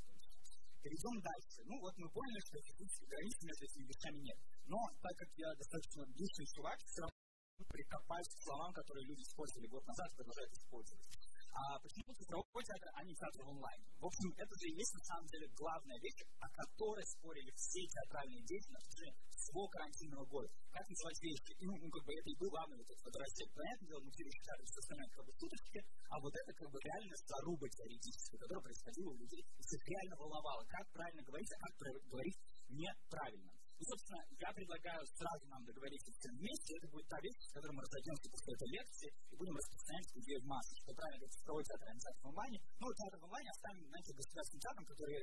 Перейдем 0.87 1.18
дальше. 1.18 1.59
Ну 1.66 1.75
вот 1.83 1.99
мы 1.99 2.07
поняли, 2.14 2.38
что 2.46 2.62
физических 2.62 3.09
границ 3.11 3.35
между 3.42 3.64
этими 3.66 3.87
вещами 3.90 4.18
нет. 4.22 4.38
Но 4.70 4.79
так 5.03 5.18
как 5.18 5.29
я 5.35 5.51
достаточно 5.59 6.07
быстрый 6.14 6.46
чувак, 6.55 6.79
все 6.87 7.01
равно 7.03 7.66
прикопаюсь 7.75 8.29
к 8.31 8.42
словам, 8.46 8.72
которые 8.72 9.05
люди 9.07 9.22
использовали 9.27 9.66
год 9.66 9.85
назад, 9.85 10.14
продолжают 10.14 10.53
использовать. 10.55 11.25
А 11.57 11.81
почему 11.81 12.12
цифровой 12.12 12.64
театр, 12.69 12.88
а 12.92 13.01
не 13.05 13.16
театр 13.16 13.40
онлайн? 13.49 13.81
В 13.97 14.05
общем, 14.05 14.29
это 14.37 14.53
же 14.61 14.69
и 14.69 14.77
есть 14.77 14.92
на 14.92 15.05
самом 15.09 15.27
деле 15.33 15.49
главная 15.57 15.97
вещь, 16.05 16.21
о 16.37 16.49
которой 16.53 17.07
спорили 17.07 17.51
все 17.57 17.81
театральные 17.81 18.45
деятели 18.45 18.77
уже 18.77 19.09
всего 19.33 19.64
карантинного 19.69 20.27
года. 20.27 20.49
Как 20.69 20.85
называть 20.85 21.16
вещи? 21.23 21.57
И, 21.57 21.64
ну, 21.64 21.73
как 21.88 22.05
бы 22.05 22.12
это 22.12 22.29
и 22.29 22.37
был 22.37 22.51
главный 22.53 22.77
вот 22.77 22.85
этот 22.85 23.01
фотография. 23.01 23.49
Понятное 23.57 23.88
дело, 23.88 24.01
мы 24.05 24.11
все 24.12 24.25
считали, 24.29 24.62
что 24.69 24.79
остальное 24.85 25.09
как 25.16 25.25
бы 25.25 25.33
шуточки, 25.33 25.81
а 26.12 26.21
вот 26.21 26.35
это 26.37 26.53
как 26.53 26.69
бы 26.69 26.79
реально 26.85 27.16
заруба 27.25 27.66
теоретическая, 27.73 28.37
которая 28.37 28.62
происходила 28.62 29.09
у 29.09 29.16
людей. 29.16 29.40
И 29.40 29.62
их 29.64 29.85
реально 29.88 30.16
волновало, 30.21 30.62
как 30.69 30.85
правильно 30.92 31.23
говорить, 31.25 31.53
а 31.57 31.66
как 31.73 32.05
говорить 32.05 32.37
неправильно. 32.69 33.56
И, 33.76 33.82
собственно, 33.84 34.22
я 34.40 34.50
предлагаю 34.56 35.04
сразу 35.04 35.44
нам 35.52 35.60
договориться 35.68 36.10
всем 36.16 36.32
вместе. 36.40 36.70
Это 36.80 36.88
будет 36.88 37.06
та 37.12 37.18
вещь, 37.20 37.40
с 37.44 37.52
которой 37.52 37.74
мы 37.76 37.82
разойдемся 37.84 38.26
после 38.32 38.50
этой 38.56 38.68
лекции 38.72 39.08
и 39.28 39.34
будем 39.36 39.56
распространять 39.56 40.08
идею 40.16 40.40
в 40.40 40.46
массы, 40.48 40.72
что 40.80 40.90
правильно 40.96 41.18
говорить 41.20 41.36
цифровой 41.36 41.64
театр, 41.64 41.86
а 41.86 41.92
театр 41.92 42.20
в 42.24 42.28
онлайне. 42.32 42.58
Ну, 42.80 42.86
театр 42.96 43.18
в 43.20 43.24
онлайне 43.28 43.50
оставим, 43.52 43.84
знаете, 43.84 44.10
государственным 44.16 44.62
театром, 44.64 44.84
которые 44.86 45.22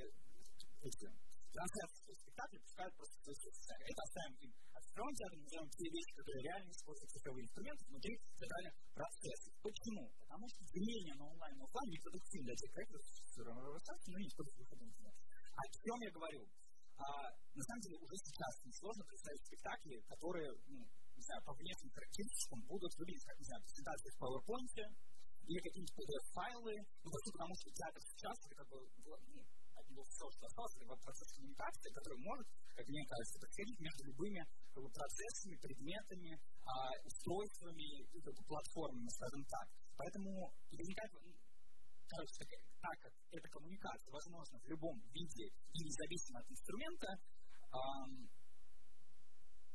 эти 0.84 1.06
трансляции 1.54 2.14
спектакли 2.14 2.58
пускают 2.62 2.94
просто 2.98 3.16
в 3.18 3.30
Это 3.30 4.02
оставим 4.06 4.36
им. 4.38 4.52
А 4.74 4.78
цифровым 4.86 5.16
театром 5.18 5.42
назовем 5.42 5.68
те 5.70 5.86
вещи, 5.90 6.14
которые 6.14 6.42
реально 6.44 6.72
используют 6.74 7.10
цифровые 7.14 7.44
инструменты 7.46 7.82
внутри 7.90 8.14
театральных 8.38 8.74
процессов. 8.94 9.52
Почему? 9.66 10.04
Потому 10.22 10.46
что 10.50 10.62
деление 10.74 11.16
на 11.18 11.26
онлайн 11.26 11.56
и 11.58 11.64
офлайн 11.64 11.90
непродуктивно 11.90 12.46
для 12.54 12.58
тех 12.62 12.70
проектов, 12.74 13.02
но 14.14 14.18
не 14.22 14.28
используют 14.30 14.58
выхода 14.62 14.86
О 15.54 15.64
чем 15.74 15.98
я 16.06 16.12
говорю? 16.14 16.42
А, 17.04 17.28
на 17.54 17.64
самом 17.64 17.82
деле 17.84 17.98
уже 18.00 18.16
сейчас 18.16 18.54
несложно 18.64 19.04
представить 19.04 19.44
спектакли, 19.44 20.00
которые, 20.08 20.50
ну, 20.72 20.80
не 21.16 21.24
знаю, 21.24 21.42
по 21.44 21.54
внешним 21.54 21.92
характеристикам 21.92 22.60
будут 22.64 22.92
выглядеть, 22.96 23.26
как, 23.28 23.38
не 23.40 23.46
знаю, 23.46 23.62
презентации 23.64 24.10
в 24.10 24.20
PowerPoint 24.24 24.76
или 25.44 25.60
какие-нибудь 25.60 25.98
PDF-файлы, 26.00 26.74
ну, 27.04 27.08
просто 27.12 27.30
потому 27.36 27.54
что 27.60 27.68
театр 27.76 28.02
сейчас 28.08 28.36
это 28.48 28.56
как 28.56 28.68
бы 28.72 28.78
ну, 29.04 29.44
от 29.76 29.86
него 29.92 30.04
все, 30.08 30.26
что 30.32 30.48
осталось, 30.48 30.76
это 30.80 30.96
процесс 31.04 31.30
коммуникации, 31.36 31.90
который 31.92 32.20
может, 32.24 32.48
как 32.72 32.88
мне 32.88 33.04
кажется, 33.04 33.40
происходить 33.40 33.80
между 33.80 34.02
любыми 34.08 34.42
как 34.72 34.84
бы, 34.84 34.90
процессами, 34.90 35.56
предметами, 35.60 36.40
а, 36.64 36.72
устройствами 37.04 37.88
и 38.16 38.20
как 38.24 38.34
бы, 38.34 38.44
платформами, 38.48 39.10
скажем 39.12 39.44
так. 39.52 39.68
Поэтому 39.98 40.54
возникает 40.72 41.12
короче, 42.08 42.34
так, 42.38 42.50
так 42.82 42.98
как 43.00 43.14
эта 43.32 43.48
коммуникация 43.50 44.12
возможна 44.12 44.60
в 44.60 44.68
любом 44.68 45.00
виде 45.14 45.46
и 45.74 45.80
независимо 45.84 46.40
от 46.40 46.52
инструмента, 46.52 47.08
эм, 47.74 48.30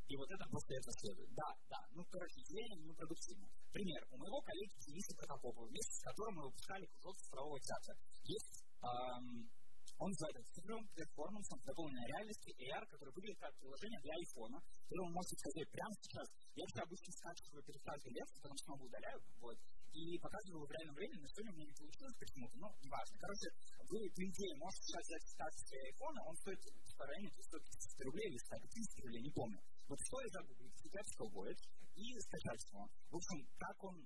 и 0.08 0.16
вот 0.16 0.30
это 0.30 0.44
после 0.48 0.76
этого 0.78 0.92
следует. 0.96 1.28
Да, 1.34 1.52
да, 1.68 1.80
ну, 1.92 2.02
короче, 2.08 2.40
идея 2.40 2.74
непродуктивна. 2.80 3.46
Пример. 3.72 4.00
У 4.10 4.16
моего 4.16 4.40
коллеги 4.40 4.72
Дениса 4.86 5.14
Протопопова, 5.16 5.68
вместе 5.68 5.92
с 5.92 6.00
которым 6.00 6.34
мы 6.36 6.44
выпускали 6.44 6.86
кружок 6.86 7.18
цифрового 7.18 7.60
театра, 7.60 7.94
есть 8.24 8.64
эм, 8.80 9.50
он 9.98 10.10
называется 10.14 10.54
цифровым 10.54 11.42
с 11.42 11.48
дополненной 11.66 12.06
реальности 12.06 12.54
AR, 12.54 12.86
который 12.86 13.12
выглядит 13.12 13.38
как 13.40 13.54
приложение 13.58 14.00
для 14.00 14.14
iPhone, 14.14 14.54
которое 14.86 15.06
вы 15.08 15.12
можете 15.12 15.36
сказать 15.36 15.68
прямо 15.70 15.92
сейчас. 16.00 16.26
Я 16.54 16.62
вообще 16.62 16.80
обычно 16.86 17.12
скачиваю 17.12 17.62
перед 17.64 17.82
каждой 17.82 18.12
лекцией, 18.14 18.40
потому 18.40 18.56
что 18.56 18.64
снова 18.64 18.82
удаляю, 18.86 19.18
вот, 19.42 19.58
и 19.98 20.18
показываю 20.18 20.66
в 20.66 20.70
реальном 20.70 20.94
времени, 20.94 21.20
но 21.22 21.28
сегодня 21.28 21.52
у 21.52 21.56
меня 21.58 21.66
не 21.66 21.78
получилось 21.78 22.16
почему-то, 22.22 22.54
но 22.58 22.68
неважно. 22.82 23.14
Короче, 23.18 23.46
вы, 23.90 23.98
по 24.14 24.22
идее, 24.22 24.52
можете 24.62 24.82
сейчас 24.87 25.02
взять 25.02 25.24
скачать 25.26 25.66
для 25.66 25.80
iPhone, 25.90 26.16
он 26.22 26.34
стоит 26.38 26.61
типа, 26.62 27.02
районе 27.06 27.28
150 27.34 28.06
рублей 28.06 28.26
или 28.30 28.38
150 28.38 29.04
рублей, 29.04 29.22
не 29.22 29.32
помню. 29.34 29.58
Вот 29.88 29.98
что 29.98 30.16
я 30.20 30.28
загуглить, 30.28 30.76
скачать 30.78 31.30
будет 31.32 31.58
и 31.96 32.04
скачать 32.20 32.62
его. 32.70 32.82
В 33.11 33.16
общем, 33.16 33.38
как 33.58 33.76
он 33.82 33.96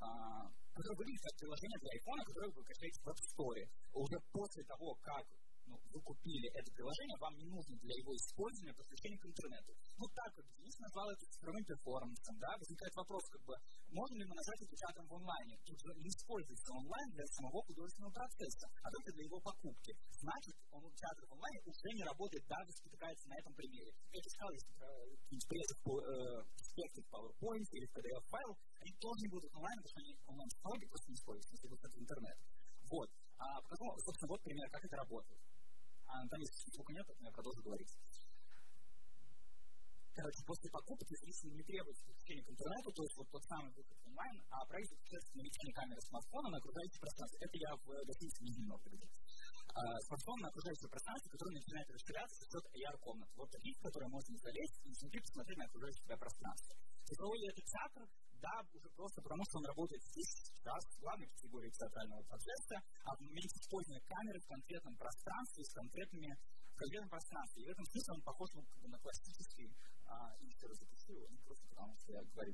а, 0.00 0.46
которое 0.74 0.96
выглядит 0.96 1.22
как 1.24 1.36
приложение 1.40 1.78
для 1.80 1.92
iPhone, 2.00 2.20
которое 2.24 2.50
вы 2.52 2.62
качаете 2.64 3.00
в 3.00 3.08
App 3.08 3.20
Store. 3.32 3.64
Уже 3.92 4.16
после 4.32 4.62
того, 4.64 4.94
как 5.00 5.24
ну, 5.70 5.78
вы 5.94 6.00
купили 6.02 6.50
это 6.50 6.68
приложение, 6.74 7.16
вам 7.22 7.34
не 7.38 7.46
нужно 7.46 7.78
для 7.78 7.94
его 7.94 8.10
использования 8.18 8.74
подключение 8.74 9.18
к 9.22 9.26
интернету. 9.30 9.70
Ну, 9.98 10.04
так 10.10 10.30
как 10.34 10.44
Денис 10.58 10.76
назвал 10.82 11.06
это 11.14 11.24
цифровым 11.30 11.64
перформансом, 11.64 12.34
да, 12.42 12.50
возникает 12.58 12.94
вопрос, 12.98 13.22
как 13.30 13.42
бы, 13.46 13.54
можно 13.94 14.14
ли 14.18 14.24
мы 14.26 14.34
назвать 14.34 14.60
это 14.66 14.74
театром 14.74 15.06
в 15.06 15.14
онлайне? 15.14 15.54
Тут 15.62 15.78
же 15.78 15.90
не 16.02 16.10
используется 16.10 16.70
онлайн 16.74 17.08
для 17.14 17.26
самого 17.38 17.62
художественного 17.62 18.12
процесса, 18.12 18.66
а 18.82 18.86
только 18.90 19.12
для 19.14 19.24
его 19.30 19.38
покупки. 19.40 19.92
Значит, 20.18 20.54
он, 20.74 20.82
театр 20.98 21.22
в 21.30 21.32
онлайне 21.38 21.60
уже 21.70 21.88
не 21.94 22.04
работает, 22.04 22.42
даже 22.50 22.70
спотыкается 22.74 23.28
на 23.30 23.36
этом 23.38 23.54
примере. 23.54 23.90
Я 24.10 24.20
сказал, 24.26 24.50
если 24.50 24.74
какие-нибудь 24.74 25.46
в 25.80 27.10
PowerPoint 27.10 27.66
или 27.72 27.86
в 27.86 27.92
PDF-файл, 27.94 28.50
они 28.80 28.92
тоже 28.98 29.20
не 29.22 29.30
будут 29.30 29.50
онлайн, 29.54 29.76
потому 29.78 29.92
что 29.94 30.00
они 30.00 30.12
онлайн-технологии 30.26 30.88
просто 30.90 31.08
не 31.10 31.16
используются, 31.16 31.54
если 31.54 31.68
будет 31.68 31.96
интернет. 31.98 32.38
Вот. 32.90 33.08
А, 33.38 33.60
потому, 33.62 33.88
собственно, 34.04 34.30
вот 34.30 34.42
пример, 34.42 34.68
как 34.70 34.84
это 34.84 34.96
работает. 34.96 35.40
А 36.10 36.26
там 36.26 36.40
если 36.40 36.74
звука 36.74 36.92
нет, 36.92 37.06
я 37.20 37.30
продолжу 37.30 37.62
говорить. 37.62 37.94
Короче, 40.10 40.42
после 40.44 40.68
покупки 40.70 41.14
зрителю 41.14 41.54
не 41.54 41.62
требуется 41.62 42.04
подключение 42.04 42.44
к 42.44 42.50
интернету, 42.50 42.90
то 42.92 43.02
есть 43.02 43.16
вот 43.16 43.30
тот 43.30 43.44
самый 43.46 43.70
выход 43.72 43.96
онлайн, 44.04 44.36
а 44.50 44.66
проект 44.66 44.90
включается 44.90 45.30
наведение 45.38 45.72
камеры 45.72 46.00
смартфона 46.02 46.48
на 46.50 46.58
окружающее 46.58 47.00
пространство. 47.00 47.38
Это 47.40 47.56
я 47.56 47.70
в 47.78 47.86
гостинице 48.04 48.42
Нижний 48.42 48.66
Новгороде. 48.66 49.06
А, 49.70 50.00
смартфон 50.10 50.40
на 50.40 50.48
окружающее 50.48 50.90
пространство, 50.90 51.30
которое 51.30 51.54
начинает 51.54 51.88
расширяться 51.94 52.36
за 52.42 52.46
счет 52.50 52.64
AR-комнат. 52.74 53.30
Вот 53.38 53.50
таких, 53.50 53.78
в 53.78 53.82
которые 53.86 54.08
можно 54.10 54.34
залезть 54.36 54.78
и 54.82 54.90
изнутри 54.90 55.20
посмотреть 55.20 55.58
на 55.58 55.64
окружающее 55.64 56.16
пространство. 56.18 56.74
Цифровой 57.06 57.38
это 57.46 57.62
театр, 57.62 58.02
да, 58.40 58.54
уже 58.72 58.88
просто 58.96 59.22
потому, 59.22 59.44
что 59.44 59.58
он 59.58 59.64
работает 59.66 60.02
здесь, 60.12 60.32
сейчас, 60.48 60.82
в 60.84 61.00
главной 61.00 61.28
категории 61.28 61.70
театрального 61.70 62.22
процесса, 62.24 62.76
а 63.04 63.16
в 63.16 63.20
моменте 63.20 63.56
использования 63.60 64.02
камеры 64.08 64.40
в 64.40 64.48
конкретном 64.48 64.96
пространстве, 64.96 65.64
с 65.64 65.72
конкретными 65.72 66.30
в 66.72 66.76
конкретном 66.80 67.10
пространстве. 67.10 67.62
И 67.62 67.66
в 67.66 67.70
этом 67.70 67.84
смысле 67.84 68.14
он 68.14 68.22
похож 68.22 68.48
ну, 68.54 68.62
как 68.64 68.80
бы, 68.80 68.88
на 68.88 68.98
классический, 68.98 69.68
а, 70.08 70.32
и 70.40 70.48
раз 70.48 70.78
запишу, 70.80 71.12
не 71.28 71.38
просто 71.44 71.66
потому, 71.68 71.92
что 72.00 72.12
я 72.12 72.22
говорю. 72.24 72.52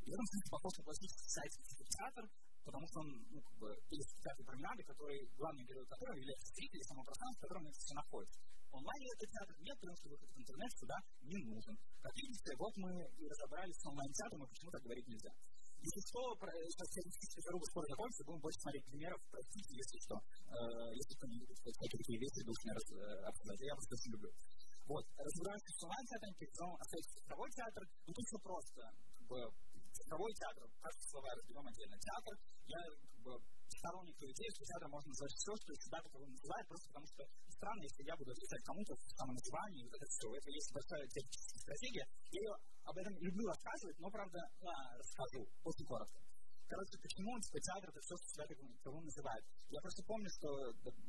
И 0.00 0.10
в 0.10 0.14
этом 0.14 0.26
смысле 0.26 0.48
похож 0.50 0.72
на 0.78 0.84
классический 0.84 1.28
сайт 1.28 1.52
театр, 2.00 2.24
потому 2.64 2.86
что 2.88 3.00
он, 3.00 3.08
ну, 3.30 3.40
как 3.42 3.56
бы, 3.60 3.68
есть 3.90 4.16
театр 4.24 4.44
променады, 4.44 4.82
который, 4.84 5.28
главный 5.36 5.64
герой 5.64 5.86
которого 5.86 6.16
является 6.16 6.52
зритель 6.54 6.82
само 6.84 7.04
пространство, 7.04 7.38
в 7.38 7.42
котором 7.42 7.66
это 7.66 7.78
все 7.78 7.94
находится. 7.94 8.40
Онлайн 8.70 9.02
театр 9.18 9.54
нет, 9.60 9.76
потому 9.80 9.96
что 9.98 10.08
выход 10.10 10.28
в 10.30 10.38
интернет 10.38 10.70
сюда 10.78 10.96
не 11.22 11.38
нужен. 11.44 11.74
Как 12.02 12.14
видите, 12.16 12.50
вот 12.56 12.74
мы 12.76 12.90
и 13.18 13.24
разобрались 13.26 13.76
с 13.76 13.86
онлайн-театром, 13.86 14.44
и 14.44 14.48
почему 14.48 14.70
так 14.70 14.82
говорить 14.82 15.06
нельзя. 15.08 15.32
Если 15.80 16.00
что, 16.12 16.20
про, 16.36 16.52
сейчас 16.52 16.88
теоретически 16.92 17.40
дорогу 17.40 17.64
скоро 17.64 17.86
закончится, 17.88 18.24
будем 18.28 18.40
больше 18.44 18.60
смотреть 18.60 18.84
примеров, 18.84 19.20
простите, 19.32 19.72
если 19.74 19.98
что. 20.04 20.16
Э, 20.52 20.92
если 20.92 21.14
кто-нибудь 21.16 21.48
какие-то 21.56 21.96
такие 21.96 22.18
вещи 22.20 22.44
душные 22.44 22.74
раз, 22.76 22.86
э, 22.92 23.00
обсуждать, 23.24 23.60
я 23.64 23.74
просто 23.74 23.94
очень 23.96 24.12
люблю. 24.12 24.30
Вот, 24.86 25.04
разбираемся 25.16 25.70
с 25.72 25.82
онлайн-театром, 25.82 26.34
перейдем 26.36 26.70
остается 26.76 27.10
цифровой 27.16 27.50
театр, 27.50 27.82
ну 28.06 28.10
тут 28.12 28.24
все 28.28 28.38
просто. 28.44 28.80
Как 28.90 29.26
бы, 29.30 29.38
цифровой 30.00 30.32
театр, 30.34 30.64
каждое 30.80 31.06
слово 31.12 31.28
разберем 31.36 31.66
отдельно. 31.66 31.96
Театр, 32.00 32.34
я 32.66 32.80
как 32.80 33.20
бы 33.20 33.32
сторонник 33.68 34.16
той 34.16 34.30
идеи, 34.32 34.50
что 34.56 34.64
театр 34.64 34.88
можно 34.88 35.08
назвать 35.08 35.32
все, 35.32 35.52
что 35.56 35.68
себя 35.76 35.98
таковым 36.02 36.30
называют, 36.32 36.66
просто 36.68 36.86
потому 36.88 37.06
что 37.06 37.22
странно, 37.48 37.82
если 37.82 38.02
я 38.04 38.16
буду 38.16 38.30
отвечать 38.32 38.62
кому-то 38.64 38.92
в 38.96 39.02
самоназвании, 39.16 39.84
вот 39.84 39.94
это 39.94 40.06
все. 40.06 40.26
Это 40.34 40.48
есть 40.50 40.72
большая 40.72 41.06
теоретическая 41.08 41.60
стратегия. 41.60 42.06
Я 42.32 42.40
ее 42.40 42.54
об 42.84 42.96
этом 42.96 43.14
люблю 43.20 43.44
рассказывать, 43.46 43.98
но, 43.98 44.10
правда, 44.10 44.40
да, 44.60 44.74
расскажу, 44.98 45.48
очень 45.64 45.86
коротко. 45.86 46.20
Короче, 46.70 46.98
почему 47.02 47.34
типа, 47.40 47.58
театр 47.58 47.90
это 47.90 48.00
все, 48.00 48.14
что 48.14 48.26
себя 48.30 48.46
таковым 48.46 49.04
называют? 49.04 49.44
Я 49.70 49.80
просто 49.80 50.04
помню, 50.06 50.30
что 50.30 50.48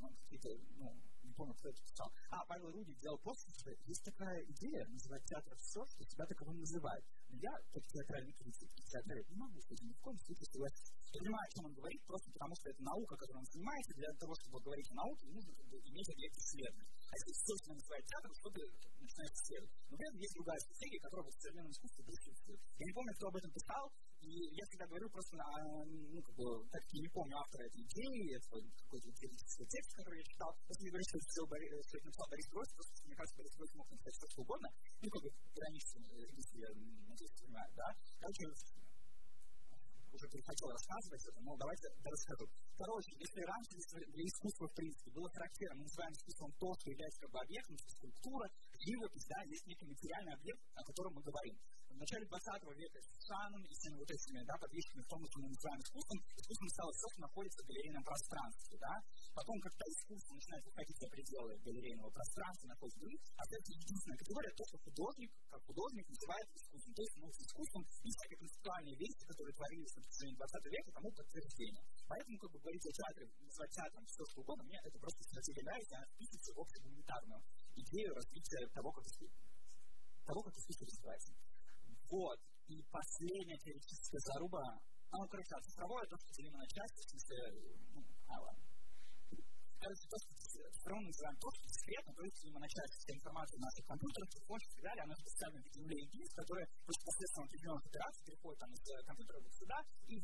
ну, 0.02 0.10
какие-то, 0.26 0.50
ну, 0.74 0.90
не 1.22 1.34
помню, 1.34 1.54
кто 1.54 1.70
это 1.70 1.80
писал. 1.86 2.10
А, 2.32 2.44
Павел 2.46 2.72
Руди 2.72 2.96
делал 2.98 3.20
пост, 3.20 3.46
что 3.62 3.70
есть 3.86 4.04
такая 4.04 4.42
идея 4.42 4.88
называть 4.88 5.24
театр 5.26 5.54
все, 5.58 5.86
что 5.86 6.04
себя 6.04 6.26
таковым 6.26 6.58
называют. 6.58 7.06
Я, 7.40 7.54
как 7.72 7.84
театральный 7.88 8.34
критик, 8.34 8.70
театралист, 8.92 9.30
не 9.30 9.38
могу 9.38 9.60
с 9.62 9.72
этим 9.72 9.88
ни 9.88 9.94
в 9.94 10.02
коем 10.02 10.18
случае 10.20 10.46
согласиться. 10.52 10.94
Я 11.14 11.20
понимаю, 11.20 11.46
о 11.48 11.52
чем 11.56 11.66
он 11.66 11.74
говорит, 11.74 12.02
просто 12.04 12.32
потому 12.32 12.54
что 12.56 12.70
это 12.70 12.84
наука, 12.84 13.16
которой 13.16 13.40
он 13.40 13.46
занимается. 13.46 13.94
Для 13.96 14.12
того, 14.20 14.34
чтобы 14.36 14.60
говорить 14.60 14.92
о 14.92 14.96
науке, 14.96 15.28
нужно 15.28 15.52
как 15.56 15.66
бы, 15.68 15.78
иметь 15.80 16.10
объект 16.12 16.38
исследования. 16.38 16.88
А 16.92 17.14
если 17.16 17.32
все, 17.32 17.54
что 17.56 17.74
называют 17.74 18.06
театром, 18.08 18.34
что 18.36 18.50
ты 18.52 18.62
начинаешь 19.00 19.32
исследовать. 19.32 19.74
Но 19.90 19.98
при 19.98 20.08
этом 20.08 20.20
есть 20.20 20.36
другая 20.36 20.60
стратегия, 20.60 21.00
которая 21.00 21.26
в 21.26 21.42
современном 21.42 21.72
искусстве 21.72 22.04
присутствует. 22.04 22.60
Я 22.80 22.86
не 22.86 22.94
помню, 22.94 23.14
кто 23.16 23.28
об 23.28 23.36
этом 23.36 23.52
писал, 23.52 23.84
и 24.22 24.54
я 24.54 24.64
всегда 24.66 24.86
говорю 24.86 25.10
просто, 25.10 25.36
на, 25.36 25.46
ну, 25.86 26.22
как 26.22 26.36
бы, 26.36 26.46
так 26.70 26.84
не 26.94 27.10
помню 27.10 27.38
автора 27.38 27.66
этой 27.66 27.82
идеи, 27.82 28.36
это 28.38 28.48
какой-то 28.86 29.12
теоретический 29.18 29.66
текст, 29.66 29.96
который 29.98 30.20
я 30.20 30.26
читал. 30.26 30.54
Просто 30.66 30.84
не 30.84 30.90
говорю, 30.90 31.06
что 31.10 31.18
это, 31.18 31.46
Борис, 31.50 31.70
что 31.88 31.98
это 31.98 32.06
написал 32.06 32.28
Борис 32.30 32.48
Гройс, 32.50 32.70
просто, 32.74 32.94
мне 33.06 33.16
кажется, 33.16 33.38
Борис 33.38 33.56
Гройс 33.56 33.74
мог 33.74 33.92
написать 33.92 34.16
что 34.16 34.42
угодно, 34.42 34.70
ну, 35.02 35.10
как 35.10 35.22
бы, 35.24 35.30
границы, 35.56 35.98
если 36.38 36.58
я 36.62 36.70
надеюсь, 37.10 37.34
понимаю, 37.42 37.70
да. 37.76 37.88
Короче, 38.20 38.46
уже 40.12 40.28
перехотел 40.28 40.70
рассказывать 40.70 41.24
это, 41.26 41.40
но 41.42 41.56
давайте 41.56 41.88
расскажу. 42.04 42.46
Короче, 42.78 43.12
если 43.16 43.42
раньше 43.42 43.72
для 44.12 44.24
искусства, 44.28 44.68
в 44.68 44.76
принципе, 44.76 45.12
было 45.12 45.30
характерно, 45.30 45.76
мы 45.76 45.84
называем 45.84 46.14
искусством 46.14 46.52
то, 46.60 46.74
что 46.78 46.92
является 46.92 47.22
как 47.22 47.32
бы 47.32 47.40
объектом, 47.40 47.78
скульптура, 47.78 48.46
живопись, 48.78 49.26
да, 49.26 49.42
есть 49.48 49.66
некий 49.66 49.86
материальный 49.86 50.34
объект, 50.34 50.62
о 50.76 50.84
котором 50.84 51.14
мы 51.16 51.22
говорим. 51.24 51.58
В 52.02 52.04
начале 52.10 52.26
20 52.26 52.42
века 52.82 52.98
с 52.98 53.14
Шаном 53.30 53.62
и 53.62 53.74
всеми 53.78 54.02
вот 54.02 54.10
этими 54.10 54.42
да, 54.42 54.58
подвижками 54.58 55.06
в 55.06 55.10
том, 55.14 55.22
что 55.22 55.38
мы 55.38 55.54
называем 55.54 55.86
искусством, 55.86 56.18
искусством 56.34 56.70
стало 56.74 56.92
все, 56.98 57.08
что 57.14 57.22
находится 57.22 57.62
в 57.62 57.68
галерейном 57.70 58.02
пространстве. 58.02 58.76
Да? 58.82 58.94
Потом, 59.38 59.56
когда 59.62 59.86
искусство 59.86 60.34
начинает 60.34 60.66
выходить 60.66 60.98
за 60.98 61.08
пределы 61.14 61.52
галерейного 61.62 62.10
пространства, 62.10 62.74
находится 62.74 63.06
в 63.06 63.06
а 63.06 63.42
это 63.46 63.70
единственная 63.70 64.18
категория, 64.18 64.50
то, 64.50 64.66
что 64.66 64.78
художник, 64.82 65.30
как 65.46 65.62
художник, 65.62 66.06
называет 66.10 66.48
искусством. 66.58 66.94
То 66.98 67.04
есть, 67.06 67.16
ну, 67.22 67.28
искусством 67.30 67.84
и 67.86 68.10
всякие 68.10 68.38
концептуальные 68.42 68.96
вещи, 68.98 69.24
которые 69.30 69.54
творились 69.54 69.94
на 69.94 70.02
протяжении 70.02 70.42
20 70.42 70.74
века, 70.74 70.90
тому 70.98 71.10
подтверждение. 71.14 71.84
Поэтому, 72.10 72.34
как 72.42 72.50
бы 72.50 72.58
говорить 72.66 72.86
о 72.90 72.94
театре, 72.98 73.30
называть 73.46 73.72
театром 73.78 74.04
все, 74.10 74.26
что 74.26 74.42
угодно, 74.42 74.66
мне 74.66 74.82
это 74.82 74.98
просто 74.98 75.22
стратегия 75.22 75.70
нравится, 75.70 76.02
она 76.02 76.08
вписывается 76.18 76.50
в 76.50 76.60
общегуманитарную 76.66 77.42
идею 77.78 78.10
развития 78.18 78.66
того, 78.74 78.90
как 78.90 79.06
искусство, 79.06 79.38
того, 80.26 80.42
как 80.42 80.58
искусство 80.58 80.90
развивается. 80.90 81.51
Вот. 82.12 82.40
И 82.68 82.76
последняя 82.92 83.58
теоретическая 83.58 84.20
заруба, 84.20 84.60
а, 85.12 85.16
ну, 85.16 85.28
короче, 85.32 85.56
а 85.56 85.62
цифровое, 85.64 86.06
то, 86.08 86.16
что 86.20 86.30
делимо 86.36 86.60
на 86.60 86.68
части, 86.68 87.00
в 87.00 87.10
смысле, 87.12 87.38
ну, 87.96 88.00
а, 88.28 88.36
ладно. 88.36 88.64
Короче, 89.82 90.06
то, 90.12 90.18
что 90.20 90.32
цифровым 90.36 91.08
называем 91.08 91.38
то, 91.42 91.50
что 91.56 91.66
секретно, 91.72 92.14
то 92.14 92.24
есть 92.24 92.38
делимо 92.44 92.60
на 92.60 92.70
части 92.70 92.96
вся 93.02 93.14
информация 93.16 93.58
в 93.58 93.64
наших 93.66 93.84
компьютерах, 93.88 94.28
телефонах 94.30 94.62
и 94.62 94.72
так 94.76 94.84
далее, 94.92 95.04
она 95.08 95.16
специально 95.16 95.58
в 95.58 95.66
виде 95.66 95.96
единиц, 96.06 96.32
которые 96.36 96.66
после 96.86 97.02
посредством 97.02 97.44
определенных 97.48 97.86
операций 97.88 98.22
переходят 98.28 98.60
там 98.60 98.72
из 98.72 98.82
компьютера 99.08 99.38
вот 99.42 99.54
сюда 99.56 99.78
и 100.12 100.16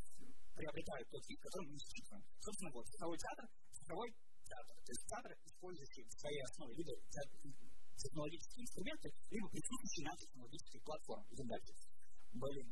приобретают 0.55 1.07
тот 1.09 1.23
вид, 1.27 1.39
который 1.41 1.67
мы 1.71 1.77
считываем. 1.79 2.23
Собственно, 2.43 2.71
вот, 2.75 2.85
цифровой 2.85 3.17
театр, 3.17 3.45
цифровой 3.71 4.09
театр. 4.43 4.75
То 4.77 4.91
есть 4.91 5.03
театр, 5.07 5.31
использующий 5.41 6.03
в 6.03 6.13
своей 6.19 6.41
основе 6.47 6.71
либо 6.75 6.91
технологические 7.97 8.63
инструменты, 8.63 9.07
либо 9.29 9.47
присутствующие 9.49 10.05
на 10.05 10.15
технологических 10.15 10.81
платформах 10.83 11.27
и. 11.31 11.75
Блин, 12.33 12.67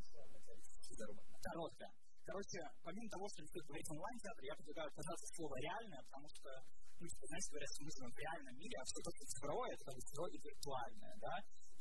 короткая. 1.42 1.92
Короче, 2.26 2.58
помимо 2.82 3.10
того, 3.10 3.30
что 3.30 3.46
стоит 3.46 3.66
говорить 3.66 3.90
онлайн-театр, 3.92 4.44
я 4.46 4.56
предлагаю 4.56 4.88
отказаться 4.90 5.28
слово 5.38 5.56
«реальное», 5.62 6.02
потому 6.10 6.28
что, 6.34 6.50
ну, 6.98 7.06
знаете, 7.06 7.50
говорят, 7.54 7.70
что 7.70 7.84
мы 7.86 7.92
живем 7.94 8.12
в 8.12 8.18
реальном 8.18 8.56
мире, 8.58 8.76
а 8.82 8.84
все 8.86 8.98
то, 9.06 9.12
что 9.14 9.24
цифровое, 9.30 9.70
это 9.78 9.84
цифровое 9.94 10.32
и 10.34 10.42
виртуальное, 10.42 11.16
да? 11.22 11.36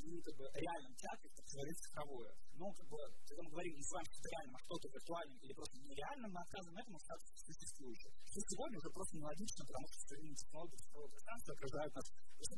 И 0.04 0.20
как 0.20 0.36
бы 0.36 0.44
реальном 0.52 0.94
театре 1.00 1.32
это 1.32 1.42
говорит 1.48 1.76
цифровое. 1.80 2.32
Но 2.60 2.64
как 2.76 2.86
бы, 2.92 2.98
когда 3.24 3.40
мы 3.42 3.50
говорим, 3.56 3.72
называем 3.80 4.06
что-то 4.12 4.28
реальным, 4.28 4.54
а 4.54 4.60
что-то 4.60 4.86
виртуальным 4.92 5.38
или 5.40 5.52
просто 5.56 5.74
нереальным, 5.80 6.30
мы 6.30 6.40
отказываем 6.44 6.76
этому 6.76 6.98
статус 7.00 7.26
существующего. 7.40 8.12
Что 8.28 8.40
сегодня 8.52 8.76
уже 8.78 8.90
просто 8.92 9.16
нелогично, 9.16 9.60
потому 9.64 9.84
что 9.88 9.96
современные 10.04 10.40
технологии 10.44 10.76
цифрового 10.84 11.08
пространства 11.08 11.50
окружают 11.54 11.92
нас 11.94 12.06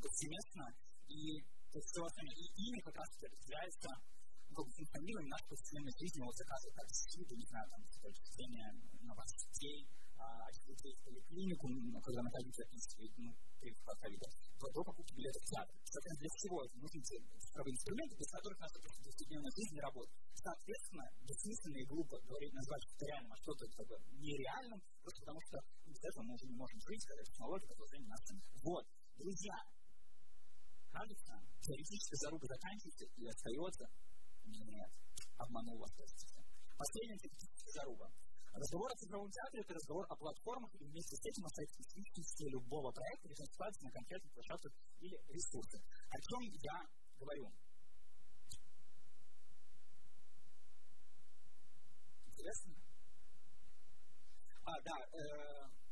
повсеместно, 0.03 0.65
и 1.07 1.23
все 1.71 2.03
и 2.03 2.45
ими 2.67 2.81
как 2.81 2.97
раз 2.97 3.09
определяется 3.15 3.91
как 4.47 4.65
бы 4.65 4.73
функционирование 4.73 5.31
нашей 5.31 5.49
повседневной 5.49 5.95
жизни, 6.01 6.25
вот 6.25 6.35
заказы 6.35 6.71
такси, 6.73 7.21
не 7.31 7.47
знаю, 7.47 7.67
там, 7.71 7.81
зрения 7.85 8.69
новостей, 9.03 9.87
а 10.19 10.47
людей 10.67 10.95
в 10.95 11.05
поликлинику, 11.05 11.69
ну, 11.69 12.01
когда 12.01 12.23
на 12.23 12.31
ковид 12.31 12.55
записывают, 12.55 13.13
ну, 13.17 13.31
перед 13.61 13.77
ковидом, 13.83 14.31
то 14.59 14.67
до 14.73 14.81
покупки 14.85 15.15
билетов 15.15 15.43
в 15.43 15.49
театр. 15.51 15.75
Соответственно, 15.85 16.21
для 16.21 16.33
всего 16.37 16.57
это 16.65 16.77
нужны 16.79 17.01
цифровые 17.03 17.75
инструменты, 17.75 18.15
без 18.17 18.31
которых 18.31 18.59
наша 18.59 18.77
повседневная 18.81 19.53
жизнь 19.57 19.75
не 19.75 19.81
работает. 19.81 20.17
Соответственно, 20.35 21.05
бессмысленно 21.27 21.79
и 21.79 21.87
глупо 21.87 22.15
говорить, 22.27 22.53
назвать 22.55 22.83
что-то 22.87 23.05
реальным, 23.07 23.33
а 23.33 23.37
что-то 23.37 23.65
как 23.77 23.87
бы 23.87 23.97
нереальным, 24.21 24.81
просто 25.03 25.21
потому 25.23 25.41
что 25.47 25.57
без 25.87 25.99
этого 26.03 26.23
мы 26.25 26.35
уже 26.35 26.47
не 26.47 26.57
можем 26.57 26.79
жить, 26.81 27.05
когда 27.07 27.23
технология 27.23 27.67
продолжение 27.67 28.09
нас. 28.09 28.23
Вот, 28.63 28.85
друзья, 29.17 29.59
кажется, 30.93 31.35
теоретическая 31.61 32.19
заруба 32.25 32.47
заканчивается 32.47 33.05
и 33.17 33.25
остается 33.27 33.87
нет, 34.47 34.91
обманул 35.39 35.79
вас. 35.79 35.91
Последняя 36.77 37.19
теоретическая 37.19 37.73
заруба. 37.73 38.09
Разговор 38.57 38.91
о 38.91 38.97
цифровом 38.97 39.31
театре– 39.31 39.61
это 39.65 39.75
разговор 39.75 40.07
о 40.09 40.17
платформах 40.17 40.75
и 40.81 40.85
вместе 40.85 41.15
с 41.15 41.27
этим 41.27 41.45
о 41.45 41.51
специфичности 41.51 42.45
любого 42.45 42.91
проекта, 42.91 43.29
который 43.29 43.53
складывается 43.53 43.85
на 43.85 43.91
конкретных 43.91 44.33
площадках 44.33 44.73
или 44.99 45.21
ресурсах. 45.29 45.83
О 46.09 46.19
чем 46.19 46.41
я 46.41 46.87
говорю? 47.19 47.53
Интересно? 52.29 52.75
А, 54.65 54.81
да, 54.81 54.97
э, 55.13 55.86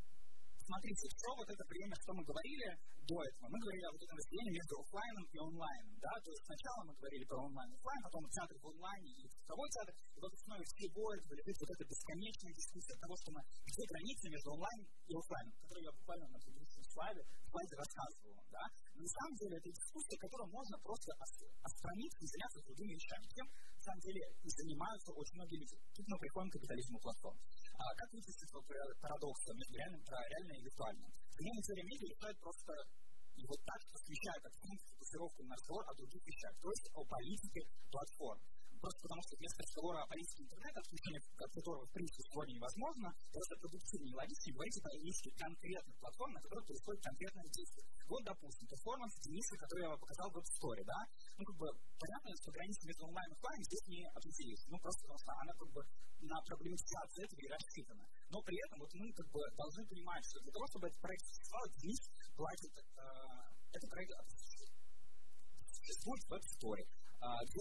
смотрите, 0.64 1.05
что 1.12 1.29
вот 1.37 1.48
это 1.48 1.64
время, 1.68 1.94
что 2.00 2.11
мы 2.16 2.22
говорили 2.24 2.68
до 3.05 3.16
этого? 3.20 3.46
Мы 3.53 3.59
говорили 3.61 3.85
о 3.85 3.92
вот 3.92 4.03
этом 4.03 4.16
разделении 4.16 4.55
между 4.59 4.74
офлайном 4.81 5.24
и 5.29 5.37
онлайном, 5.38 5.94
да, 6.00 6.12
то 6.24 6.31
есть 6.33 6.44
сначала 6.44 6.81
мы 6.88 6.92
говорили 6.96 7.24
про 7.24 7.38
онлайн 7.44 7.68
и 7.70 7.77
офлайн, 7.77 8.00
потом 8.05 8.22
театр 8.33 8.57
в 8.59 8.66
онлайне 8.72 9.11
и 9.20 9.24
цифровой 9.29 9.68
театр, 9.70 9.92
и 9.94 10.18
вот 10.20 10.31
в 10.33 10.38
основе 10.40 10.64
всего 10.64 11.05
этого 11.14 11.33
лежит 11.37 11.57
вот 11.61 11.70
эта 11.74 11.85
бесконечная 11.85 12.55
дискуссия 12.55 12.96
того, 12.96 13.14
что 13.20 13.29
мы, 13.33 13.40
где 13.68 13.83
границы 13.92 14.24
между 14.33 14.48
онлайн 14.57 14.81
и 15.09 15.12
офлайном, 15.14 15.55
которую 15.61 15.85
я 15.85 15.92
буквально 15.92 16.27
на 16.33 16.38
предыдущем 16.40 16.85
слайде, 16.94 17.22
слайде 17.50 17.74
рассказывал, 17.77 18.35
да. 18.55 18.64
Но 18.94 19.03
на 19.03 19.11
самом 19.11 19.35
деле 19.35 19.55
это 19.59 19.68
дискуссия, 19.68 20.18
которую 20.18 20.48
можно 20.55 20.77
просто 20.79 21.11
отстраниться 21.18 22.20
и 22.22 22.31
заняться 22.31 22.59
другими 22.62 22.94
вещами. 22.94 23.24
Тем, 23.35 23.46
на 23.50 23.83
самом 23.83 24.00
деле, 24.07 24.20
и 24.42 24.48
занимаются 24.48 25.11
очень 25.12 25.35
многие 25.35 25.59
люди. 25.59 25.77
Тут 25.94 26.07
мы 26.09 26.16
приходим 26.18 26.50
к 26.50 26.55
капитализму 26.55 26.98
платформ. 27.03 27.38
А 27.78 27.94
как 27.94 28.12
вычислить 28.12 28.52
вот 28.52 28.64
парадокс? 29.00 29.40
Между 29.54 29.74
реальным, 29.74 30.02
про 30.04 30.18
реальное 30.28 30.56
и 30.56 30.62
виртуальное? 30.62 31.10
Современные 31.30 31.62
теории 31.62 31.82
медиа 31.82 32.08
решают 32.14 32.38
просто 32.38 32.72
и 33.34 33.46
вот 33.46 33.60
так, 33.66 33.80
смещают 33.98 34.44
от 34.46 34.54
фокусировку 34.54 35.42
на 35.42 35.54
разговор 35.54 35.84
о 35.88 35.94
других 35.94 36.22
вещах, 36.24 36.54
то 36.62 36.70
есть 36.70 36.88
о 36.94 37.04
политике 37.04 37.60
платформ 37.90 38.40
просто 38.84 39.00
потому 39.08 39.22
что 39.24 39.32
вместо 39.40 39.64
разговора 39.64 39.98
о 40.04 40.06
политике 40.12 40.44
интернета, 40.44 40.78
от 40.84 41.52
которого, 41.56 41.82
в 41.88 41.92
принципе, 41.96 42.20
сегодня 42.28 42.52
невозможно, 42.60 43.08
просто 43.32 43.56
продуктивнее 43.56 44.12
и 44.12 44.18
логичнее 44.20 44.52
говорить 44.52 44.76
о 44.76 44.82
политике 44.84 45.30
конкретных 45.40 45.96
платформ, 46.04 46.32
на 46.36 46.40
которых 46.44 46.64
происходит 46.68 47.00
конкретное 47.00 47.48
действие. 47.48 47.84
Вот, 48.12 48.20
допустим, 48.28 48.68
перформанс 48.68 49.14
Дениса, 49.24 49.56
который 49.56 49.82
я 49.84 49.88
вам 49.88 50.00
показал 50.04 50.28
в 50.28 50.36
Story, 50.36 50.84
да? 50.84 51.00
Ну, 51.40 51.42
как 51.48 51.56
бы, 51.56 51.66
понятно, 51.96 52.28
что 52.36 52.52
граница 52.52 52.84
между 52.84 53.02
онлайн 53.08 53.28
и 53.32 53.36
офлайн 53.40 53.60
здесь 53.64 53.84
не 53.88 54.04
определились. 54.04 54.64
Ну, 54.68 54.76
просто 54.76 55.00
потому 55.08 55.18
что 55.24 55.32
она, 55.32 55.52
как 55.56 55.70
бы, 55.72 55.80
на 56.28 56.36
проблематизацию 56.44 57.24
этого 57.24 57.40
и 57.40 57.48
рассчитана. 57.48 58.04
Но 58.28 58.36
при 58.44 58.56
этом 58.68 58.76
вот 58.84 58.92
мы, 58.92 59.08
как 59.16 59.28
бы, 59.32 59.40
должны 59.56 59.82
понимать, 59.88 60.24
что 60.28 60.44
для 60.44 60.52
того, 60.52 60.66
чтобы 60.68 60.88
этот 60.92 61.00
проект 61.00 61.24
существовал, 61.24 61.66
Денис 61.80 62.00
платит, 62.36 62.72
э, 62.76 63.04
этот 63.72 63.88
проект 63.88 64.12
существует 65.72 66.20
в 66.24 66.32
Web 66.36 66.44
Story. 66.52 66.84
А, 67.24 67.40
где 67.40 67.56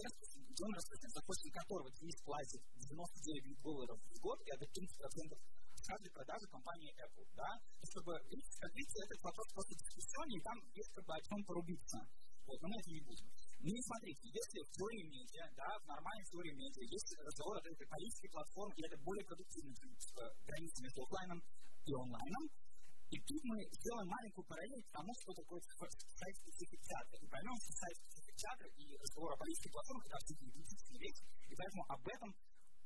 он 0.60 0.72
расписан, 0.76 1.08
за 1.08 1.20
после 1.24 1.48
которого 1.56 1.88
Денис 1.96 2.20
платит 2.20 2.60
99 2.84 3.64
долларов 3.64 3.96
в 3.96 4.20
год, 4.20 4.38
и 4.44 4.48
это 4.52 4.64
30% 4.68 5.40
каждой 5.88 6.10
продажи 6.12 6.46
компании 6.52 6.92
Apple, 7.00 7.24
да, 7.32 7.48
и 7.80 7.84
чтобы, 7.88 8.12
как 8.12 8.72
видите, 8.76 8.98
этот 9.08 9.20
вопрос 9.24 9.46
просто 9.56 9.72
дискуссионный, 9.72 10.36
и 10.36 10.44
там 10.44 10.56
есть 10.68 10.92
как 10.92 11.04
бы 11.04 11.12
о 11.16 11.20
чем 11.24 11.38
порубиться, 11.48 11.98
вот, 12.44 12.60
но 12.60 12.68
мы 12.68 12.76
это 12.76 12.90
не 12.92 13.00
будем. 13.08 13.28
Ну 13.64 13.72
и 13.72 13.80
смотрите, 13.88 14.24
если 14.28 14.58
в 14.64 14.70
теории 14.76 15.04
медиа, 15.08 15.44
да, 15.56 15.68
в 15.80 15.84
нормальной 15.88 16.26
теории 16.28 16.52
медиа 16.52 16.84
есть 16.84 17.08
разговор 17.24 17.56
о 17.56 17.64
этой 17.64 17.88
политике 17.88 18.28
платформ, 18.28 18.72
и 18.76 18.84
это 18.84 18.96
более 19.00 19.24
продуктивно, 19.24 19.72
чем 19.80 19.88
граница 20.44 20.76
между 20.84 21.00
офлайном 21.08 21.40
и 21.84 21.92
онлайном, 21.92 22.44
и 23.12 23.16
тут 23.20 23.40
мы 23.44 23.56
сделаем 23.70 24.08
маленькую 24.08 24.44
параллель 24.48 24.82
к 24.82 24.90
тому, 24.90 25.12
что 25.22 25.30
такое 25.38 25.60
сайт-специфик 25.60 26.80
театра. 26.82 27.16
И 27.20 27.26
поймем, 27.28 27.56
что 27.62 27.70
сайт-специфик 27.78 28.23
театра 28.36 28.68
и 28.68 28.96
разговор 28.98 29.32
о 29.32 29.36
политике 29.36 29.70
платформ– 29.70 30.00
это 30.06 30.16
абсолютно 30.16 30.46
идентичные 30.50 30.98
вещи, 30.98 31.22
и 31.48 31.54
поэтому 31.54 31.82
об 31.88 32.02
этом 32.08 32.30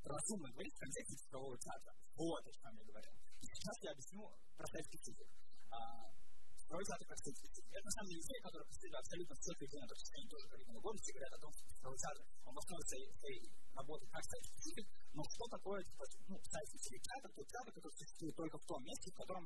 разумно 0.03 0.47
говорить 0.51 0.75
в 0.75 0.79
контексте 0.79 1.15
цифрового 1.15 1.57
театра. 1.59 1.91
Вот 2.15 2.43
о 2.45 2.51
чем 2.51 2.71
я 2.77 2.85
говорил. 2.85 3.13
И 3.39 3.45
сейчас 3.45 3.75
я 3.83 3.91
объясню 3.91 4.21
про 4.55 4.67
сайт-специфик. 4.67 5.29
Второй 6.69 6.85
театр 6.85 7.05
как 7.09 7.17
сайт-специфик. 7.17 7.65
Это 7.73 7.85
на 7.85 7.93
самом 7.97 8.09
деле 8.09 8.21
идея, 8.21 8.41
которая 8.45 8.67
преследует 8.69 9.01
абсолютно 9.01 9.33
все 9.41 9.51
регионы, 9.57 9.87
то 9.89 9.95
есть 9.97 10.11
они 10.13 10.27
тоже 10.29 10.45
говорят 10.49 10.69
годы, 10.79 10.97
все 11.01 11.13
говорят 11.13 11.33
о 11.33 11.41
том, 11.41 11.51
что 11.53 11.61
цифровой 11.65 11.97
театр, 11.97 12.21
он 12.45 12.53
в 12.53 12.59
основе 12.59 12.83
своей, 12.85 13.43
работы 13.73 14.03
как 14.07 14.23
сайт-специфик, 14.23 14.87
но 15.13 15.21
что 15.23 15.45
такое 15.49 15.79
типа, 15.83 16.03
ну, 16.29 16.35
сайт-специфик 16.45 17.01
театр? 17.01 17.29
Тот 17.33 17.47
театр, 17.49 17.71
который 17.73 17.95
существует 17.97 18.35
только 18.35 18.57
в 18.59 18.65
том 18.65 18.83
месте, 18.83 19.11
в 19.11 19.17
котором 19.17 19.43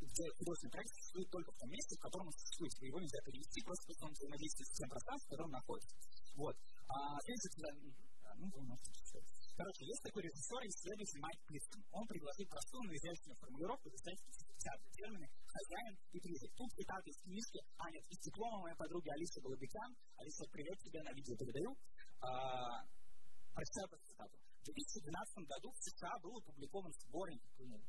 где 0.00 0.24
художественный 0.36 0.74
проект 0.76 0.90
существует 0.92 1.28
только 1.30 1.50
в 1.52 1.58
том 1.58 1.70
месте, 1.70 1.96
в 1.96 2.02
котором 2.02 2.26
он 2.26 2.34
существует. 2.36 2.72
Его 2.82 3.00
нельзя 3.00 3.20
перевести, 3.24 3.58
просто 3.62 3.82
потому 3.86 3.96
что 3.96 4.06
он 4.06 4.12
взаимодействует 4.12 4.68
с 4.68 4.76
тем 4.76 4.88
пространством, 4.88 5.26
в 5.26 5.30
котором 5.30 5.50
находится. 5.50 5.94
Вот. 6.36 6.54
А 6.88 6.96
следующий 7.24 8.06
ну, 8.36 8.78
Короче, 9.56 9.86
есть 9.88 10.02
такой 10.04 10.22
режиссер 10.22 10.60
и 10.60 10.68
исследователь 10.68 11.20
Майк 11.20 11.40
Плифтон. 11.48 11.80
Он 11.92 12.04
предложил 12.06 12.44
простую, 12.44 12.84
но 12.84 12.92
изящную 12.92 13.36
формулировку 13.40 13.88
достать 13.88 14.20
театр 14.60 14.88
термины 14.92 15.26
«хозяин» 15.48 15.96
и 16.12 16.20
«призрак». 16.20 16.52
Тут 16.52 16.68
цитаты 16.76 17.08
из 17.08 17.18
книжки 17.24 17.58
«Аня, 17.78 18.00
из 18.12 18.18
диплома 18.20 18.60
моей 18.60 18.76
подруги 18.76 19.08
Алисы 19.08 19.40
Голубикян». 19.40 19.96
Алиса, 20.20 20.44
привет 20.52 20.76
тебе, 20.84 21.00
на 21.00 21.12
видео 21.16 21.34
передаю. 21.36 21.72
А, 22.20 22.84
прочитаю 23.56 23.88
просто 23.88 24.06
цитату. 24.12 24.36
В 24.36 24.64
2012 24.68 25.48
году 25.48 25.72
в 25.72 25.78
США 25.80 26.12
был 26.20 26.36
опубликован 26.36 26.92
сборник, 26.92 27.40
ну, 27.56 27.80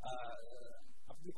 а, 0.00 0.39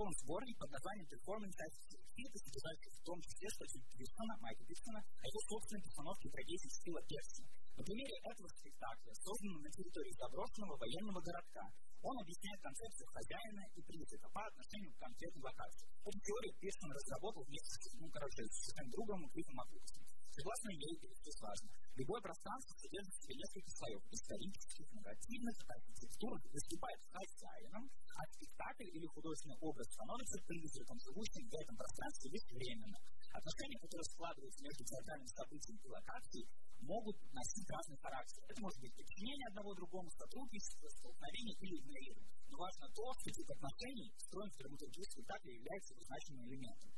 опубликован 0.03 0.15
сборник 0.19 0.59
под 0.59 0.71
названием 0.71 1.07
«Performance 1.07 1.59
Activity», 1.63 2.35
содержащий 2.35 2.91
в 2.91 3.03
том 3.07 3.19
числе 3.23 3.47
статью 3.55 3.81
Пирсона, 3.95 4.35
Майка 4.43 4.65
Пирсона, 4.67 4.99
о 4.99 5.25
его 5.27 5.41
собственной 5.47 5.83
постановке 5.83 6.29
трагедии 6.31 6.71
Стила 6.75 7.03
Перси. 7.07 7.43
На 7.77 7.83
примере 7.83 8.15
этого 8.27 8.49
спектакля, 8.51 9.13
созданного 9.15 9.63
на 9.63 9.71
территории 9.71 10.19
заброшенного 10.19 10.75
военного 10.77 11.21
городка, 11.23 11.65
он 12.03 12.15
объясняет 12.19 12.61
концепцию 12.61 13.09
хозяина 13.15 13.63
и 13.75 13.81
призрака 13.83 14.29
по 14.35 14.43
отношению 14.43 14.93
к 14.93 14.99
конкретной 14.99 15.43
локации. 15.43 15.89
Эту 16.03 16.19
теорию 16.19 16.55
Пирсон 16.59 16.91
разработал 16.91 17.43
вместе 17.47 17.71
с, 17.71 17.95
ну, 17.95 18.07
короче, 18.11 18.43
своим 18.51 18.91
другом 18.91 19.31
Крисом 19.31 19.55
Макутским. 19.55 20.03
Согласно 20.33 20.71
ей, 20.73 20.95
здесь 20.99 21.41
важно, 21.41 21.69
любое 21.97 22.21
пространство 22.23 22.73
содержит 22.79 23.13
в 23.13 23.23
себе 23.23 23.37
несколько 23.37 23.71
слоев 23.71 24.03
исторических, 24.11 24.87
нарративных, 24.93 25.57
архитектурных, 25.69 26.53
выступает 26.53 27.01
хозяином, 27.13 27.85
а 28.17 28.21
спектакль 28.33 28.89
или 28.93 29.07
художественный 29.13 29.59
образ 29.61 29.87
становится 29.93 30.39
призраком, 30.47 30.97
живущим 31.01 31.45
в 31.49 31.55
этом 31.55 31.77
пространстве 31.77 32.31
временно. 32.33 32.99
Отношения, 33.33 33.79
которые 33.81 34.05
складываются 34.13 34.61
между 34.63 34.83
театральным 34.85 35.29
событием 35.29 35.79
и 35.81 35.89
локацией, 35.89 36.47
могут 36.83 37.17
носить 37.33 37.69
разный 37.71 37.99
характер. 37.99 38.41
Это 38.49 38.61
может 38.61 38.79
быть 38.81 38.95
подчинение 38.95 39.47
одного 39.49 39.75
другому, 39.75 40.09
сотрудничество, 40.11 40.89
столкновение 40.89 41.57
или 41.61 41.75
игнорирование. 41.81 42.33
Но 42.51 42.59
важно 42.59 42.87
то, 42.93 43.05
что 43.17 43.31
тип 43.33 43.49
отношений, 43.49 44.13
встроен 44.17 44.51
в 44.51 44.59
драматургию 44.59 45.05
спектакля, 45.05 45.53
является 45.53 45.93
значимым 46.05 46.45
элементом. 46.49 46.91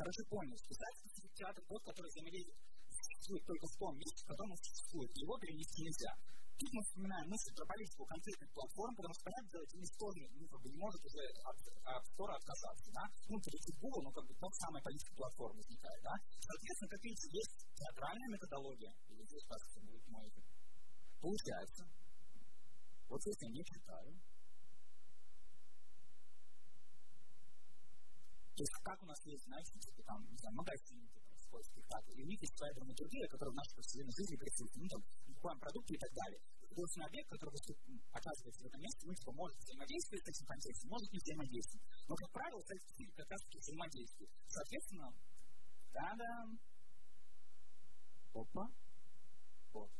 Хорошо 0.00 0.22
понял, 0.30 0.56
писательский 0.64 1.28
театр 1.34 1.62
тот, 1.68 1.82
который 1.84 2.08
взаимодействует 2.08 2.69
существует 3.10 3.44
только 3.46 3.66
в 3.66 3.76
том 3.76 3.98
месте, 3.98 4.22
в 4.22 4.28
котором 4.28 4.50
он 4.52 4.58
существует. 4.58 5.10
Его 5.16 5.38
перенести 5.38 5.82
нельзя. 5.82 6.14
Тут 6.60 6.72
мы 6.74 6.82
вспоминаем 6.84 7.26
мысль 7.30 7.54
про 7.56 7.64
политику 7.64 8.04
конкретных 8.04 8.50
платформ, 8.52 8.94
потому 8.94 9.14
что, 9.14 9.24
понятно, 9.24 9.48
делать 9.48 9.72
не 9.72 9.88
тоже 9.96 10.20
ну, 10.36 10.46
как 10.46 10.60
бы 10.60 10.68
не 10.68 10.76
может 10.76 11.00
уже 11.00 11.22
от, 11.48 11.56
от 11.56 12.04
Store 12.12 12.36
отказаться. 12.36 12.90
Да? 12.92 13.04
Ну, 13.28 13.40
перейти 13.40 13.72
в 13.72 13.80
Google, 13.80 14.02
ну, 14.02 14.12
как 14.12 14.26
бы 14.28 14.34
тот 14.34 14.54
самая 14.60 14.82
политика 14.82 15.14
платформ 15.16 15.56
возникает. 15.56 16.02
Да? 16.04 16.14
Соответственно, 16.44 16.90
как 16.90 17.02
видите, 17.02 17.28
есть 17.32 17.64
театральная 17.74 18.28
методология, 18.28 18.92
или 19.08 19.24
здесь, 19.24 19.44
кажется, 19.48 19.80
будет 19.80 20.06
мой 20.08 20.28
Получается, 21.20 21.84
вот 23.08 23.20
если 23.24 23.44
я 23.44 23.52
не 23.52 23.64
читаю, 23.64 24.12
то 28.56 28.62
есть 28.62 28.72
как 28.84 29.02
у 29.02 29.06
нас 29.06 29.20
есть, 29.24 29.44
знаете, 29.44 29.72
типа 29.80 30.02
там, 30.04 30.20
не 30.28 30.36
знаю, 30.36 30.56
магазин, 30.56 31.08
свой 31.50 31.64
спектакль, 31.64 32.14
и 32.14 32.22
у 32.22 32.26
них 32.26 32.40
есть 32.40 32.56
своя 32.56 32.72
драматургия, 32.74 33.26
которая 33.26 33.52
в 33.52 33.58
нашей 33.58 33.74
повседневной 33.74 34.14
жизни 34.14 34.36
присутствует, 34.36 34.82
ну, 34.82 34.88
там, 34.88 35.02
буквально 35.26 35.60
продукты 35.60 35.94
и 35.94 35.98
так 35.98 36.12
далее. 36.14 36.40
Художественный 36.70 37.06
объект, 37.06 37.28
который 37.30 37.50
оказывается 38.12 38.62
в 38.62 38.66
этом 38.66 38.80
месте, 38.80 39.06
ну, 39.06 39.14
типа, 39.14 39.32
может 39.32 39.58
взаимодействовать 39.58 40.24
с 40.24 40.28
этим 40.30 40.46
контекстом, 40.46 40.90
может 40.90 41.12
не 41.12 41.18
взаимодействовать. 41.18 41.84
Но, 42.08 42.14
как 42.14 42.30
правило, 42.30 42.60
сайт 42.62 42.80
как 43.16 43.28
раз-таки 43.30 43.58
взаимодействует. 43.58 44.30
Соответственно, 44.46 45.12
да-да, 45.92 46.46
опа, 48.32 48.66
вот. 49.72 49.90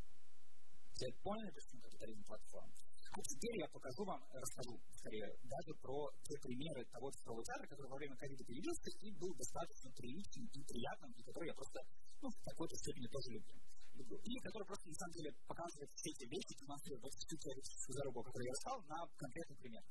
Все 0.95 1.13
поняли, 1.23 1.51
почему 1.51 1.83
капитализм 1.83 2.23
платформ? 2.25 2.71
А 3.20 3.22
теперь 3.22 3.61
я 3.61 3.68
покажу 3.68 4.02
вам, 4.09 4.20
расскажу 4.33 4.80
скорее, 4.96 5.28
даже 5.44 5.72
про 5.85 6.09
те 6.24 6.40
примеры 6.40 6.80
того 6.88 7.12
цифрового 7.12 7.44
театра, 7.44 7.68
который 7.68 7.92
во 7.92 7.98
время 8.00 8.16
ковида 8.16 8.44
появился 8.48 8.88
и 8.96 9.12
был 9.20 9.37
достаточно 9.37 9.92
приличным 9.92 10.48
и 10.48 10.61
приятным, 10.64 11.12
и 11.12 11.22
который 11.28 11.48
я 11.52 11.54
просто, 11.54 11.85
ну, 12.24 12.28
в 12.33 12.40
какой-то 12.48 12.74
степени 12.80 13.06
тоже 13.12 13.28
люблю. 13.37 14.16
И 14.24 14.33
который 14.40 14.64
просто, 14.64 14.88
на 14.88 14.96
самом 14.96 15.12
деле, 15.20 15.30
показывает 15.44 15.90
все 16.00 16.09
эти 16.16 16.24
вещи, 16.33 16.56
демонстрирует 16.64 17.02
вот 17.04 17.12
всю 17.12 17.37
теоретическую 17.37 17.96
дорогу, 18.00 18.24
которую 18.24 18.46
я 18.48 18.52
рассказал, 18.56 18.80
на 18.88 18.98
конкретных 19.20 19.59
примерах. 19.61 19.88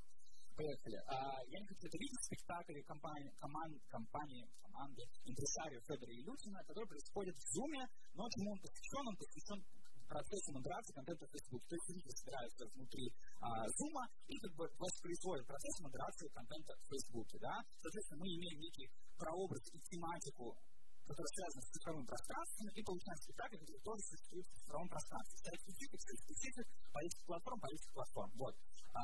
Поехали. 0.57 0.97
А, 1.05 1.39
я 1.53 1.57
не 1.61 1.67
хочу 1.69 1.85
это 1.85 1.97
видеть 2.01 2.23
спектакль 2.25 2.81
компании, 2.81 3.31
команд, 3.37 3.77
компании, 3.93 4.43
команды 4.59 5.05
импресарио 5.23 5.79
Федора 5.85 6.11
Илюхина, 6.17 6.59
который 6.65 6.87
происходит 6.89 7.35
в 7.37 7.45
Зуме, 7.53 7.85
но 8.17 8.25
чему 8.33 8.51
он 8.51 8.59
посвящен? 8.59 9.05
Он 9.05 9.15
посвящен 9.15 9.59
процессу 10.10 10.52
модерации 10.52 10.93
контента 10.93 11.26
Facebook. 11.28 11.63
То 11.69 11.76
есть 11.76 11.89
люди 11.89 12.10
собираются 12.10 12.65
внутри 12.74 13.13
а, 13.39 13.65
Zoom 13.78 13.95
и 14.28 14.36
как 14.39 14.54
бы 14.56 14.67
воспроизводят 14.78 15.45
процесс 15.45 15.80
модерации 15.80 16.28
контента 16.30 16.74
в 16.82 16.89
Facebook. 16.89 17.30
Да? 17.39 17.62
Соответственно, 17.82 18.22
мы 18.22 18.28
имеем 18.28 18.60
некий 18.60 18.89
прообраз 19.17 19.62
и 19.72 19.80
тематику 19.80 20.58
которые 21.10 21.34
связаны 21.34 21.62
с 21.65 21.69
цифровым 21.74 22.06
пространством, 22.06 22.67
и 22.69 22.80
получаем 22.86 23.17
спектакль, 23.17 23.58
который 23.58 23.82
тоже 23.82 24.02
существует 24.06 24.45
в 24.45 24.54
цифровом 24.62 24.89
пространстве. 24.93 25.36
Сайт-специфик, 25.41 26.00
сайт-специфик, 26.06 26.67
политика 26.93 27.24
платформ, 27.26 27.60
политика 27.60 27.91
платформ. 27.98 28.32
Вот. 28.38 28.56
А, 28.93 29.02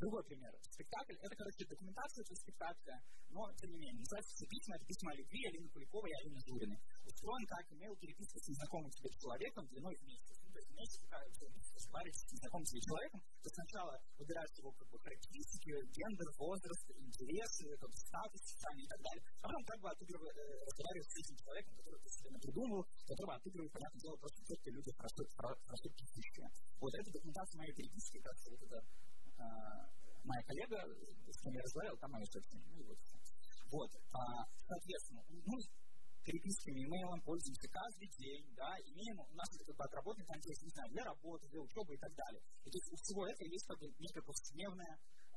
другой 0.00 0.24
пример. 0.24 0.52
Спектакль, 0.72 1.16
это, 1.20 1.34
короче, 1.36 1.62
документация 1.68 2.20
этого 2.24 2.36
спектакля, 2.40 2.96
но, 3.28 3.40
тем 3.60 3.70
не 3.76 3.78
менее, 3.78 4.00
называется 4.00 4.32
все 4.32 4.46
письма, 4.48 4.76
это 4.76 4.86
письма 4.88 5.12
о 5.12 5.16
любви 5.20 5.40
Алины 5.44 5.68
Куликовой 5.68 6.10
и 6.10 6.16
Алины 6.24 6.40
Журиной. 6.48 6.80
Устроен 7.04 7.46
как 7.46 7.64
имейл 7.72 7.94
переписка 8.00 8.38
с 8.40 8.48
незнакомым 8.48 8.90
тебе 8.90 9.10
человеком 9.20 9.66
длиной 9.68 9.96
в 9.96 10.02
месяц. 10.08 10.43
Ну, 10.54 10.60
то 10.60 10.60
есть 10.62 10.70
месяц, 10.78 11.00
когда 11.00 11.18
разговариваете 11.74 12.18
с 12.18 12.84
человеком, 12.86 13.20
то 13.42 13.48
сначала 13.50 13.98
выбираешь 14.18 14.54
его 14.54 14.70
как 14.72 14.88
бы, 14.90 14.98
характеристики, 14.98 15.70
гендер, 15.90 16.30
возраст, 16.38 16.86
интересы, 16.94 17.76
как 17.78 17.90
бы, 17.90 17.96
статус 17.96 18.40
социальный 18.42 18.84
и 18.84 18.88
так 18.88 19.00
далее. 19.02 19.22
А 19.42 19.48
потом 19.48 19.64
как 19.64 19.80
бы 19.80 19.90
отыгрываешь, 19.90 20.36
э, 20.36 20.64
разговариваешь 20.64 21.10
с 21.10 21.16
этим 21.18 21.36
человеком, 21.42 21.74
который 21.74 22.00
ты 22.00 22.08
себе 22.10 22.38
придумал, 22.38 22.86
которого 23.06 23.34
отыгрывает, 23.34 23.72
понятное 23.72 24.00
дело, 24.00 24.16
просто 24.16 24.44
те, 24.44 24.54
кто 24.56 24.70
люди 24.70 24.90
хорошо 24.94 25.88
пишущие. 25.90 26.48
Вот 26.78 26.94
эта 26.94 27.10
документация 27.10 27.58
моей 27.58 27.74
переписки, 27.74 28.18
как 28.22 28.36
вот 28.46 28.62
это 28.62 28.78
а, 29.38 29.90
моя 30.22 30.42
коллега, 30.46 30.78
с 31.34 31.38
кем 31.42 31.52
я 31.52 31.62
разговаривал, 31.62 31.98
там 31.98 32.12
собственная. 32.30 32.66
Ну, 32.70 32.84
вот. 32.86 32.98
вот. 33.70 33.90
А, 34.12 34.46
соответственно, 34.66 35.22
мы 35.26 35.58
переписками, 36.24 36.84
имейлом 36.84 37.20
пользуемся 37.20 37.68
каждый 37.68 38.08
день, 38.16 38.44
да, 38.56 38.72
имеем 38.80 39.20
у 39.20 39.34
нас 39.36 39.48
как 39.52 39.76
бы 39.76 39.84
отработанный 39.84 40.26
контекст, 40.26 40.62
не 40.64 40.72
знаю, 40.72 40.88
для 40.90 41.04
работы, 41.04 41.46
для 41.48 41.60
учебы 41.60 41.94
и 41.94 42.00
так 42.00 42.12
далее. 42.16 42.42
И 42.64 42.68
то 42.72 42.76
есть 42.80 42.88
у 42.92 42.96
всего 42.96 43.28
этого 43.28 43.48
есть 43.48 43.66
как 43.66 43.78
бы 43.78 43.86
некая 44.00 44.24
повседневная 44.24 44.94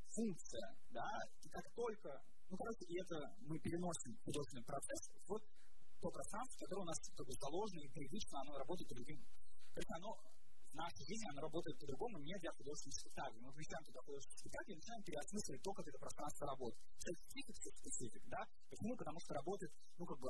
функция, 0.08 0.68
да, 0.90 1.12
и 1.44 1.48
как 1.50 1.66
только, 1.76 2.10
ну, 2.50 2.56
короче, 2.58 2.86
и 2.88 2.96
это 3.04 3.16
мы 3.44 3.60
переносим 3.60 4.16
художественный 4.24 4.64
процесс 4.64 5.12
в 5.28 5.36
то 6.00 6.10
пространство, 6.10 6.58
которое 6.64 6.82
у 6.82 6.90
нас 6.90 7.00
как 7.16 7.26
бы 7.26 7.34
заложено 7.34 7.82
и 7.82 7.90
привычно, 7.90 8.42
оно 8.42 8.58
работает 8.58 8.90
другим. 8.90 9.20
То 9.74 9.80
есть 9.82 9.92
оно 9.98 10.14
в 10.72 10.76
нашей 10.76 11.04
жизни 11.10 11.26
оно 11.34 11.42
работает 11.42 11.80
по-другому, 11.80 12.20
не 12.20 12.36
для 12.38 12.52
художественных 12.54 13.02
спектаклей. 13.02 13.42
Мы 13.42 13.52
включаем 13.52 13.84
туда 13.86 14.00
художественный 14.02 14.42
спектакль 14.46 14.72
и 14.72 14.76
начинаем 14.76 15.04
переосмысливать 15.04 15.64
то, 15.64 15.72
как 15.74 15.88
это 15.88 15.98
пространство 15.98 16.44
работает. 16.48 16.82
Специфик, 17.02 17.56
специфик, 17.58 18.24
да? 18.30 18.42
Почему? 18.70 18.94
Потому 18.96 19.20
что 19.20 19.34
работает, 19.34 19.72
ну, 19.98 20.06
как 20.06 20.20
бы, 20.20 20.30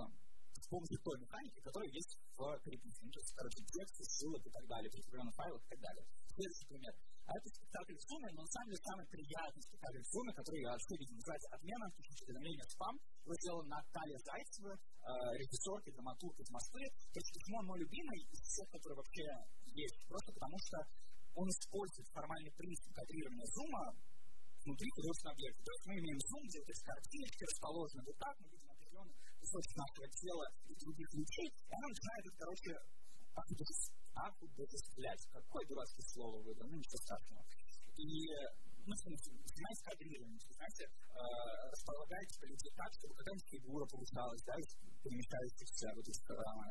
с 0.62 0.68
помощью 0.68 0.98
той 1.00 1.18
механики, 1.20 1.60
которая 1.62 1.90
есть 1.90 2.14
в 2.38 2.42
переписке. 2.64 3.06
Ну, 3.06 3.12
то 3.12 3.20
есть, 3.20 3.34
короче, 3.36 3.60
тексты, 3.64 4.04
ссылок 4.04 4.44
и 4.46 4.52
так 4.52 4.66
далее, 4.68 4.90
прикрепленных 4.92 5.36
файлов 5.36 5.62
и 5.62 5.70
так 5.70 5.80
далее. 5.80 6.04
Следующий 6.34 6.68
пример. 6.68 6.94
А 7.28 7.32
это 7.36 7.48
спектакль 7.50 7.96
в 7.98 8.04
сумме, 8.08 8.30
но 8.32 8.42
на 8.42 8.52
самом 8.56 8.72
самый 8.88 9.06
приятный 9.12 9.64
спектакль 9.68 10.00
в 10.00 10.08
сумме, 10.08 10.32
который 10.32 10.62
я 10.64 10.72
вообще 10.72 10.96
видел, 10.96 11.16
называется 11.20 11.50
«Отмена», 11.52 11.88
уведомление 12.28 12.68
спам. 12.72 12.96
его 13.24 13.34
сделала 13.36 13.66
Наталья 13.68 14.20
Зайцева, 14.24 14.72
э, 14.72 15.12
режиссерка, 15.36 15.92
драматург 15.92 16.36
из 16.40 16.50
Москвы. 16.52 16.84
То 17.12 17.20
есть 17.20 17.32
почему 17.36 17.56
он 17.60 17.66
мой 17.68 17.80
любимый 17.80 18.20
из 18.32 18.40
всех, 18.48 18.68
которые 18.72 18.96
вообще 18.96 19.28
есть? 19.76 20.00
Просто 20.08 20.32
потому 20.32 20.58
что 20.60 20.78
он 21.36 21.46
использует 21.52 22.08
формальный 22.16 22.54
принцип 22.56 22.90
кадрирования 22.96 23.48
зума 23.52 23.86
внутри 24.66 24.90
художественного 24.96 25.36
объекта. 25.36 25.60
То 25.64 25.72
есть 25.72 25.86
мы 25.88 25.94
имеем 26.00 26.20
зум, 26.28 26.42
где 26.48 26.60
вот 26.60 26.70
эти 26.70 26.84
картинки 26.84 27.44
расположены 27.44 28.02
вот 28.08 28.18
так, 28.18 28.36
мы 28.40 28.57
нашего 29.56 30.08
тела 30.12 30.46
и 30.68 30.74
других 30.76 31.08
лучей, 31.14 31.48
и 31.48 31.72
она 31.72 31.88
начинает, 31.88 32.24
короче, 32.38 32.72
акудетисплять. 33.34 35.22
Какое 35.32 35.64
дурацкое 35.68 36.06
слово 36.14 36.44
выбрано, 36.44 36.72
ну 36.72 36.78
ничего 36.78 36.98
страшного. 36.98 37.44
И 37.98 38.28
ну, 38.88 38.96
занимаясь 38.96 39.84
кадрированием, 39.84 40.40
знаете, 40.48 40.84
э, 40.88 41.20
располагаете 41.76 42.34
людей 42.48 42.72
так, 42.72 42.88
чтобы 42.96 43.14
какая-нибудь 43.20 43.52
фигура 43.52 43.86
повышалась, 43.86 44.44
да, 44.48 44.56
перемещающихся 45.04 45.92
вот 45.92 46.08
этих 46.08 46.24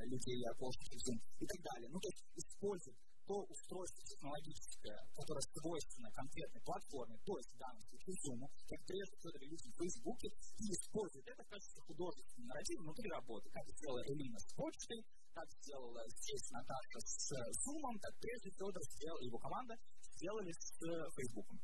людей, 0.08 0.40
окошечек, 0.48 0.96
и 1.40 1.46
так 1.46 1.60
далее. 1.60 1.88
Ну, 1.92 2.00
то 2.00 2.08
есть 2.08 2.24
используют 2.40 2.96
то 3.26 3.42
устройство 3.50 4.02
технологическое, 4.06 5.02
которое 5.14 5.42
свойственно 5.58 6.10
конкретной 6.12 6.62
платформе, 6.62 7.18
то 7.26 7.36
есть 7.38 7.50
в 7.50 7.58
данном 7.58 7.82
случае 7.82 8.14
Zoom, 8.22 8.46
как 8.70 8.80
прежде 8.86 9.16
всего 9.18 9.30
это 9.34 9.42
видите 9.42 9.68
в 9.70 9.76
Фейсбуке, 9.82 10.28
и 10.62 10.64
использует 10.70 11.26
это 11.26 11.42
в 11.42 11.48
качестве 11.48 11.82
художественного 11.82 12.48
нарратива 12.54 12.82
внутри 12.82 13.10
работы, 13.10 13.50
как 13.50 13.66
сделала 13.66 14.02
Элина 14.06 14.38
с 14.38 14.54
почтой, 14.54 15.02
как 15.34 15.50
сделала 15.50 16.02
здесь 16.08 16.50
Наташа 16.50 17.00
с 17.02 17.32
Zoom, 17.66 17.98
как 17.98 18.14
прежде 18.22 18.50
Федор 18.50 18.72
сделал, 18.94 19.18
его 19.20 19.38
команда 19.38 19.74
сделали 20.14 20.52
с 20.52 20.78
Фейсбуком. 21.16 21.58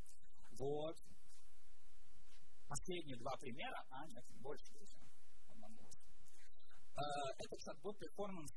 Вот. 0.59 0.97
Последние 2.67 3.17
два 3.17 3.37
примера, 3.37 3.79
а 3.89 4.05
нет, 4.07 4.25
больше, 4.41 4.67
друзья. 4.73 5.03
Это 6.95 7.57
чат-бот 7.57 7.97
перформанс 7.97 8.51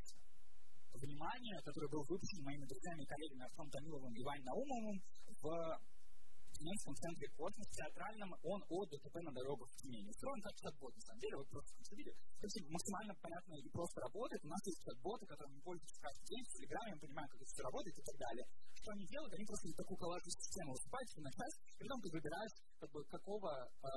внимания, 0.96 1.56
который 1.62 1.88
был 1.88 2.02
выпущен 2.08 2.42
моими 2.44 2.66
друзьями 2.66 3.02
и 3.02 3.06
коллегами 3.06 3.44
Артем 3.44 3.68
Томиловым 3.70 4.14
и 4.14 4.22
Вань 4.22 4.44
Наумовым 4.44 4.98
в 5.40 5.44
Тюменском 6.56 6.94
центре 6.96 7.28
космос 7.36 7.68
театральном, 7.68 8.32
он 8.42 8.64
о 8.64 8.78
ДТП 8.88 9.14
на 9.20 9.32
дорогах 9.32 9.68
в 9.68 9.76
Тюмени. 9.76 10.08
Устроен 10.08 10.40
как 10.40 10.54
чат-бот, 10.56 10.94
на 10.96 11.02
самом 11.04 11.20
деле, 11.20 11.36
вот 11.36 11.48
просто. 11.52 11.68
То 11.76 12.46
есть 12.48 12.56
максимально 12.72 13.12
понятно 13.20 13.52
и 13.60 13.68
просто 13.68 14.00
работает. 14.00 14.40
У 14.44 14.48
нас 14.48 14.62
есть 14.64 14.80
чат-боты, 14.80 15.26
которыми 15.26 15.60
пользуются 15.60 16.00
каждый 16.00 16.24
день 16.32 16.44
в 16.44 16.52
Телеграме, 16.56 16.94
мы 16.96 17.00
понимаем, 17.04 17.28
как 17.28 17.40
это 17.44 17.50
все 17.52 17.62
работает 17.62 17.96
и 17.98 18.04
так 18.08 18.16
далее. 18.16 18.44
Что 18.72 18.88
они 18.92 19.04
делают? 19.04 19.32
Они 19.36 19.44
просто 19.44 19.64
такую 19.76 19.98
коллажную 20.00 20.32
систему 20.32 20.70
выступают 20.72 21.08
на 21.16 21.32
часть, 21.36 21.58
и 21.76 21.82
потом 21.84 22.00
ты 22.00 22.08
выбираешь, 22.08 22.56
как 22.80 22.90
бы, 22.90 23.04
какого 23.04 23.50
э, 23.52 23.88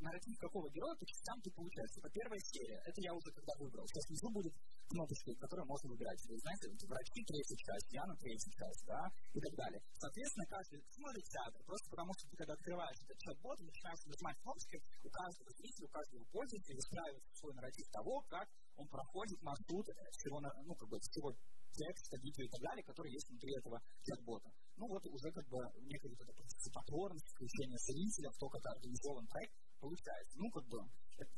нарратив 0.00 0.38
какого 0.38 0.70
героя 0.70 0.94
по 0.94 1.06
частям 1.06 1.40
тут 1.42 1.54
получается. 1.54 2.00
Это 2.00 2.10
первая 2.10 2.40
серия. 2.40 2.78
Это 2.86 2.98
я 3.02 3.12
уже 3.14 3.30
когда 3.34 3.52
выбрал. 3.58 3.86
Сейчас 3.86 4.08
внизу 4.08 4.30
будет 4.30 4.54
кнопочка, 4.88 5.34
которую 5.36 5.66
можно 5.66 5.88
выбирать. 5.90 6.20
Вы 6.28 6.38
знаете, 6.38 6.68
врачи 6.88 7.20
третья 7.24 7.56
часть, 7.56 7.88
Яна 7.92 8.16
третья 8.16 8.50
часть, 8.50 8.84
да, 8.86 9.02
и 9.32 9.40
так 9.40 9.54
далее. 9.54 9.80
Соответственно, 9.94 10.46
каждый 10.48 10.80
смотрит 10.90 11.24
театр, 11.28 11.60
просто 11.64 11.86
потому 11.90 12.12
что 12.16 12.28
ты, 12.28 12.36
когда 12.36 12.52
открываешь 12.54 13.00
этот 13.04 13.18
чат-бот, 13.18 13.58
начинаешь 13.60 14.04
нажимать 14.04 14.38
кнопочки, 14.40 14.76
у 15.04 15.10
каждого 15.10 15.50
зрителя, 15.52 15.86
у 15.86 15.92
каждого 15.92 16.24
пользователя 16.32 16.74
выстраивается 16.76 17.30
свой 17.36 17.52
нарратив 17.54 17.86
того, 17.92 18.14
как 18.28 18.48
он 18.76 18.86
проходит 18.88 19.42
маршрут 19.42 19.86
всего, 20.12 20.40
ну, 20.40 20.74
как 20.74 20.88
бы, 20.88 20.98
всего 21.00 21.32
текста, 21.78 22.16
видео 22.18 22.44
и 22.44 22.48
так 22.48 22.60
далее, 22.60 22.84
которые 22.84 23.12
есть 23.12 23.28
внутри 23.28 23.52
этого 23.54 23.78
чат-бота. 24.02 24.50
Ну 24.76 24.86
вот 24.88 25.04
уже 25.06 25.30
как 25.30 25.46
бы 25.48 25.58
некая 25.84 26.08
вот 26.10 26.20
эта 26.20 26.32
парticipаторность, 26.32 27.28
включение 27.34 27.78
зрителя 27.78 28.30
в 28.30 28.38
то, 28.38 28.48
как 28.48 28.64
организован 28.66 29.26
проект, 29.26 29.54
получается. 29.80 30.38
Ну, 30.38 30.50
как 30.50 30.64
бы, 30.66 30.78
это, 31.18 31.30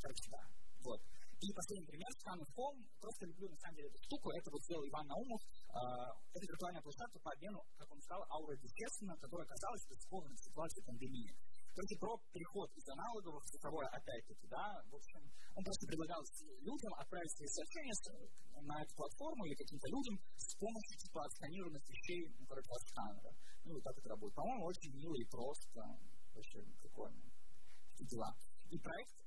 короче, 0.00 0.30
да. 0.30 0.42
Вот. 0.84 1.00
И 1.40 1.52
последний 1.56 1.86
пример, 1.86 2.10
Scanner 2.20 2.44
Home. 2.52 2.84
Просто 3.00 3.24
люблю, 3.24 3.48
на 3.48 3.56
самом 3.56 3.76
деле, 3.76 3.88
эту 3.88 3.98
штуку. 4.04 4.28
Это 4.30 4.50
вот 4.50 4.60
сделал 4.60 4.84
Иван 4.84 5.06
Наумов. 5.08 5.40
А, 5.72 6.12
это 6.36 6.44
виртуальная 6.44 6.82
площадка 6.82 7.18
по 7.20 7.32
обмену, 7.32 7.64
как 7.80 7.88
он 7.90 8.00
сказал, 8.02 8.24
аура 8.28 8.52
естественно, 8.60 9.16
которая 9.16 9.46
оказалась 9.48 9.88
бесспорной 9.88 10.36
в 10.36 10.44
ситуации 10.44 10.84
пандемии. 10.84 11.32
То 11.72 11.80
есть 11.80 11.96
про 11.98 12.12
переход 12.34 12.68
из 12.76 12.86
аналоговых 12.92 13.42
в 13.44 13.48
цифровое 13.48 13.88
опять-таки, 13.88 14.46
да, 14.48 14.84
в 14.90 14.94
общем, 14.94 15.22
он 15.56 15.64
просто 15.64 15.86
предлагал 15.86 16.20
людям 16.60 16.92
отправить 16.98 17.32
свои 17.32 17.48
сообщения 17.48 17.94
на 18.60 18.82
эту 18.82 18.92
платформу 18.96 19.44
или 19.46 19.54
каким-то 19.54 19.88
людям 19.88 20.20
с 20.36 20.54
помощью 20.60 20.98
типа 20.98 21.24
отсканированных 21.24 21.88
вещей, 21.88 22.28
короче, 22.48 22.68
сканера. 22.90 23.32
Ну, 23.64 23.74
вот 23.74 23.82
так 23.84 23.96
это 23.96 24.08
работает. 24.10 24.34
По-моему, 24.34 24.66
очень 24.66 24.92
мило 24.92 25.14
и 25.14 25.24
просто. 25.24 25.80
Вообще 26.34 26.60
прикольно. 26.82 27.22
Такие 27.96 28.08
дела. 28.08 28.34
И 28.70 28.78
проект 28.78 29.19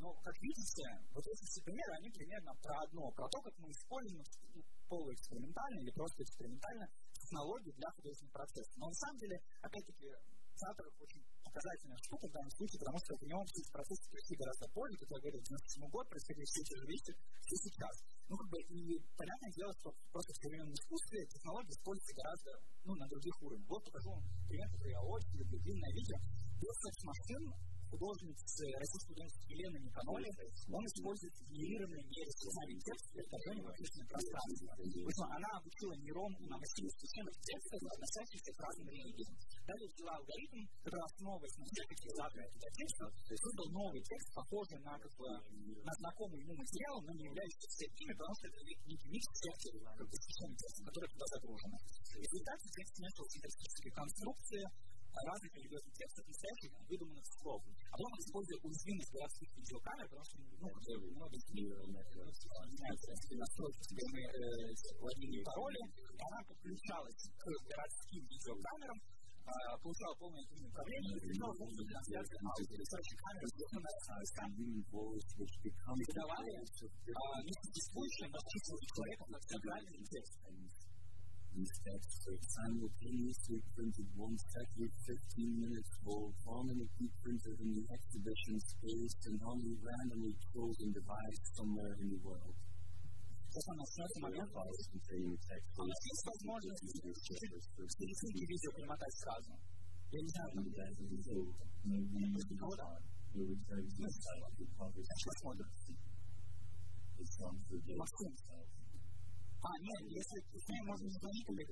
но, 0.00 0.08
как 0.24 0.34
видите, 0.40 0.84
вот 1.12 1.24
эти 1.28 1.44
все 1.44 1.60
примеры, 1.62 1.92
они 2.00 2.08
примерно 2.10 2.52
про 2.64 2.74
одно, 2.80 3.10
про 3.12 3.28
то, 3.28 3.38
как 3.40 3.54
мы 3.58 3.68
используем 3.70 4.24
ну, 4.54 4.62
полуэкспериментально 4.88 5.78
или 5.80 5.92
просто 5.92 6.22
экспериментально 6.24 6.86
технологии 7.20 7.72
для 7.76 7.88
художественного 7.92 8.32
процесса. 8.32 8.72
Но 8.80 8.88
на 8.88 8.96
самом 8.96 9.18
деле, 9.20 9.36
опять-таки, 9.60 10.08
театр 10.56 10.84
очень 11.00 11.22
показательная 11.44 12.00
штука 12.04 12.24
в 12.28 12.32
данном 12.32 12.52
случае, 12.56 12.78
потому 12.80 12.98
что 13.00 13.10
в 13.16 13.24
нем 13.26 13.42
все 13.44 13.60
эти 13.60 13.72
процессы 13.74 14.04
пришли 14.08 14.34
гораздо 14.40 14.66
позже, 14.70 14.94
как 15.00 15.08
я 15.10 15.18
говорил, 15.20 15.40
в 15.40 15.48
97 15.50 15.90
год 15.90 16.04
происходили 16.08 16.46
все 16.46 16.60
эти 16.62 16.74
же 16.80 16.86
вещи, 16.86 17.12
все 17.44 17.56
сейчас. 17.68 17.94
Ну, 18.30 18.34
как 18.38 18.48
бы, 18.48 18.58
и 18.70 18.80
понятное 19.18 19.52
дело, 19.52 19.72
что 19.82 19.88
просто 20.14 20.30
в 20.32 20.38
современном 20.40 20.74
искусстве 20.74 21.18
технологии 21.26 21.74
используются 21.74 22.14
гораздо, 22.14 22.50
ну, 22.86 22.92
на 22.94 23.06
других 23.10 23.34
уровнях. 23.42 23.68
Вот 23.68 23.82
покажу 23.84 24.08
вам 24.14 24.24
пример, 24.48 24.68
который 24.70 24.92
я 24.94 25.02
очень 25.02 25.34
люблю, 25.36 25.58
длинное 25.60 25.92
видео. 25.92 26.18
Без 26.60 26.74
секс-машин 26.86 27.42
художницы 27.90 28.62
российской 28.78 29.12
художницы 29.18 29.42
Елены 29.50 29.78
Никоноли, 29.82 30.30
он 30.70 30.82
использует 30.86 31.34
генерированный 31.50 32.06
нейросигнальный 32.06 32.80
текст 32.80 33.04
для 33.10 33.22
отражения 33.26 33.64
в 33.66 33.70
общественном 33.70 34.08
пространстве. 34.08 34.66
Причем 34.78 35.28
она 35.34 35.50
обучила 35.58 35.94
нейрон 35.98 36.32
на 36.46 36.56
массиве 36.56 36.90
священных 36.94 37.36
текстов, 37.42 37.80
относящихся 37.90 38.50
к 38.54 38.60
разным 38.62 38.88
религиям. 38.88 39.32
Далее 39.66 39.88
взяла 39.90 40.12
алгоритм, 40.22 40.60
который 40.86 41.04
основываясь 41.10 41.58
на 41.58 41.64
всех 41.66 41.86
этих 41.90 42.10
западных 42.14 42.70
текстов, 42.70 43.08
создал 43.26 43.66
новый 43.74 44.00
текст, 44.06 44.28
похожий 44.34 44.78
на, 44.86 44.94
как 44.98 45.12
бы, 45.18 45.28
на 45.82 45.92
знакомый 45.98 46.38
ему 46.40 46.54
материал, 46.54 46.96
но 47.02 47.10
не 47.18 47.24
являющийся 47.26 47.86
ими, 47.90 48.14
потому 48.14 48.34
что 48.38 48.44
это 48.46 48.60
некий 48.62 49.08
микс 49.10 49.26
всех 49.34 49.54
как 49.98 50.06
бы, 50.06 50.14
священных 50.14 50.58
текстов, 50.62 50.82
которые 50.86 51.10
туда 51.10 51.26
загружены. 51.34 51.76
В 52.10 52.22
результате 52.22 52.64
текст 52.70 52.92
смешивал 52.94 53.26
синтаксические 53.30 53.92
конструкции, 53.94 54.62
разных 55.10 55.50
религиозных 55.54 55.94
текстов, 55.94 56.22
настоящих 56.26 56.70
выдуманных 56.88 57.26
слов. 57.40 57.60
А 57.90 57.94
потом 57.98 58.10
он 58.10 58.18
использует 58.20 58.60
уязвимость 58.64 59.12
городских 59.12 59.48
видеокамер, 59.56 60.06
потому 60.10 60.24
что 60.24 60.36
ну, 60.40 60.68
много 61.18 61.34
меняются 62.70 63.08
настройки 63.34 63.80
себе 63.90 64.04
мы 64.10 64.20
логины 65.00 65.36
и 65.40 65.44
пароли, 65.44 65.82
и 65.90 66.20
она 66.20 66.40
подключалась 66.46 67.20
к 67.38 67.44
городским 67.70 68.22
видеокамерам, 68.30 68.98
получала 69.82 70.14
полное 70.14 70.44
управление 70.46 71.16
принимала 71.20 71.54
функцию 71.58 71.86
трансляции 71.90 72.38
аудио. 72.38 72.84
Короче, 72.90 73.14
камера 73.18 73.46
сделана 73.50 73.90
выдавали 75.90 76.54
несуществующие, 77.50 78.28
но 78.30 78.38
числовых 78.46 78.86
человеков 78.94 79.26
на 79.30 79.38
центральный 79.40 80.04
текст. 80.06 80.38
These 81.50 81.74
texts 81.82 82.22
were 82.30 82.38
simultaneously 82.40 83.58
printed 83.74 84.06
one 84.14 84.38
set 84.38 84.70
with 84.78 84.94
15 85.02 85.60
minutes 85.60 85.90
bold, 86.06 86.32
permanently 86.46 87.10
printed 87.20 87.56
in 87.58 87.70
the 87.74 87.84
exhibition 87.90 88.56
space 88.60 89.14
and 89.26 89.36
only 89.42 89.74
randomly 89.82 90.34
chosen 90.54 90.88
device 90.94 91.42
somewhere 91.58 91.94
in 92.00 92.08
the 92.14 92.20
world. 92.22 92.54
Сейчас 93.50 93.66
она 93.66 93.82
снова 93.82 94.30
момент, 94.30 94.46
она 94.54 94.70
есть 95.90 96.22
возможность 96.22 96.86
пересылки 97.98 98.44
видео 98.46 98.70
перемотать 98.78 99.14
сразу. 99.18 99.58
Я 100.12 100.20
не 100.22 100.28
знаю, 100.30 100.50
там 100.54 100.70
даже 100.70 101.02
видео. 101.02 101.50
Кого 102.58 102.74
там? 102.78 102.94
Сейчас 105.02 105.22
посмотрим. 105.26 105.66
Максим. 107.98 108.30
А, 109.60 109.68
нет, 109.76 110.00
если 110.08 110.40
с 110.40 110.68
ней 110.72 110.80
можно 110.88 111.04
звонить, 111.04 111.48
или... 111.52 111.64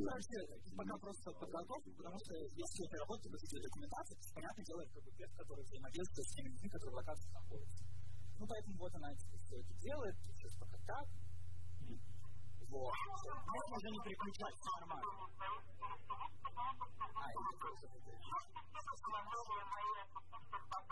Короче, 0.00 0.36
пока 0.72 0.96
просто 0.96 1.28
подготовка, 1.36 1.90
потому 1.92 2.16
что 2.24 2.32
если 2.56 2.88
это 2.88 2.96
работает, 3.04 3.36
это 3.36 3.46
для 3.52 3.60
документации, 3.68 4.16
то, 4.16 4.24
понятное 4.32 4.64
дело, 4.64 4.80
как 4.88 5.04
бы 5.04 5.10
тест, 5.12 5.36
который 5.36 5.64
взаимодействует 5.68 6.24
с 6.24 6.32
теми 6.32 6.48
людьми, 6.48 6.68
которые 6.72 6.92
в 6.92 7.00
локации 7.04 7.30
находятся. 7.36 7.84
Ну, 8.38 8.46
поэтому 8.48 8.78
вот 8.78 8.94
она 8.94 9.08
все 9.12 9.56
это 9.60 9.74
делает, 9.76 10.16
сейчас 10.24 10.52
пока 10.56 10.78
так. 10.88 11.06
Вот. 12.68 12.94
Можно 13.44 13.76
уже 13.76 13.88
не 13.92 14.00
переключать, 14.08 14.54
все 14.56 14.70
нормально. 14.80 15.12
А, 17.12 17.28
это 17.28 17.52
просто 17.60 17.86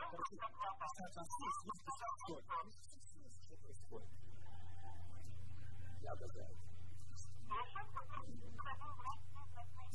Короче, 0.07 0.36
сейчас 0.36 1.16
нас 1.16 1.30
есть, 1.40 1.61
что 3.47 3.57
происходит. 3.62 4.11
Я 6.03 6.11
обожаю. 6.12 6.57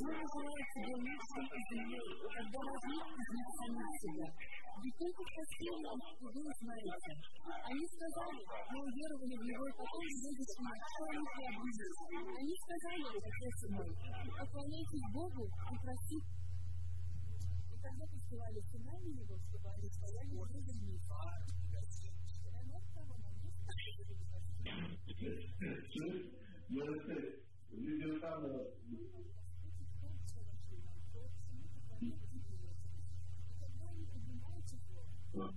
Называет 0.02 0.66
себя 0.72 0.96
лучшей 0.98 1.46
из 1.46 1.66
людей, 1.78 2.06
когда 2.26 2.58
возник 2.58 3.06
из 3.12 3.28
них 3.32 3.48
самих 3.60 3.90
себя. 4.02 4.28
Ведь 4.82 4.96
только 4.98 5.22
последнем 5.22 5.98
вы 6.18 6.52
знаете. 6.58 7.12
Они 7.70 7.84
сказали, 7.86 8.40
мы 8.72 8.78
уверовали 8.82 9.36
в 9.36 9.44
и 9.46 9.72
потом 9.78 10.02
видите, 10.02 10.42
что 10.42 11.02
они 11.06 11.22
приобрели. 11.22 11.86
Они 12.34 12.54
сказали, 12.66 13.08
отец 13.14 13.58
мой, 13.70 13.90
поклоняйтесь 14.32 15.06
Богу 15.12 15.44
и 15.46 15.74
просите. 15.76 16.42
Когда 17.82 18.04
посылали 18.06 18.60
сынами 18.72 19.10
его, 19.22 19.36
чтобы 19.38 19.68
они 19.70 19.88
стояли 19.90 20.34
в 20.34 20.42
you 26.70 26.82
understand? 26.82 27.24
You 27.76 28.02
just 28.02 28.22
kind 28.22 28.44
of. 28.44 28.50
Well, 35.34 35.52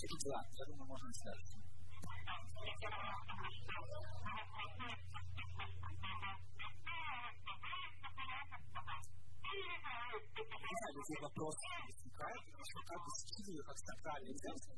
такие 0.00 0.18
дела. 0.20 0.42
Я 0.52 0.64
думаю, 0.66 0.86
можно 0.86 1.12
связаться. 1.12 1.58
Не 10.64 10.76
знаю, 10.80 10.94
если 10.98 11.16
вопрос 11.22 11.54
возникает, 11.86 12.42
что 12.70 12.80
как 12.86 12.98
бы 12.98 13.10
скидываю 13.10 13.64
как 13.64 13.78
сакральный 13.78 14.34
текст, 14.34 14.70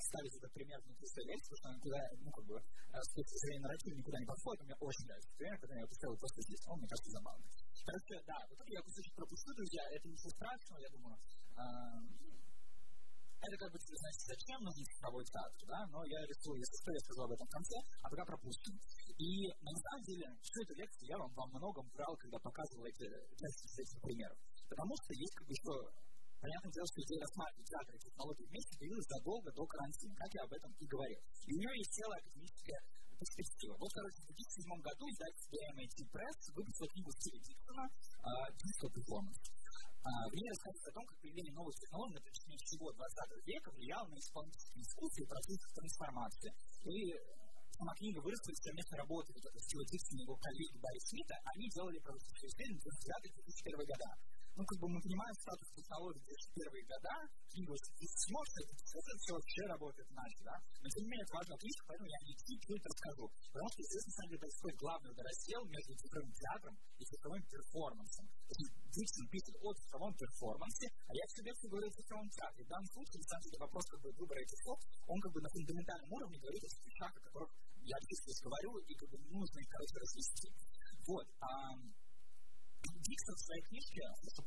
это 0.00 0.08
вставить 0.08 0.34
этот 0.40 0.52
пример 0.56 0.78
внутри 0.80 1.06
своей 1.12 1.28
лекции, 1.28 1.52
потому 1.52 1.60
что 1.60 1.68
он 1.68 1.76
никуда, 1.76 2.00
ну, 2.24 2.30
как 2.32 2.44
бы, 2.48 2.56
с 2.56 3.10
точки 3.12 3.36
зрения 3.44 3.60
нарратива 3.60 3.94
никуда 4.00 4.18
не 4.18 4.28
подходит. 4.32 4.60
Мне 4.64 4.76
очень 4.80 5.04
нравится 5.04 5.30
пример, 5.36 5.56
который 5.60 5.80
я 5.80 5.86
поставил 5.86 6.16
просто 6.16 6.40
здесь. 6.40 6.62
Он, 6.66 6.76
мне 6.80 6.88
кажется, 6.88 7.10
забавный. 7.10 7.48
Короче, 7.84 8.14
да, 8.24 8.36
в 8.48 8.52
итоге 8.56 8.72
я 8.72 8.80
кусочек 8.80 9.12
пропущу, 9.14 9.50
друзья, 9.52 9.82
это 9.92 10.04
ничего 10.08 10.30
страшного, 10.30 10.78
я 10.80 10.90
думаю. 10.90 11.16
это 13.40 13.56
как 13.56 13.70
бы, 13.72 13.78
значит, 13.80 14.22
зачем 14.24 14.58
нужен 14.60 14.84
цифровой 14.84 15.24
театр, 15.24 15.60
да, 15.68 15.80
но 15.92 15.98
я 16.04 16.20
решил, 16.28 16.52
если 16.56 16.76
что, 16.80 16.92
я 16.92 17.00
скажу 17.00 17.20
об 17.24 17.32
этом 17.32 17.46
в 17.46 17.54
конце, 17.56 17.76
а 18.04 18.06
пока 18.08 18.24
пропустим. 18.24 18.74
И 19.16 19.48
на 19.64 19.72
самом 19.80 20.02
деле, 20.04 20.24
всю 20.40 20.58
эту 20.64 20.74
лекцию 20.76 21.08
я 21.08 21.16
вам 21.16 21.32
во 21.32 21.44
многом 21.56 21.84
брал, 21.92 22.12
когда 22.16 22.38
показывал 22.40 22.84
эти 22.84 23.04
части 23.36 23.64
этих 23.80 24.00
примеров. 24.00 24.36
Потому 24.68 24.92
что 25.02 25.12
есть 25.12 25.34
как 25.34 25.46
бы 25.48 25.54
что 25.56 25.72
Понятное 26.40 26.72
дело, 26.72 26.86
что 26.88 27.04
идея 27.04 27.20
рассматривать 27.20 28.00
технологии 28.00 28.48
вместе 28.48 28.72
появилась 28.80 29.08
задолго 29.12 29.52
до 29.52 29.66
карантина, 29.66 30.14
как 30.16 30.32
я 30.32 30.42
об 30.42 30.52
этом 30.52 30.72
и 30.80 30.86
говорил. 30.88 31.20
И 31.44 31.52
у 31.52 31.58
нее 31.60 31.72
есть 31.76 31.92
целая 31.92 32.16
академическая 32.16 32.80
перспектива. 33.20 33.76
Вот, 33.76 33.92
короче, 33.92 34.16
в 34.24 34.32
2007 34.32 34.80
году 34.80 35.04
издательство 35.12 35.56
MIT 35.76 35.98
Press 36.08 36.36
выпустило 36.56 36.88
книгу 36.88 37.12
Стива 37.12 37.38
Диксона 37.44 37.84
«Digital 38.56 38.88
Performance». 38.88 39.36
В 40.00 40.32
ней 40.32 40.48
рассказывается 40.48 40.88
о 40.88 40.96
том, 40.96 41.04
как 41.04 41.20
появление 41.20 41.52
новых 41.52 41.76
технологий 41.76 42.16
на 42.16 42.24
протяжении 42.24 42.56
всего 42.64 42.88
20 42.88 43.44
века 43.44 43.68
влияло 43.76 44.08
на 44.08 44.16
исполнительские 44.16 44.80
искусства 44.80 45.20
и 45.20 45.28
процесс 45.28 45.60
трансформации. 45.76 46.50
И 46.88 47.12
сама 47.76 47.92
книга 48.00 48.24
выросла 48.24 48.48
из 48.48 48.64
совместной 48.64 48.96
работы 48.96 49.28
вот 49.36 49.44
этого 49.44 49.60
Стива 49.60 49.84
Диксона 49.84 50.18
и 50.20 50.24
его 50.24 50.36
коллеги 50.40 50.80
Барри 50.80 51.04
Смита. 51.04 51.36
Они 51.52 51.68
делали 51.68 52.00
практические 52.00 52.48
исследования 52.48 52.80
в 52.80 52.88
2009-2001 52.88 53.76
года 53.76 54.08
ну, 54.60 54.66
как 54.68 54.76
бы 54.76 54.86
мы 54.92 55.00
понимаем 55.00 55.34
статус 55.40 55.68
технологий 55.72 56.20
в 56.20 56.52
первые 56.52 56.84
года, 56.84 57.16
книга 57.48 57.72
сможет, 57.72 58.52
это 58.60 58.72
все 58.76 59.32
вообще 59.32 59.62
работает 59.72 60.04
иначе, 60.12 60.40
да? 60.44 60.56
Но, 60.84 60.86
тем 60.92 61.00
не 61.00 61.10
менее, 61.16 61.24
это 61.24 61.32
важная 61.40 61.56
книжка, 61.56 61.82
поэтому 61.88 62.08
я 62.12 62.20
не 62.28 62.34
чуть 62.36 62.64
это 62.68 62.88
расскажу. 62.92 63.24
Потому 63.56 63.68
что, 63.72 63.80
естественно, 63.80 64.12
на 64.12 64.16
самом 64.20 64.28
деле, 64.28 64.44
происходит 64.44 64.76
главный 64.84 65.10
раздел 65.16 65.60
между 65.64 65.92
цифровым 65.96 66.32
театром 66.36 66.74
и 67.00 67.02
цифровым 67.08 67.42
перформансом. 67.48 68.24
То 68.28 68.52
есть 68.52 68.72
Диксон 68.92 69.26
пишет 69.32 69.56
о 69.64 69.68
цифровом 69.80 70.12
перформансе, 70.20 70.86
а 71.08 71.12
я 71.16 71.24
все 71.24 71.40
говорю 71.40 71.88
о 71.88 71.96
цифровом 71.96 72.28
театре. 72.28 72.60
В 72.60 72.68
данном 72.68 72.90
случае, 72.92 73.16
на 73.16 73.28
самом 73.32 73.44
деле, 73.48 73.58
вопрос 73.64 73.84
как 73.88 74.00
бы 74.04 74.08
выбора 74.12 74.38
этих 74.44 74.58
слов, 74.60 74.78
он 75.08 75.18
как 75.24 75.32
бы 75.32 75.40
на 75.40 75.48
фундаментальном 75.48 76.10
уровне 76.12 76.36
говорит 76.36 76.60
о 76.60 76.68
вещах, 76.68 77.12
о 77.16 77.20
которых 77.24 77.50
я 77.80 77.96
здесь 77.96 78.40
говорю, 78.44 78.76
и 78.84 78.92
как 78.92 79.08
бы 79.08 79.16
нужно 79.24 79.56
их, 79.56 79.68
короче, 79.72 79.96
развести. 79.96 80.48
Вот. 81.08 81.26
Диксон 81.40 81.99
своей 83.50 83.62
книжке, 83.66 84.00
что 84.30 84.42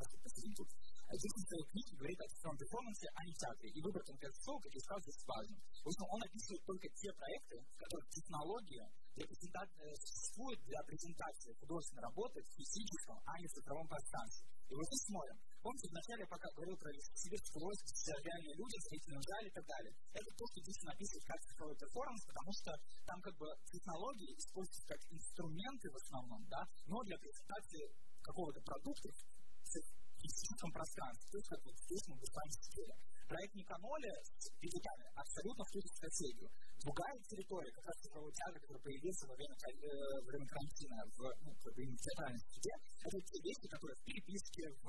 тут, 0.55 0.69
Диксон 1.13 1.43
в 1.43 1.49
своей 1.49 1.67
книжке 1.69 1.93
говорит 1.97 2.19
о 2.23 2.27
цифровом 2.31 2.57
перформансе, 2.57 3.07
а 3.13 3.19
не 3.21 3.33
театре. 3.37 3.69
И 3.69 3.79
выбор 3.83 4.01
конкретного 4.01 4.57
я 4.65 4.81
сказал, 4.81 4.99
здесь 5.03 5.21
важен. 5.27 5.57
В 5.83 5.87
общем, 5.91 6.05
он 6.09 6.19
описывает 6.23 6.63
только 6.65 6.87
те 6.89 7.09
проекты, 7.13 7.55
в 7.61 7.77
которых 7.77 8.05
технология 8.09 8.85
презентации, 9.13 9.93
существует 9.93 10.59
для 10.65 10.79
презентации 10.89 11.53
художественной 11.61 12.01
работы 12.09 12.41
в 12.41 12.49
физическом, 12.57 13.17
а 13.29 13.31
не 13.37 13.45
в 13.45 13.53
цифровом 13.53 13.87
пространстве. 13.87 14.41
И 14.69 14.73
вот 14.73 14.85
здесь 14.89 15.05
смотрим. 15.05 15.37
Помните, 15.61 15.87
вначале 15.93 16.25
пока 16.25 16.47
говорил 16.57 16.77
про 16.81 16.89
сибирскую 17.13 17.61
власть, 17.61 17.85
реальные 18.09 18.55
люди, 18.57 18.75
строительном 18.81 19.21
зале 19.21 19.47
и 19.47 19.53
так 19.53 19.65
далее. 19.69 19.93
Это 20.17 20.29
то, 20.33 20.43
что 20.49 20.57
здесь 20.65 20.81
написывает 20.81 21.25
как 21.29 21.39
цифровой 21.45 21.77
перформанс, 21.77 22.21
потому 22.25 22.51
что 22.57 22.69
там 23.05 23.17
как 23.21 23.35
бы 23.37 23.47
технологии 23.69 24.33
используются 24.33 24.83
как 24.89 24.99
инструменты 25.13 25.85
в 25.93 25.97
основном, 26.01 26.41
да, 26.49 26.61
но 26.89 26.97
для 27.05 27.17
презентации 27.21 27.85
какого-то 28.23 28.59
продукта 28.61 29.09
в 29.11 30.23
физическом 30.23 30.71
пространстве. 30.71 31.27
То 31.31 31.37
есть, 31.37 31.49
как 31.51 31.61
вот 31.67 31.75
здесь 31.75 32.03
мы 32.07 32.15
с 32.23 32.33
вами 32.33 32.51
сидели. 32.55 32.93
Проект 33.23 33.55
Никаноля 33.55 34.13
с 34.37 34.45
видиками 34.59 35.07
абсолютно 35.15 35.63
в 35.63 35.71
ту 35.71 35.79
же 35.79 35.89
стратегию. 35.95 36.49
Другая 36.83 37.15
территория, 37.23 37.71
как 37.71 37.85
раз 37.87 37.95
цифровой 38.03 38.33
театр, 38.35 38.59
который 38.61 38.83
появился 38.83 39.23
во 39.27 39.35
время, 39.39 39.55
э, 39.55 39.87
во 40.19 40.27
время 40.27 40.47
карантина 40.47 40.97
в, 41.07 41.19
ну, 41.43 41.49
как 41.55 41.71
бы, 41.73 41.81
в 41.87 42.03
театральном 42.03 42.41
суде, 42.51 42.73
это 42.99 43.17
те 43.23 43.37
вещи, 43.39 43.67
которые 43.71 43.95
в 43.95 44.03
переписке, 44.03 44.63
в 44.83 44.87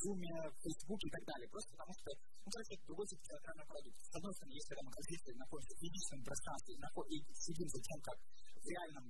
Zoom, 0.00 0.20
в 0.48 0.56
Facebook 0.64 1.00
и 1.04 1.10
так 1.12 1.24
далее. 1.28 1.46
Просто 1.52 1.70
потому 1.76 1.92
что, 1.92 2.08
ну, 2.16 2.48
короче, 2.48 2.72
это 2.72 2.84
другой 2.88 3.06
тип 3.06 3.20
театрального 3.20 3.68
продукта. 3.68 4.00
С 4.00 4.14
одной 4.16 4.32
стороны, 4.32 4.52
если 4.58 4.72
мы 4.80 5.38
находимся 5.38 5.74
в 5.76 5.80
физическом 5.84 6.20
пространстве 6.24 6.72
и 6.72 7.16
следим 7.36 7.68
за 7.68 7.80
тем, 7.84 7.98
как 8.00 8.16
в 8.18 8.66
реальном 8.66 9.04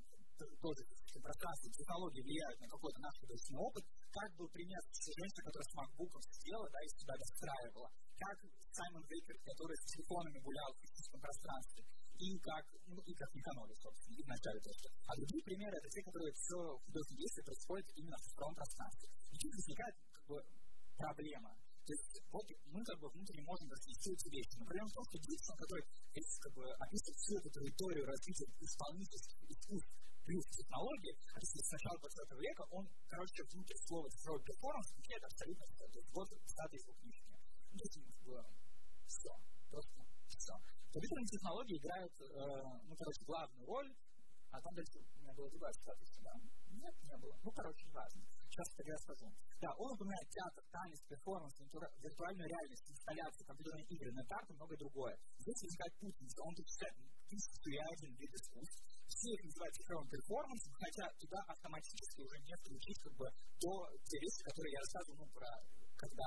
тоже 0.61 0.83
пространстве 1.29 1.69
технологии 1.77 2.25
влияют 2.25 2.59
на 2.61 2.69
какой-то 2.73 2.99
наш 3.05 3.15
художественный 3.21 3.61
опыт, 3.61 3.85
как 4.11 4.29
был 4.41 4.49
пример 4.49 4.81
женщины, 4.97 5.45
которая 5.45 5.69
с 5.69 5.75
макбуком 5.77 6.23
сидела, 6.25 6.67
да, 6.73 6.81
и 6.81 6.89
себя 6.89 7.15
достраивала, 7.21 7.89
как 8.17 8.37
Саймон 8.73 9.05
Вейкер, 9.05 9.37
который 9.45 9.77
с 9.77 9.85
телефонами 9.93 10.39
гулял 10.41 10.73
в 10.73 10.81
физическом 10.81 11.21
пространстве, 11.21 11.85
и 12.19 12.29
как, 12.41 12.65
ну, 12.89 13.01
и 13.05 13.13
как 13.15 13.29
Никаноли, 13.37 13.75
собственно, 13.77 14.17
и 14.17 14.23
в 14.25 14.29
начале 14.29 14.59
тоже. 14.59 14.89
А 15.07 15.13
другие 15.15 15.43
примеры, 15.45 15.77
это 15.77 15.89
те, 15.93 16.03
которые 16.03 16.33
все 16.33 16.59
в 16.59 16.83
художественном 16.89 17.21
действии 17.21 17.45
происходит 17.45 17.87
именно 17.95 18.17
в 18.17 18.25
цифровом 18.25 18.57
пространстве. 18.57 19.09
И 19.31 19.37
тут 19.39 19.53
возникает 19.55 19.95
как 20.17 20.25
бы 20.27 20.37
проблема. 20.97 21.53
То 21.87 21.93
есть 21.95 22.21
вот 22.29 22.47
мы 22.69 22.81
как 22.85 22.99
бы 23.01 23.07
внутренне 23.09 23.45
можем 23.47 23.71
разнести 23.71 24.13
эти 24.13 24.29
вещи. 24.29 24.59
Но 24.59 24.67
проблема 24.67 24.89
в 24.89 24.97
том, 24.99 25.05
что 25.09 25.17
Диксон, 25.25 25.57
который 25.57 25.85
как 25.89 26.53
бы, 26.53 26.65
описывает 26.85 27.17
всю 27.17 27.35
эту 27.39 27.49
траекторию 27.49 28.05
развития 28.05 28.49
исполнительских 28.61 29.39
искусств 29.49 29.99
плюс 30.29 30.45
технологии, 30.53 31.17
если 31.41 31.61
с 31.65 31.71
начала 31.73 31.97
20 32.05 32.37
века, 32.37 32.63
он, 32.77 32.85
короче, 33.09 33.41
внутрь 33.49 33.79
слова 33.89 34.09
цифровой 34.13 34.43
перформанс 34.45 34.87
включает 34.93 35.25
абсолютно 35.25 35.65
все. 35.73 35.85
То 35.89 35.99
есть 35.99 36.11
вот 36.13 36.29
цитата 36.45 36.77
из 36.77 36.85
его 36.85 36.95
книжки. 37.01 37.33
Ну, 37.73 37.85
было 38.29 38.45
все. 39.09 39.33
Просто 39.73 39.93
все. 40.29 40.55
Компьютерные 40.93 41.33
технологии 41.33 41.77
играют, 41.81 42.13
э, 42.21 42.29
ну, 42.85 42.93
короче, 42.93 43.25
главную 43.25 43.65
роль, 43.65 43.91
а 44.53 44.61
там 44.61 44.73
дальше 44.77 44.97
у 45.01 45.21
меня 45.21 45.33
была 45.33 45.49
другая 45.49 45.73
цитата 45.73 46.05
да? 46.25 46.33
Нет, 46.77 46.95
не 47.05 47.17
было. 47.17 47.35
Ну, 47.45 47.51
короче, 47.53 47.85
не 47.89 47.93
важно. 47.93 48.21
Сейчас 48.49 48.69
я 48.85 48.95
расскажу. 48.95 49.27
Да, 49.61 49.71
он 49.77 49.93
упоминает 49.93 50.29
театр, 50.29 50.65
танец, 50.73 51.01
перформанс, 51.09 51.55
виртуальную 51.61 52.49
реальность, 52.49 52.85
инсталляции, 52.91 53.45
компьютерные 53.45 53.87
игры, 53.87 54.13
на 54.13 54.23
и 54.25 54.53
многое 54.53 54.79
другое. 54.79 55.15
Здесь 55.39 55.63
возникает 55.63 55.93
путаница. 56.01 56.43
Он 56.43 56.55
считает 56.57 56.95
тысячу 57.29 57.71
один 57.93 58.15
вид 58.17 58.33
искусств, 58.35 58.98
все 59.09 59.35
их 59.35 59.43
называют 59.45 59.75
цифровым 59.75 60.09
перформансом, 60.09 60.73
хотя 60.75 61.05
туда 61.19 61.39
автоматически 61.49 62.21
уже 62.23 62.39
не 62.41 62.55
включить 62.57 62.99
как 63.01 63.15
бы 63.17 63.27
то, 63.61 63.71
те 64.05 64.19
вещи, 64.21 64.43
которые 64.45 64.73
я 64.73 64.81
рассказывал 64.81 65.17
ну, 65.19 65.27
про 65.33 65.49
когда 65.99 66.25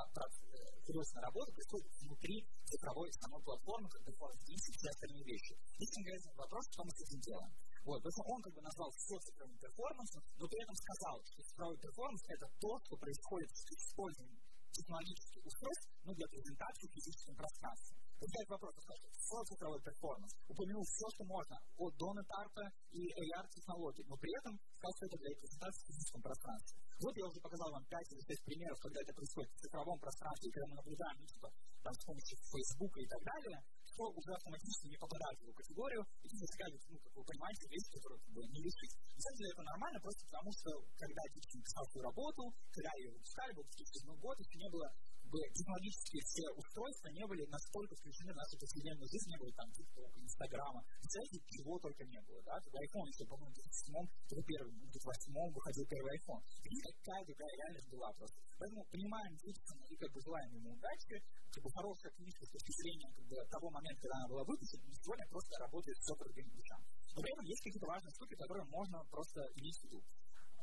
художественная 0.84 1.32
работа 1.32 1.52
происходит 1.54 1.88
внутри 2.02 2.44
цифровой 2.68 3.10
самой 3.14 3.42
платформы, 3.42 3.88
как 3.88 4.04
перформанс 4.04 4.44
и 4.50 4.56
все 4.60 4.90
остальные 4.90 5.24
вещи. 5.24 5.56
Здесь 5.80 5.96
конкретный 5.96 6.36
вопрос, 6.36 6.68
что 6.72 6.84
мы 6.84 6.92
с 6.92 7.00
этим 7.00 7.20
делаем. 7.22 7.54
Вот, 7.88 8.04
поэтому 8.04 8.36
он 8.36 8.42
как 8.44 8.54
бы 8.54 8.62
назвал 8.62 8.92
все 8.92 9.16
цифровым 9.18 9.58
перформансом, 9.58 10.22
но 10.38 10.48
при 10.48 10.62
этом 10.62 10.76
сказал, 10.76 11.24
что 11.24 11.42
цифровой 11.42 11.78
перформанс 11.80 12.22
это 12.28 12.46
то, 12.60 12.72
что 12.84 12.98
происходит 12.98 13.50
с 13.56 13.64
использованием 13.72 14.44
технологических 14.72 15.46
устройств 15.46 15.90
ну, 16.04 16.14
для 16.14 16.28
презентации 16.28 16.88
в 16.88 16.94
физическом 16.94 17.36
пространстве. 17.36 18.01
Возникает 18.22 18.50
вопрос, 18.54 18.74
что 18.78 19.42
цифровой 19.50 19.82
перформанс 19.82 20.30
упомянул 20.46 20.86
все, 20.86 21.08
что 21.10 21.26
можно 21.26 21.58
от, 21.58 21.92
до 21.98 22.22
нет-арта 22.22 22.70
и 22.94 23.02
AR-технологий, 23.18 24.06
но 24.06 24.14
при 24.22 24.30
этом 24.38 24.54
сказал, 24.78 24.94
что 24.94 25.06
это 25.10 25.18
для 25.18 25.34
презентации 25.42 25.82
в 25.82 25.88
физическом 25.90 26.22
пространстве. 26.22 26.78
Вот 27.02 27.14
я 27.18 27.26
уже 27.26 27.40
показал 27.42 27.70
вам 27.74 27.82
5 27.90 27.98
или 28.14 28.22
6 28.22 28.46
примеров, 28.46 28.78
когда 28.78 29.02
это 29.02 29.14
происходит 29.18 29.50
в 29.50 29.62
цифровом 29.66 29.98
пространстве, 29.98 30.54
когда 30.54 30.68
мы 30.70 30.76
наблюдаем, 30.78 31.18
ну, 31.18 31.26
типа, 31.34 31.48
там, 31.82 31.94
с 31.98 32.04
помощью 32.06 32.38
Facebook 32.46 32.94
и 33.02 33.08
так 33.10 33.22
далее, 33.26 33.58
что 33.90 34.04
уже 34.14 34.32
автоматически 34.38 34.86
не 34.94 35.00
попадает 35.02 35.36
в 35.42 35.44
эту 35.50 35.54
категорию, 35.58 36.02
и 36.22 36.26
здесь 36.30 36.46
возникают, 36.46 36.78
ну, 36.94 36.98
как 37.02 37.14
вы 37.18 37.24
понимаете, 37.26 37.64
вещи, 37.74 37.90
которые 37.98 38.20
бы, 38.22 38.42
не 38.54 38.62
решить. 38.62 38.94
На 39.18 39.22
самом 39.26 39.38
деле 39.42 39.50
это 39.50 39.64
нормально, 39.66 39.98
просто 39.98 40.22
потому 40.30 40.50
что, 40.62 40.70
когда 40.94 41.22
Диксон 41.34 41.62
писал 41.66 41.84
свою 41.90 42.04
работу, 42.06 42.44
когда 42.70 42.92
ее 43.02 43.10
выпускали, 43.18 43.52
был 43.58 43.66
2007 43.66 44.14
год, 44.22 44.36
еще 44.38 44.56
не 44.62 44.70
было 44.70 44.88
бы 45.32 45.40
технологические 45.56 46.22
все 46.28 46.46
устройства 46.60 47.08
не 47.16 47.26
были 47.26 47.48
настолько 47.48 47.96
включены 47.96 48.36
в 48.36 48.42
нашу 48.44 48.60
повседневную 48.60 49.08
жизнь, 49.08 49.32
не 49.32 49.40
было 49.40 49.52
там 49.56 49.68
TikTok, 49.72 50.12
Инстаграма, 50.20 50.84
связи, 51.08 51.40
чего 51.48 51.80
только 51.80 52.04
не 52.04 52.20
было, 52.28 52.44
да, 52.44 52.60
тогда 52.60 52.78
iPhone, 52.84 53.08
если, 53.08 53.26
по-моему, 53.26 53.52
в 53.52 53.64
2007 53.64 53.96
это 54.28 54.44
первый, 54.44 54.72
в 54.76 54.92
2008 54.92 55.56
выходил 55.56 55.86
первый 55.88 56.12
iPhone. 56.20 56.42
И 56.68 56.76
какая 56.84 57.24
другая 57.24 57.54
реальность 57.56 57.90
была 57.90 58.12
просто. 58.14 58.38
Поэтому 58.60 58.84
принимаем 58.92 59.32
Диксона 59.40 59.86
и 59.88 59.96
как 59.96 60.12
бы 60.12 60.20
желаем 60.22 60.50
ему 60.52 60.70
удачи, 60.76 61.16
как 61.52 61.64
бы 61.64 61.70
хорошая 61.72 62.12
книжка 62.12 62.44
с 62.46 62.52
точки 62.52 62.72
зрения 62.84 63.10
как 63.16 63.26
бы, 63.26 63.36
того 63.50 63.68
момента, 63.72 64.00
когда 64.04 64.18
она 64.20 64.28
была 64.28 64.44
выпущена, 64.44 64.84
но 64.84 64.94
сегодня 65.00 65.26
просто 65.32 65.52
работает 65.64 65.98
все 65.98 66.14
по 66.16 66.24
другим 66.28 66.48
вещам. 66.52 66.82
Но 67.16 67.20
при 67.24 67.32
этом 67.32 67.46
есть 67.46 67.64
какие-то 67.64 67.88
важные 67.88 68.12
штуки, 68.12 68.36
которые 68.36 68.66
можно 68.68 68.98
просто 69.10 69.40
иметь 69.56 69.78
в 69.80 69.84
виду 69.88 70.00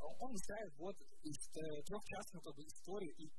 он 0.00 0.32
выстраивает 0.32 0.74
вот 0.78 0.96
из 1.22 1.38
э, 1.56 1.82
трех 1.82 2.02
частных 2.04 2.42
как 2.42 2.54
бы, 2.54 2.62
историй 2.62 3.10
и 3.18 3.30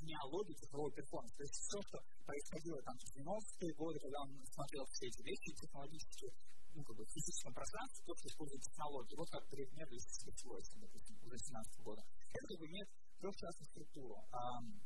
генеалогии 0.00 0.54
цифровой 0.54 0.92
перформанса. 0.92 1.36
То 1.36 1.44
есть 1.44 1.54
все, 1.54 1.78
что 1.82 1.98
происходило 2.24 2.80
там 2.82 2.96
в 2.96 3.04
90-е 3.16 3.72
годы, 3.74 3.98
когда 4.00 4.18
он 4.22 4.30
смотрел 4.46 4.84
все 4.86 5.06
эти 5.06 5.22
вещи 5.22 5.52
технологические, 5.60 6.32
ну, 6.74 6.82
как 6.84 6.96
бы 6.96 7.04
в 7.04 7.10
физическом 7.12 7.52
пространстве, 7.52 8.04
то, 8.06 8.14
что 8.16 8.28
использует 8.28 8.62
технологии. 8.62 9.16
Вот 9.16 9.28
как 9.30 9.44
пример 9.48 9.88
из 9.92 10.04
свойств, 10.40 10.74
допустим, 10.78 11.16
уже 11.24 11.36
17 11.38 11.80
года. 11.82 12.02
Это 12.32 12.46
как 12.46 12.58
бы 12.58 12.66
имеет 12.66 12.88
трехчастную 13.18 13.68
структуру. 13.68 14.14
Um, 14.32 14.78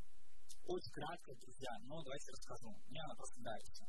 очень 0.65 0.91
кратко, 0.91 1.35
друзья, 1.35 1.71
но 1.83 2.01
давайте 2.03 2.31
расскажу. 2.31 2.71
Мне 2.87 3.01
она 3.03 3.15
просто 3.15 3.39
нравится. 3.41 3.83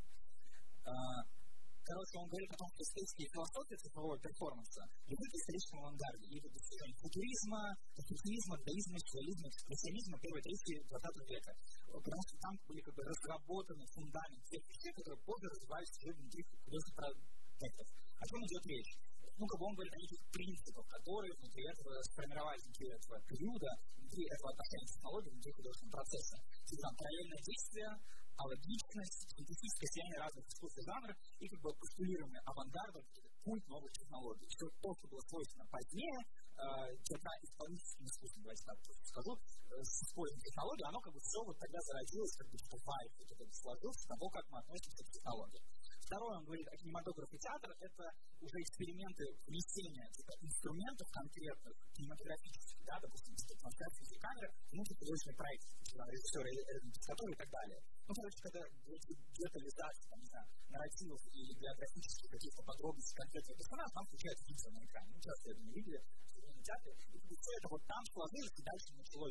Uh, 0.85 1.44
короче, 1.85 2.15
он 2.19 2.27
говорит 2.29 2.51
о 2.53 2.57
том, 2.57 2.69
что 2.73 2.81
эстетические 2.83 3.29
философии 3.29 3.77
цифрового 3.77 4.17
перформанса 4.19 4.83
ведут 5.07 5.29
к 5.29 5.37
историческому 5.37 5.81
авангарде 5.85 6.27
и 6.27 6.41
достижению 6.41 6.97
футуризма, 6.99 7.61
конструктивизма, 7.95 8.55
даизма, 8.65 8.97
сюрреализма, 9.05 9.47
экспрессионизма 9.49 10.15
первой 10.19 10.43
трети 10.43 10.75
20 10.89 11.31
века. 11.31 11.53
Потому 11.93 12.23
что 12.25 12.35
там 12.41 12.53
были 12.67 12.81
как 12.81 12.95
бы 12.95 13.03
разработаны 13.05 13.85
фундамент 13.93 14.43
тех 14.49 14.63
вещей, 14.65 14.93
которые 14.97 15.21
позже 15.25 15.47
развивались 15.53 15.93
уже 16.01 16.11
внутри 16.17 16.41
художественных 16.65 16.97
проектов. 16.97 17.87
О 18.15 18.25
чем 18.27 18.39
идет 18.45 18.65
речь? 18.67 18.93
ну, 19.35 19.47
как 19.47 19.59
бы 19.59 19.67
он 19.67 19.75
говорит 19.75 19.95
о 19.95 19.99
неких 19.99 20.21
принципах, 20.31 20.87
которые 20.87 21.35
внутри 21.35 21.63
этого 21.67 21.91
сформировались 22.07 22.63
внутри 22.65 22.87
этого 22.95 23.19
периода, 23.27 23.71
внутри 23.99 24.23
этого 24.31 24.49
отношения 24.55 24.87
технологии, 24.87 25.31
внутри 25.31 25.53
художественного 25.53 25.97
процесса. 25.99 26.37
Там 26.85 26.95
параллельное 26.95 27.43
действие, 27.43 27.91
алогичность, 28.37 29.31
специфическое 29.31 29.89
сияние 29.91 30.19
разных 30.19 30.45
искусств 30.47 30.79
и 30.79 30.83
жанров 30.83 31.17
и 31.39 31.49
как 31.49 31.61
бы 31.61 31.71
постулирование 31.75 32.41
авангарда, 32.45 33.01
культ 33.45 33.67
новых 33.69 33.93
технологий. 33.93 34.47
Все 34.49 34.67
то, 34.81 34.89
что 34.95 35.09
было 35.09 35.21
свойственно 35.29 35.67
позднее, 35.71 36.19
э, 36.19 36.97
театро-исполнительским 37.05 38.07
искусством, 38.07 38.43
давайте 38.43 38.65
так 38.65 38.79
скажу, 39.05 39.33
э, 39.37 39.83
с 39.83 40.03
использованием 40.03 40.49
технологий, 40.49 40.85
оно 40.85 41.01
как 41.01 41.13
бы 41.13 41.21
все 41.21 41.41
вот 41.45 41.59
тогда 41.59 41.79
зародилось, 41.81 42.37
как 42.37 42.49
бы 42.51 42.57
что 42.59 42.77
вайф 42.85 43.11
вот 43.19 43.29
это 43.31 43.45
сложился 43.53 44.09
того, 44.09 44.27
как 44.31 44.45
мы 44.51 44.59
относимся 44.59 45.05
к 45.05 45.11
технологиям. 45.11 45.65
Второе, 46.05 46.37
он 46.37 46.45
говорит 46.45 46.69
о 46.69 46.77
кинематографе 46.77 47.39
театра, 47.39 47.73
это 47.81 48.05
уже 48.41 48.57
эксперименты 48.61 49.25
внесения 49.49 50.07
типа, 50.13 50.33
инструментов 50.45 51.09
конкретных, 51.11 51.75
кинематографических, 51.97 52.85
да, 52.85 53.01
допустим, 53.01 53.33
типа 53.35 53.55
трансляции 53.65 54.19
камеры, 54.21 54.49
внутрь 54.73 54.95
художественный 55.01 55.37
проект, 55.37 55.65
типа, 55.85 56.03
режиссера 56.13 56.45
который 56.45 57.33
и 57.33 57.41
так 57.41 57.51
далее. 57.51 57.81
Ну, 58.05 58.13
короче, 58.15 58.39
когда 58.45 58.61
детализация, 58.85 60.05
там, 60.11 60.19
не 60.21 60.29
знаю, 60.29 60.47
нарративов 60.69 61.21
и 61.33 61.41
биографических 61.57 62.29
каких-то 62.31 62.63
подробностей 62.65 63.17
конкретных 63.17 63.57
персонажей, 63.57 63.93
там 63.95 64.05
включается 64.05 64.45
видео 64.45 64.71
на 64.75 64.81
экране. 64.85 65.09
Мы 65.15 65.21
часто 65.25 65.45
это 65.51 65.61
не 65.61 65.73
видели 65.73 66.01
в 66.01 66.63
театре. 66.65 66.93
И 67.15 67.35
все 67.37 67.53
это 67.57 67.67
вот 67.69 67.83
там 67.85 68.03
сложилось, 68.13 68.57
и 68.57 68.63
дальше 68.63 68.89
начало. 68.93 69.29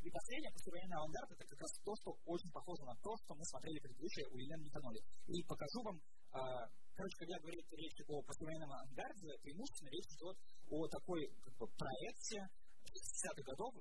И 0.00 0.08
последнее, 0.08 0.50
послевоенный 0.52 0.96
авангард, 0.96 1.30
это 1.32 1.44
как 1.44 1.60
раз 1.60 1.72
то, 1.84 1.92
что 2.00 2.08
очень 2.24 2.50
похоже 2.50 2.82
на 2.88 2.96
то, 3.04 3.12
что 3.20 3.34
мы 3.36 3.44
смотрели 3.44 3.78
предыдущее 3.84 4.26
у 4.32 4.36
Елены 4.36 4.64
Никаноли. 4.64 5.00
И 5.28 5.44
покажу 5.44 5.80
вам, 5.84 5.96
э, 6.00 6.40
короче, 6.96 7.16
когда 7.20 7.36
говорит 7.38 7.66
речь 7.76 8.00
о 8.08 8.22
послевоенном 8.24 8.72
авангарде, 8.72 9.28
преимущественно 9.44 9.90
речь 9.92 10.10
идет 10.16 10.36
о 10.72 10.88
такой 10.88 11.28
как 11.44 11.54
бы, 11.60 11.66
проекте 11.76 12.48
60-х 12.90 13.42
годов, 13.46 13.72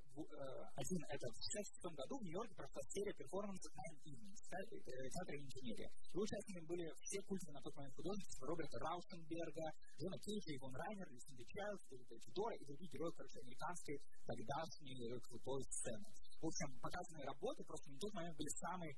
один 0.75 1.01
это 1.09 1.25
в 1.29 1.37
66 1.49 1.81
году 1.97 2.19
в 2.19 2.23
Нью-Йорке 2.23 2.55
прошла 2.55 2.81
серия 2.89 3.13
перформансов 3.13 3.71
Nine 3.73 3.97
Evenings, 4.05 4.41
театра 4.45 5.35
инженерии. 5.37 5.89
Его 6.13 6.21
участниками 6.23 6.65
были 6.65 6.85
все 7.01 7.19
культовые 7.25 7.55
на 7.57 7.61
тот 7.61 7.75
момент 7.75 7.95
художники, 7.95 8.29
Роберта 8.41 8.77
Раушенберга, 8.79 9.67
Джона 9.97 10.17
Кейджа, 10.19 10.51
Ивон 10.55 10.75
Райнер, 10.75 11.07
Люсинда 11.09 11.45
Чайлд, 11.45 11.81
Дэвида 11.89 12.15
Федора 12.19 12.55
и 12.55 12.65
другие 12.65 12.89
герои, 12.89 13.11
короче, 13.15 13.39
американской 13.39 13.97
тогдашней 14.25 15.19
крутой 15.25 15.63
сцены. 15.69 16.07
В 16.41 16.45
общем, 16.45 16.69
показанные 16.79 17.25
работы 17.25 17.63
просто 17.63 17.89
на 17.91 17.97
тот 17.99 18.13
момент 18.13 18.37
были 18.37 18.49
самые 18.59 18.93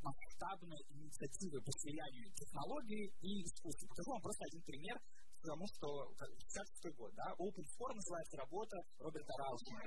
масштабные 0.00 0.80
инициативы 0.88 1.60
по 1.60 1.70
слиянию 1.72 2.32
технологии 2.32 3.12
и 3.20 3.44
искусства. 3.44 3.86
Покажу 3.88 4.10
вам 4.10 4.22
просто 4.22 4.44
один 4.48 4.62
пример 4.62 4.96
потому 5.40 5.66
что 5.66 5.86
56 6.18 6.96
год, 6.96 7.12
да, 7.14 7.32
Open 7.38 7.64
Four 7.78 7.94
называется 7.94 8.36
работа 8.36 8.76
Роберта 8.98 9.32
Раушина. 9.38 9.80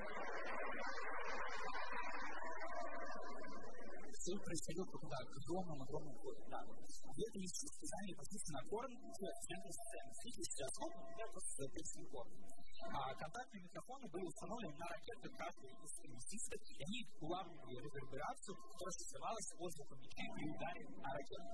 Все 4.14 4.39
происходило 4.39 4.86
в 4.86 4.91
каком-то 4.91 5.18
огромном, 5.18 5.82
огромном 5.84 6.16
городе, 6.24 6.45
да. 6.49 6.64
В 6.64 7.20
этом 7.20 7.43
специальные 7.43 8.16
позиции 8.16 8.54
на 8.54 8.64
корм, 8.70 8.91
в 8.95 9.47
центре 9.47 9.72
сцены. 9.72 10.12
Видите, 10.24 10.43
сейчас, 10.43 10.72
я 11.18 11.28
просто 11.28 11.64
записываю 11.64 12.10
корм. 12.10 12.32
А 12.91 13.15
контактные 13.15 13.63
микрофоны 13.63 14.07
были 14.09 14.25
установлены 14.25 14.75
на 14.75 14.88
ракетах 14.88 15.31
каждого 15.38 15.71
из 15.71 15.93
финансистов, 16.03 16.59
и 16.67 16.84
они 16.84 16.99
улавливали 17.21 17.75
реверберацию, 17.79 18.55
которая 18.55 18.95
создавалась 18.99 19.49
воздухом 19.57 19.97
мечей 20.03 20.27
при 20.36 20.43
ударе 20.49 20.84
на 20.99 21.09
ракету. 21.13 21.47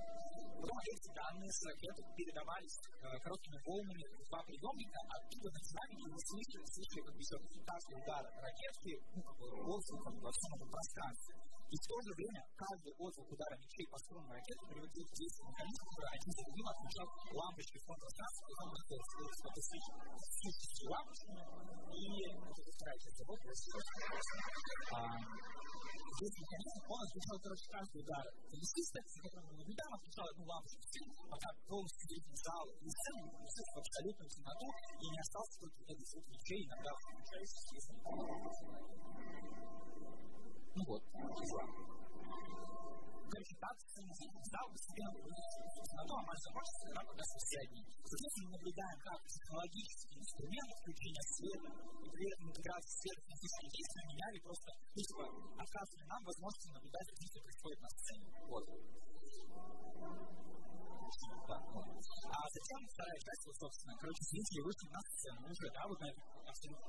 Потом 0.59 0.77
эти 0.79 1.09
данные 1.15 1.51
с 1.51 1.61
ракеты 1.65 2.01
передавались 2.17 2.77
э, 2.79 3.19
короткими 3.23 3.59
волнами 3.63 4.03
в 4.03 4.27
два 4.27 4.43
приемника, 4.43 4.99
оттуда 5.07 5.47
на 5.51 5.59
динамике 5.59 6.05
мы 6.09 6.19
слышали, 6.19 6.65
слышали 6.67 7.01
как 7.07 7.15
еще 7.15 7.35
каждый 7.63 7.95
удар 8.01 8.23
ракетки, 8.43 8.91
ну, 9.15 9.21
воздухом 9.63 10.13
во 10.19 10.31
всем 10.31 10.51
пространстве. 10.67 11.58
И 11.69 11.75
в 11.77 11.85
то 11.85 12.01
же 12.01 12.11
время 12.17 12.41
каждый 12.57 12.93
отзвук 12.97 13.29
удара 13.29 13.55
мечей 13.61 13.85
по 13.93 13.97
струнам 14.01 14.31
ракеты 14.33 14.65
приводил 14.73 15.05
к 15.05 15.13
действию 15.13 15.45
механизма, 15.53 15.85
который 15.85 16.11
один 16.17 16.31
за 16.33 16.41
другим 16.49 16.65
отключал 16.65 17.07
лампочки 17.29 17.77
в 17.77 17.85
пространстве, 17.85 18.41
потом 18.49 18.65
он 18.69 18.73
находится 18.73 19.37
фотосвечи 19.45 19.91
лампочками, 20.89 21.45
и 21.93 22.25
это 22.25 22.61
вторая 22.73 22.97
часть 22.97 23.19
работы, 23.21 23.53
Здесь 26.19 26.35
механизм, 26.41 26.79
он 26.89 26.99
отключал, 27.05 27.37
короче, 27.39 27.65
каждый 27.69 28.01
удар 28.01 28.25
теннисиста, 28.49 28.99
за 28.99 29.19
которым 29.29 29.45
мы 29.45 29.53
наблюдаем, 29.61 29.93
отключал 29.93 30.25
одну 30.25 30.43
лампочку 30.49 30.81
в 30.81 30.89
стену, 30.89 31.13
пока 31.29 31.47
полностью 31.69 32.03
зритель 32.09 32.37
зал 32.49 32.65
и 32.81 32.89
сцену 32.89 33.23
пустил 33.39 33.65
в 33.69 33.77
абсолютную 33.77 34.29
темноту, 34.33 34.67
и 34.99 35.05
не 35.05 35.19
остался 35.21 35.53
только 35.61 35.79
этот 35.85 36.07
звук 36.09 36.25
мечей, 36.33 36.59
иногда 36.65 36.91
включающийся, 36.97 37.71
если 37.77 37.93
не 37.93 38.01
ну 40.75 40.83
вот, 40.87 41.01
Короче, 43.29 43.55
так 43.61 43.77
стал 43.77 44.65
постепенно 44.73 45.13
на 45.21 46.03
то, 46.09 46.13
а 46.17 46.33
закончится, 46.33 46.81
когда 46.89 47.01
погасли 47.05 47.39
все 47.45 47.57
одни. 47.61 47.81
Соответственно, 48.09 48.45
мы 48.49 48.51
наблюдаем, 48.57 48.97
как 49.05 49.19
технологические 49.29 50.17
инструменты 50.17 50.73
включения 50.81 51.25
света 51.29 51.69
и 51.69 52.07
при 52.09 52.25
этом 52.25 52.43
интеграции 52.49 52.93
света 52.99 53.19
в 53.21 53.27
физические 53.29 53.69
действия 53.69 54.05
меняли 54.09 54.37
просто, 54.41 54.69
ну, 54.97 55.01
типа, 55.05 55.23
нам 56.09 56.21
возможность 56.25 56.73
наблюдать, 56.73 57.05
что 57.05 57.39
происходит 57.45 57.79
на 57.85 57.89
сцене. 57.93 58.27
Вот. 58.49 58.65
А 61.09 62.45
затем 62.53 62.79
вторая 62.85 63.17
часть, 63.17 63.43
вот, 63.49 63.57
собственно, 63.57 63.97
короче, 63.97 64.21
зрители 64.29 64.61
вышли 64.61 64.87
на 64.93 65.01
сцену 65.09 65.41
уже, 65.49 65.67
да, 65.73 65.81
вот 65.89 65.97
на 65.99 66.05
эту 66.05 66.21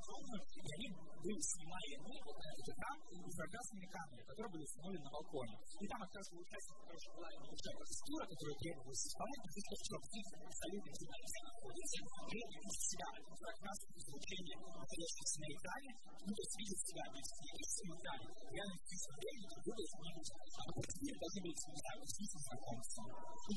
зону, 0.05 0.37
и 0.37 0.61
они 0.61 0.87
были 1.21 1.41
снимали 1.41 1.95
мы 2.05 2.13
вот 2.29 2.37
на 2.37 2.49
этот 2.53 2.69
экран 2.69 2.97
инфракрасными 3.17 3.87
камерами, 3.89 4.25
которые 4.29 4.51
были 4.53 4.65
установлены 4.69 5.05
на 5.05 5.11
балконе. 5.11 5.57
И 5.57 5.85
там 5.89 6.01
как 6.05 6.15
раз 6.21 6.27
у 6.33 6.37
участников, 6.37 6.85
короче, 6.85 7.09
была 7.17 7.29
небольшая 7.33 7.77
процедура, 7.81 8.25
которую 8.29 8.57
требовалось 8.61 9.05
исполнять, 9.09 9.41
но 9.41 9.49
здесь 9.51 9.69
что, 9.81 9.97
абсолютно 9.97 10.91
все 10.93 11.41
находится, 11.41 11.97
этом 12.01 12.61
из 12.61 12.79
себя 12.93 13.09
инфракрасное 13.21 13.95
излучение, 14.01 14.57
находящееся 14.61 15.37
на 15.41 15.49
экране, 15.49 15.91
ну, 16.21 16.31
то 16.37 16.43
есть 16.45 16.57
видит 16.61 16.81
себя 16.81 17.05
не 17.09 17.21
в 17.21 17.29
физическом 17.41 17.89
экране, 17.97 18.27
реально 18.53 18.77
в 18.77 18.83
физическом 18.85 19.17
времени, 19.21 19.47
как 19.49 19.61
будто 19.65 19.81
изменить, 19.81 20.31
а 20.31 20.73
по 20.77 20.81
должны 20.81 21.41
быть, 21.41 21.61
не 21.71 21.81
знаю, 21.81 21.99
с 22.01 22.13
физическим 22.17 22.43
знакомством. 22.51 23.07
И 23.51 23.55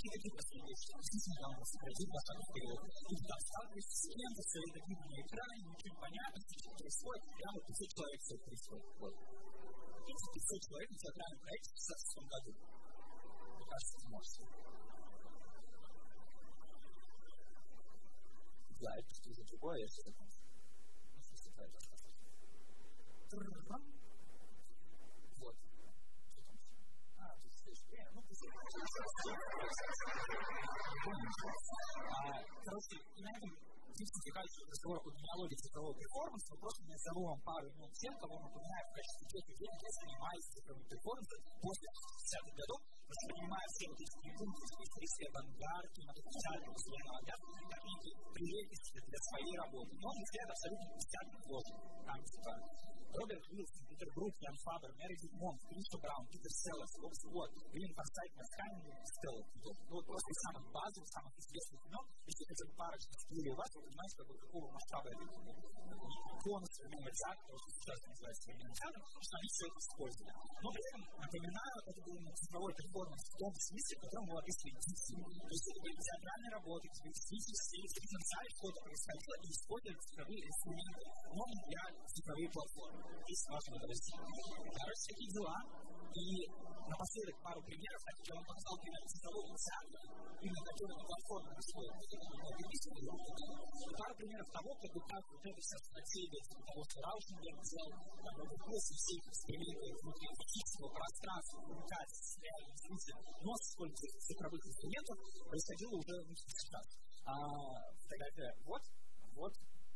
действительно 0.61 1.37
там 1.41 1.53
сократить 1.63 2.11
на 2.13 2.21
шаг 2.21 2.37
вперед. 2.43 2.79
И 2.83 3.15
там 3.25 3.39
сталкиваешься 3.41 3.95
с 3.97 4.05
кем-то, 4.13 4.41
с 4.43 4.51
таким 4.53 4.99
на 4.99 5.17
экране, 5.23 5.61
ничего 5.73 5.89
не 5.89 5.99
понятно, 6.03 6.37
что 6.43 6.69
происходит, 6.77 7.23
прямо 7.33 7.57
500 7.63 7.89
человек 7.93 8.19
все 8.21 8.35
происходит. 8.43 8.85
Вот. 8.99 9.13
Эти 10.03 10.25
500 10.33 10.61
человек 10.67 10.89
на 10.93 10.97
театральном 10.97 11.39
проекте 11.41 11.69
в 11.73 11.77
16 11.77 12.27
году. 12.33 12.51
Мне 12.53 13.65
кажется, 13.65 13.93
это 13.97 14.07
может. 14.13 14.37
Да, 18.83 18.91
это 18.99 19.11
что-то 19.15 19.43
другое, 19.47 19.77
я 19.79 19.87
что-то 19.87 20.11
там. 20.11 20.27
Ну, 20.27 21.19
в 21.19 21.23
смысле, 21.23 21.49
это 21.55 21.77
Короче, 32.63 32.97
этом 33.21 33.53
здесь 33.93 34.09
возникает 34.17 34.49
разговор 34.65 34.97
о 34.97 35.09
генеалогии 35.13 35.61
цифрового 35.61 35.93
перформанса, 35.93 36.57
просто 36.57 36.81
назову 36.89 37.21
вам 37.29 37.39
пару 37.45 37.69
имен 37.69 37.91
тех, 37.93 38.13
кого 38.17 38.33
мы 38.41 38.49
упоминаем 38.49 38.85
в 38.89 38.93
качестве 38.97 39.29
тех 39.29 39.43
людей, 39.53 39.69
которые 39.69 39.93
занимались 40.01 40.49
цифровым 40.57 40.85
перформансом 40.89 41.39
после 41.61 41.85
60-х 41.85 42.49
годов, 42.57 42.79
понимая 43.13 43.67
все 43.69 43.85
вот 43.93 43.99
эти 44.01 44.17
пункты, 44.33 44.65
исторический 44.73 45.27
авангард, 45.29 45.89
кинематографический 45.93 46.73
постоянный 46.73 47.13
авангард, 47.13 47.41
как 47.69 47.81
некие 47.85 48.13
прелести 48.33 48.97
для 49.05 49.19
своей 49.29 49.55
работы. 49.61 49.91
Но 50.01 50.05
он 50.09 50.17
взгляд 50.17 50.47
абсолютно 50.49 50.85
50 50.97 51.45
ложен. 51.45 51.77
Там, 52.09 52.17
типа, 52.25 52.51
Роберт 53.13 53.45
Уилсон, 53.53 53.83
Питер 53.89 54.09
Брук, 54.15 54.33
Ян 54.41 54.57
Фабер, 54.65 54.91
Мередит 54.97 55.33
Монт, 55.33 55.61
Кристоф 55.69 56.01
Браун, 56.01 56.25
Питер 56.33 56.51
Селлас, 56.51 56.91
Боб 56.97 57.13
Скотт, 57.13 57.51
Уильям 57.71 57.93
Форсайт, 57.93 58.31
Маскайн, 58.35 58.77
Стелла. 59.05 59.43
Ну, 59.61 59.69
вот 59.93 60.05
просто 60.05 60.29
из 60.33 60.39
самых 60.49 60.63
базовых, 60.73 61.09
самых 61.13 61.33
известных 61.37 61.79
имен, 61.85 62.05
если 62.25 62.43
хотя 62.49 62.63
бы 62.65 62.73
парочку 62.73 63.13
вас, 63.53 63.69
вы 63.75 63.81
понимаете, 63.85 64.15
как 64.17 64.27
бы, 64.27 64.33
какого 64.37 64.65
масштаба 64.73 65.07
это 65.13 65.23
иконы 65.23 66.65
современного 66.73 67.13
театра, 67.13 67.43
то, 67.47 67.55
что 67.55 67.69
сейчас 67.71 67.97
называется 68.03 68.41
современным 68.43 68.75
театром, 68.75 69.03
что 69.23 69.33
они 69.37 69.47
все 69.53 69.63
это 69.63 69.77
использовали. 69.79 70.33
Но 70.63 70.67
при 70.73 70.83
этом, 70.83 71.01
напоминаю, 71.23 71.75
это 71.87 71.99
был 72.03 72.15
цифровой 72.33 72.73
перформанс 72.73 73.23
в 73.23 73.37
том 73.39 73.51
смысле, 73.53 73.93
в 73.93 74.01
котором 74.03 74.25
мы 74.27 74.35
описывали 74.43 74.75
дикцию. 74.83 75.19
То 75.23 75.53
есть 75.53 75.62
театральные 76.43 76.51
работы, 76.51 76.87
где 76.87 77.09
физически, 77.13 77.99
потенциально 78.03 78.51
что-то 78.51 78.79
происходило, 78.83 79.35
и 79.43 79.47
использовали 79.47 79.97
цифровые 80.03 80.41
инструменты, 80.43 81.01
но 81.31 81.43
для 81.67 81.83
цифровые 82.07 82.49
платформы. 82.51 82.99
Здесь 83.23 83.43
важно 83.49 83.75
это 83.75 83.87
достичь. 83.87 84.19
Короче, 84.75 85.03
такие 85.07 85.31
дела. 85.31 85.57
И 86.13 86.45
напоследок 86.93 87.35
пару 87.41 87.61
примеров, 87.63 88.01
так 88.05 88.15
я 88.21 88.35
вам 88.37 88.45
показал 88.45 88.77
пример 88.77 89.01
цифрового 89.09 89.57
театра, 89.57 90.01
именно 90.45 90.63
который 90.69 90.93
на 90.93 91.05
платформе 91.09 91.49
происходит. 91.57 91.93
Пару 93.97 94.13
примеров 94.13 94.47
того, 94.53 94.69
как 94.77 94.91
бы 94.93 95.01
как 95.09 95.23
вот 95.25 95.41
это 95.41 95.57
вся 95.57 95.77
стратегия 95.89 96.41
того, 96.53 96.81
что 96.85 97.01
Раушенберг 97.01 97.57
делал, 97.65 97.91
как 97.97 98.45
бы 98.45 98.55
после 98.61 98.93
всех 98.93 99.21
экспериментов 99.25 99.89
внутри 100.05 100.27
физического 100.37 100.87
пространства, 100.93 101.55
коммуникации 101.65 102.21
с 102.21 102.33
реальным 102.45 102.77
смыслом, 102.77 103.17
но 103.41 103.51
с 103.57 103.63
использованием 103.73 104.19
цифровых 104.21 104.61
инструментов, 104.69 105.17
происходило 105.49 105.93
уже 105.97 106.15
ну, 106.33 106.49
сейчас. 106.49 106.85
А, 107.25 107.33
фотография 108.01 108.53
вот, 108.65 108.81
вот, 109.35 109.53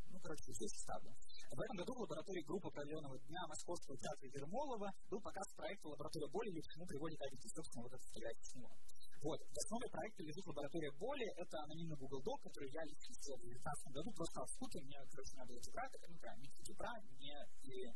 ну, 0.09 0.19
короче, 0.21 0.53
здесь 0.53 0.71
вставлю. 0.71 1.11
В 1.51 1.59
этом 1.59 1.77
году 1.77 1.93
в 1.95 2.01
лаборатории 2.01 2.43
группы 2.45 2.67
определенного 2.69 3.17
дня 3.27 3.41
Московского 3.47 3.97
театра 3.97 4.29
Ермолова 4.29 4.93
был 5.09 5.19
показ 5.21 5.47
проекта 5.55 5.88
«Лаборатория 5.89 6.29
боли», 6.29 6.49
и 6.49 6.61
к 6.61 6.67
чему 6.73 6.85
приводит 6.85 7.21
один 7.21 7.39
собственно, 7.41 7.83
вот 7.83 7.93
это 7.93 8.03
фотография 8.03 8.61
Вот. 9.21 9.39
В 9.41 9.57
основе 9.57 9.89
проекта 9.89 10.23
лежит 10.23 10.45
лаборатория 10.45 10.91
боли. 10.91 11.25
Это 11.38 11.57
анонимный 11.63 11.97
Google 11.97 12.21
Doc, 12.21 12.43
который 12.43 12.69
я 12.71 12.83
лично 12.85 13.13
сделал 13.15 13.39
в 13.39 13.49
2019 13.49 13.93
году. 13.93 14.11
Просто 14.13 14.45
в 14.45 14.49
скуте 14.51 14.79
мне, 14.81 14.97
короче, 15.09 15.33
надо 15.35 15.49
было 15.49 15.61
тетрадь, 15.61 15.91
ну, 16.07 16.17
прям, 16.17 16.39
не 16.39 16.49
тетрадь, 16.63 17.05
не, 17.17 17.38
и, 17.65 17.89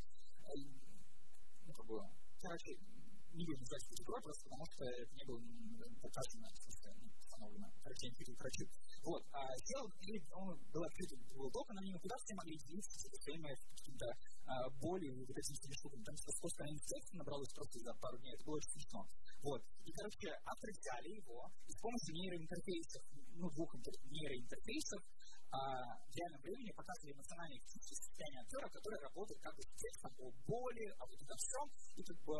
ну, 1.65 1.73
как 1.73 1.85
бы, 1.85 2.01
короче, 2.41 2.73
не 3.33 3.45
буду 3.45 3.59
называть 3.59 3.83
это 3.87 4.03
просто 4.03 4.43
потому 4.43 4.65
что 4.65 4.83
это 4.83 5.15
не 5.15 5.25
было 5.25 5.39
показано, 6.01 6.47
установлено, 7.41 7.67
картинки, 7.83 8.23
короче, 8.37 8.65
вот. 9.03 9.23
А 9.33 9.57
сделал, 9.57 9.89
он 10.33 10.59
был 10.71 10.83
открыт 10.83 11.09
Google 11.33 11.49
Doc, 11.49 11.73
на 11.73 11.81
нем 11.81 11.99
куда 11.99 12.15
все 12.17 12.35
могли 12.35 12.57
делиться 12.57 13.09
своими 13.21 13.49
какими-то 13.75 14.05
а, 14.45 14.69
болью 14.81 15.25
вот 15.25 15.37
этими 15.37 15.57
всеми 15.57 15.73
штуками. 15.73 16.03
Там 16.03 16.15
что 16.17 16.49
страниц 16.49 16.81
текста 16.85 17.17
набралось 17.17 17.53
просто 17.53 17.79
за 17.79 17.93
пару 17.95 18.17
дней. 18.19 18.33
Это 18.33 18.45
было 18.45 18.55
очень 18.55 18.71
смешно. 18.71 19.05
Вот. 19.41 19.61
И, 19.85 19.91
короче, 19.91 20.29
авторы 20.45 20.73
взяли 20.73 21.09
его 21.17 21.49
и 21.67 21.71
с 21.71 21.79
помощью 21.81 22.13
нейроинтерфейсов, 22.13 23.03
ну, 23.33 23.49
двух 23.49 23.73
нейроинтерфейсов, 23.73 25.01
а, 25.51 25.59
в 26.07 26.15
реальном 26.15 26.41
времени 26.41 26.71
показывали 26.71 27.11
эмоциональное 27.11 27.59
состояние 27.67 28.39
актера, 28.39 28.69
который 28.69 28.99
работает 29.01 29.41
как 29.41 29.53
бы 29.55 29.61
с 29.63 29.71
текстом 29.75 30.11
о 30.19 30.31
боли, 30.47 30.85
о 30.95 31.05
вот 31.05 31.19
этом 31.19 31.37
всем, 31.37 31.67
и 31.97 32.03
как 32.03 32.17
бы, 32.23 32.37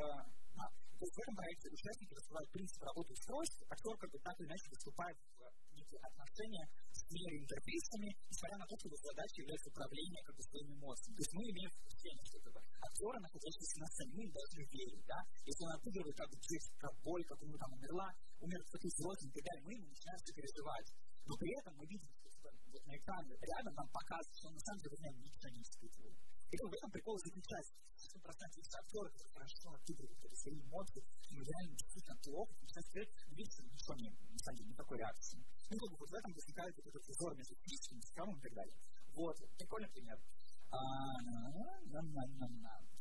да, 0.61 0.69
то 1.01 1.05
есть 1.09 1.17
в 1.17 1.21
этом 1.25 1.33
проекте 1.33 1.65
участники 1.73 2.13
раскрывают 2.13 2.49
принцип 2.53 2.81
работы 2.85 3.09
устройств, 3.17 3.57
актер 3.73 3.95
как 3.97 4.09
бы 4.13 4.17
так 4.21 4.35
или 4.37 4.45
иначе 4.45 4.69
выступает 4.69 5.17
в 5.17 5.73
некие 5.73 5.97
отношения 5.97 6.65
с 6.93 7.01
нейроинтерфейсами, 7.09 8.09
несмотря 8.29 8.57
на 8.61 8.67
то, 8.69 8.75
что 8.77 8.85
его 8.85 8.99
задача 9.01 9.37
является 9.41 9.69
управление 9.73 10.21
как 10.21 10.35
бы 10.37 10.41
своими 10.45 10.73
эмоциями. 10.77 11.17
То 11.17 11.23
есть 11.25 11.33
мы 11.33 11.41
имеем 11.41 11.71
впечатление, 11.73 12.25
что 12.29 12.37
как 12.45 12.53
бы, 12.53 12.59
актера, 12.61 13.17
находящегося 13.17 13.77
на 13.81 13.87
сцене, 13.89 14.11
мы 14.13 14.23
должны 14.29 14.61
верить, 14.61 15.05
да, 15.09 15.19
если 15.41 15.63
он 15.65 15.71
отыгрывает 15.73 16.15
как 16.21 16.29
бы 16.29 16.37
текст 16.37 16.69
про 16.77 16.89
боль, 17.01 17.23
как 17.25 17.37
у 17.41 17.45
него 17.49 17.57
там 17.57 17.71
умерла, 17.73 18.07
умер 18.37 18.59
кто-то 18.69 18.85
из 18.85 18.97
родственников 19.01 19.33
и 19.33 19.41
так 19.41 19.47
далее, 19.49 19.63
мы 19.65 19.73
ему 19.73 19.87
начинаем 19.89 20.19
все 20.21 20.33
переживать. 20.37 20.87
Но 21.25 21.33
при 21.33 21.51
этом 21.57 21.71
мы 21.81 21.83
видим, 21.89 22.09
что 22.29 22.45
вот 22.45 22.83
на 22.85 22.93
экране 22.93 23.31
рядом 23.41 23.73
нам 23.73 23.89
показывает, 23.89 24.37
что 24.37 24.47
он 24.49 24.53
на 24.53 24.63
самом 24.69 24.81
деле 24.85 24.95
ничего 25.17 25.49
не 25.49 25.61
испытывает. 25.65 26.17
И 26.51 26.57
в 26.59 26.73
этом 26.73 26.91
прикол 26.91 27.15
заключается. 27.17 27.71
В 27.95 28.11
том 28.11 28.21
пространстве 28.21 28.59
есть 28.59 28.75
актеры, 28.75 29.07
которые 29.07 29.31
хорошо 29.31 29.71
отыгрывают 29.71 30.19
эти 30.19 30.35
свои 30.35 30.59
эмоции, 30.59 31.01
и 31.31 31.35
реально 31.39 31.75
действительно 31.79 32.17
плохо, 32.27 32.51
начинают 32.59 32.87
сказать, 32.91 33.09
видите, 33.31 33.63
ничего 33.63 33.95
не, 33.95 34.09
на 34.11 34.39
самом 34.43 34.57
деле, 34.57 34.69
никакой 34.75 34.97
реакции. 34.97 35.39
Ну, 35.71 35.77
как 35.79 35.89
бы 35.91 35.95
вот 35.95 36.09
в 36.11 36.13
этом 36.13 36.33
возникает 36.33 36.75
вот 36.75 36.85
этот 36.91 37.07
узор 37.07 37.35
между 37.39 37.55
физическим, 37.55 38.01
цифровым 38.01 38.35
и 38.35 38.41
так 38.41 38.53
далее. 38.53 38.75
Вот, 39.15 39.35
прикольный 39.55 39.89
пример. 39.95 40.19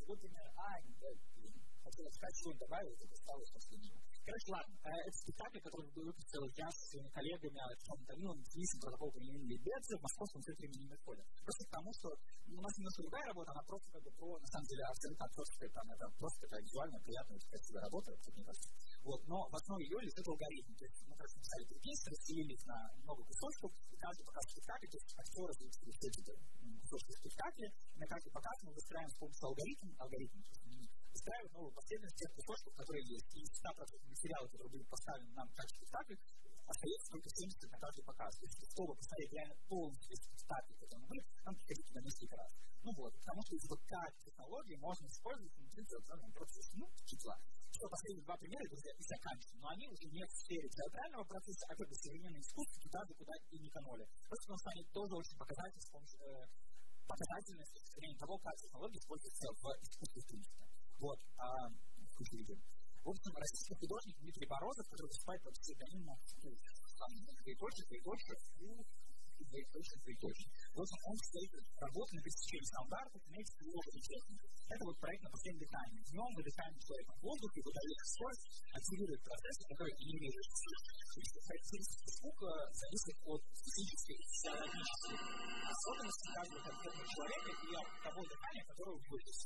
Вот 0.06 0.20
пример, 0.20 0.46
а, 0.54 0.78
хотел 1.82 2.10
сказать, 2.10 2.36
что 2.38 2.54
добавил, 2.54 2.94
это 2.94 3.14
стало 3.16 3.42
последним. 3.52 3.98
Короче, 4.24 4.48
ладно, 4.52 4.74
это 4.84 5.16
спектакль, 5.16 5.60
который 5.60 5.90
выпустил 5.90 6.44
я 6.54 6.68
с 6.70 6.78
своими 6.92 7.10
коллегами 7.10 7.58
Александром 7.60 8.06
Даниловым, 8.06 8.42
Денисом 8.52 8.80
Протокол 8.80 9.10
применения 9.12 9.58
Бедзе 9.58 9.96
в 9.96 10.02
Московском 10.02 10.42
центре 10.42 10.68
имени 10.68 10.92
Мефоля. 10.92 11.24
Просто 11.42 11.64
потому, 11.66 11.90
что 11.98 12.08
у 12.12 12.60
нас 12.60 12.72
немножко 12.76 13.02
другая 13.02 13.24
работа, 13.26 13.50
она 13.50 13.62
просто 13.64 13.88
как 13.90 14.02
бы 14.04 14.10
про, 14.12 14.38
на 14.38 14.48
самом 14.48 14.66
деле, 14.68 14.82
абсолютно 14.84 15.24
актерская, 15.24 15.70
там, 15.70 15.86
это 15.90 16.04
просто 16.20 16.38
такая 16.46 16.62
визуально 16.62 16.98
приятная, 17.00 17.38
красивая 17.48 17.82
работа, 17.82 18.08
мне 18.12 18.44
кажется. 18.44 18.70
Вот, 19.02 19.20
но 19.26 19.38
в 19.48 19.54
основе 19.56 19.82
ее 19.84 19.98
лежит 20.04 20.28
алгоритм. 20.28 20.72
То 20.76 20.84
есть 20.84 21.00
мы 21.08 21.14
просто 21.16 21.36
написали 21.40 21.64
песни, 21.80 22.10
разделились 22.12 22.64
на 22.66 22.76
много 23.02 23.24
кусочков, 23.24 23.72
и 23.90 23.96
каждый 23.96 24.24
показ 24.24 24.44
спектакля, 24.52 24.88
то 24.88 24.98
есть 25.00 25.10
актеры 25.16 25.52
заинтересуют 25.58 26.14
эти 26.20 26.34
кусочки 26.84 27.12
спектакля, 27.18 27.68
на 27.96 28.06
каждый 28.06 28.30
показ 28.30 28.56
мы 28.62 28.72
выстраиваем 28.74 29.10
с 29.10 29.18
помощью 29.18 29.46
алгоритма, 29.48 29.90
алгоритм, 29.98 30.38
выстраивать 31.12 31.52
новую 31.52 31.72
последовательность 31.72 32.20
тех 32.20 32.30
кусочков, 32.34 32.74
которые 32.74 33.02
есть. 33.06 33.28
И 33.34 33.40
из 33.42 33.50
100% 33.60 34.08
материала, 34.08 34.46
которые 34.48 34.70
были 34.70 34.84
поставлены 34.84 35.32
нам 35.34 35.48
как 35.54 35.68
спектакль, 35.68 36.16
остается 36.66 37.08
только 37.10 37.28
70 37.30 37.70
на 37.70 37.78
каждый 37.78 38.04
показ. 38.04 38.30
То 38.38 38.44
есть, 38.46 38.58
чтобы 38.70 38.94
посмотреть 38.94 39.32
реально 39.32 39.56
полностью 39.68 40.16
спектакль, 40.16 40.74
которые 40.80 41.06
были, 41.06 41.22
нам 41.44 41.54
приходить 41.54 41.86
туда 41.86 42.00
несколько 42.00 42.36
раз. 42.36 42.50
Ну 42.80 42.90
вот, 42.96 43.12
потому 43.12 43.40
что 43.44 43.52
вот 43.68 43.80
как 43.84 44.10
технологии 44.24 44.76
можно 44.80 45.04
использовать 45.06 45.52
внутри 45.52 45.84
театрального 45.84 46.32
процесса. 46.32 46.72
Ну, 46.80 46.86
числа. 47.04 47.36
Что 47.70 47.88
последние 47.88 48.24
два 48.24 48.36
примера, 48.36 48.64
друзья, 48.68 48.92
и 48.96 49.02
заканчиваются. 49.02 49.58
Но 49.60 49.68
они 49.68 49.86
уже 49.88 50.06
не 50.08 50.24
в 50.24 50.32
сфере 50.32 50.68
театрального 50.68 51.24
процесса, 51.24 51.66
а 51.68 51.76
как 51.76 51.86
бы 51.88 51.94
современное 51.94 52.40
искусство, 52.40 52.76
туда 52.80 53.00
же, 53.04 53.12
куда 53.14 53.32
и 53.50 53.58
не 53.58 53.68
каноли. 53.68 54.04
Просто 54.26 54.52
он 54.52 54.58
станет 54.58 54.86
тоже 54.90 55.12
очень 55.14 55.36
показательным 55.36 55.80
с 55.80 55.90
помощью 55.90 56.18
э, 56.24 56.46
показательной 57.06 57.66
с 57.66 57.80
того, 58.20 58.38
как 58.38 58.54
технологии 58.56 58.98
используются 58.98 59.48
в 59.50 59.64
искусстве 59.82 60.22
в 60.22 60.26
принципе. 60.26 60.69
Вот, 61.00 61.18
а, 61.38 61.70
в 63.04 63.08
общем, 63.08 63.34
российский 63.34 63.74
художник 63.74 64.18
Дмитрий 64.18 64.46
Борозов, 64.46 64.86
который 64.88 65.06
выступает 65.06 65.42
под 65.42 65.54
псевдонимом 65.58 66.18
двоеточие, 69.48 69.96
двоеточие, 70.00 70.00
двоеточие, 70.00 70.20
двоеточие. 70.20 70.48
Вот 70.74 70.88
он 70.90 71.16
стоит 71.16 71.52
работа 71.80 72.10
на 72.14 72.20
пересечении 72.22 72.68
стандартов, 72.70 73.20
имеется 73.26 73.54
много 73.60 73.88
участников. 73.94 74.48
Это 74.70 74.82
вот 74.84 74.96
проект 75.00 75.22
на 75.22 75.30
последнем 75.30 75.60
дыхании. 75.60 76.00
В 76.00 76.12
нем 76.14 76.28
выдыхаем 76.36 76.74
человеком 76.78 77.16
воздух 77.20 77.50
и 77.56 77.60
выдает 77.60 77.98
скорость, 78.06 78.44
активирует 78.70 79.20
процессы, 79.22 79.62
которые 79.70 79.94
генерируют 79.98 80.48
Характеристики 81.10 82.08
звука 82.22 82.70
зависят 82.70 83.18
от 83.26 83.42
физической 83.50 84.14
и 84.14 84.24
физиологической 84.30 85.18
особенности 85.66 86.26
каждого 86.38 86.62
конкретного 86.70 87.08
человека 87.10 87.50
и 87.50 87.74
от 87.74 87.88
того 88.04 88.22
дыхания, 88.30 88.64
которое 88.70 88.94
он 88.94 89.02
будет. 89.10 89.36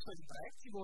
Еще 0.00 0.16
один 0.16 0.26
проект 0.32 0.60
его 0.64 0.80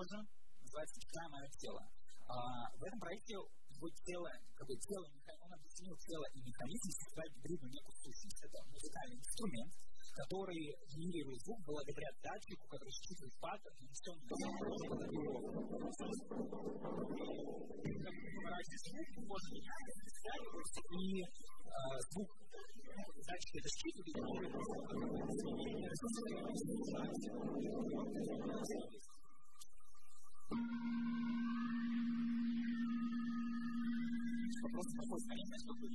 называется 0.60 1.00
«Читая 1.00 1.28
мое 1.32 1.48
тело». 1.56 1.82
А, 2.28 2.68
в 2.76 2.82
этом 2.84 3.00
проекте 3.00 3.32
его 3.32 3.88
тело, 4.04 4.28
как 4.52 4.66
бы 4.68 4.76
тело, 4.76 5.06
он 5.40 5.52
объяснил 5.56 5.96
тело 6.04 6.26
и 6.36 6.38
механизм 6.44 6.90
создать 7.00 7.32
гибридную 7.32 7.72
некую 7.72 7.96
сущность. 7.96 8.44
Это 8.44 8.60
музыкальный 8.68 9.16
инструмент, 9.16 9.72
который 10.16 10.72
генерирует 10.88 11.40
звук 11.44 11.60
благодаря 11.66 12.08
датчику, 12.22 12.66
который 12.68 12.90
считывает 12.90 13.34
паттерн, 13.40 13.76
и 13.76 13.92
все 13.92 14.12
можно 19.26 19.48
меняется, 19.52 20.02
и 20.96 21.22
звук 22.12 22.30
Значит, 23.26 23.50
это 23.56 23.68
считывает, 23.68 24.16
вопрос 34.62 34.86
такой, 34.96 35.20
конечно, 35.28 35.56
что 35.58 35.72
вы 35.76 35.86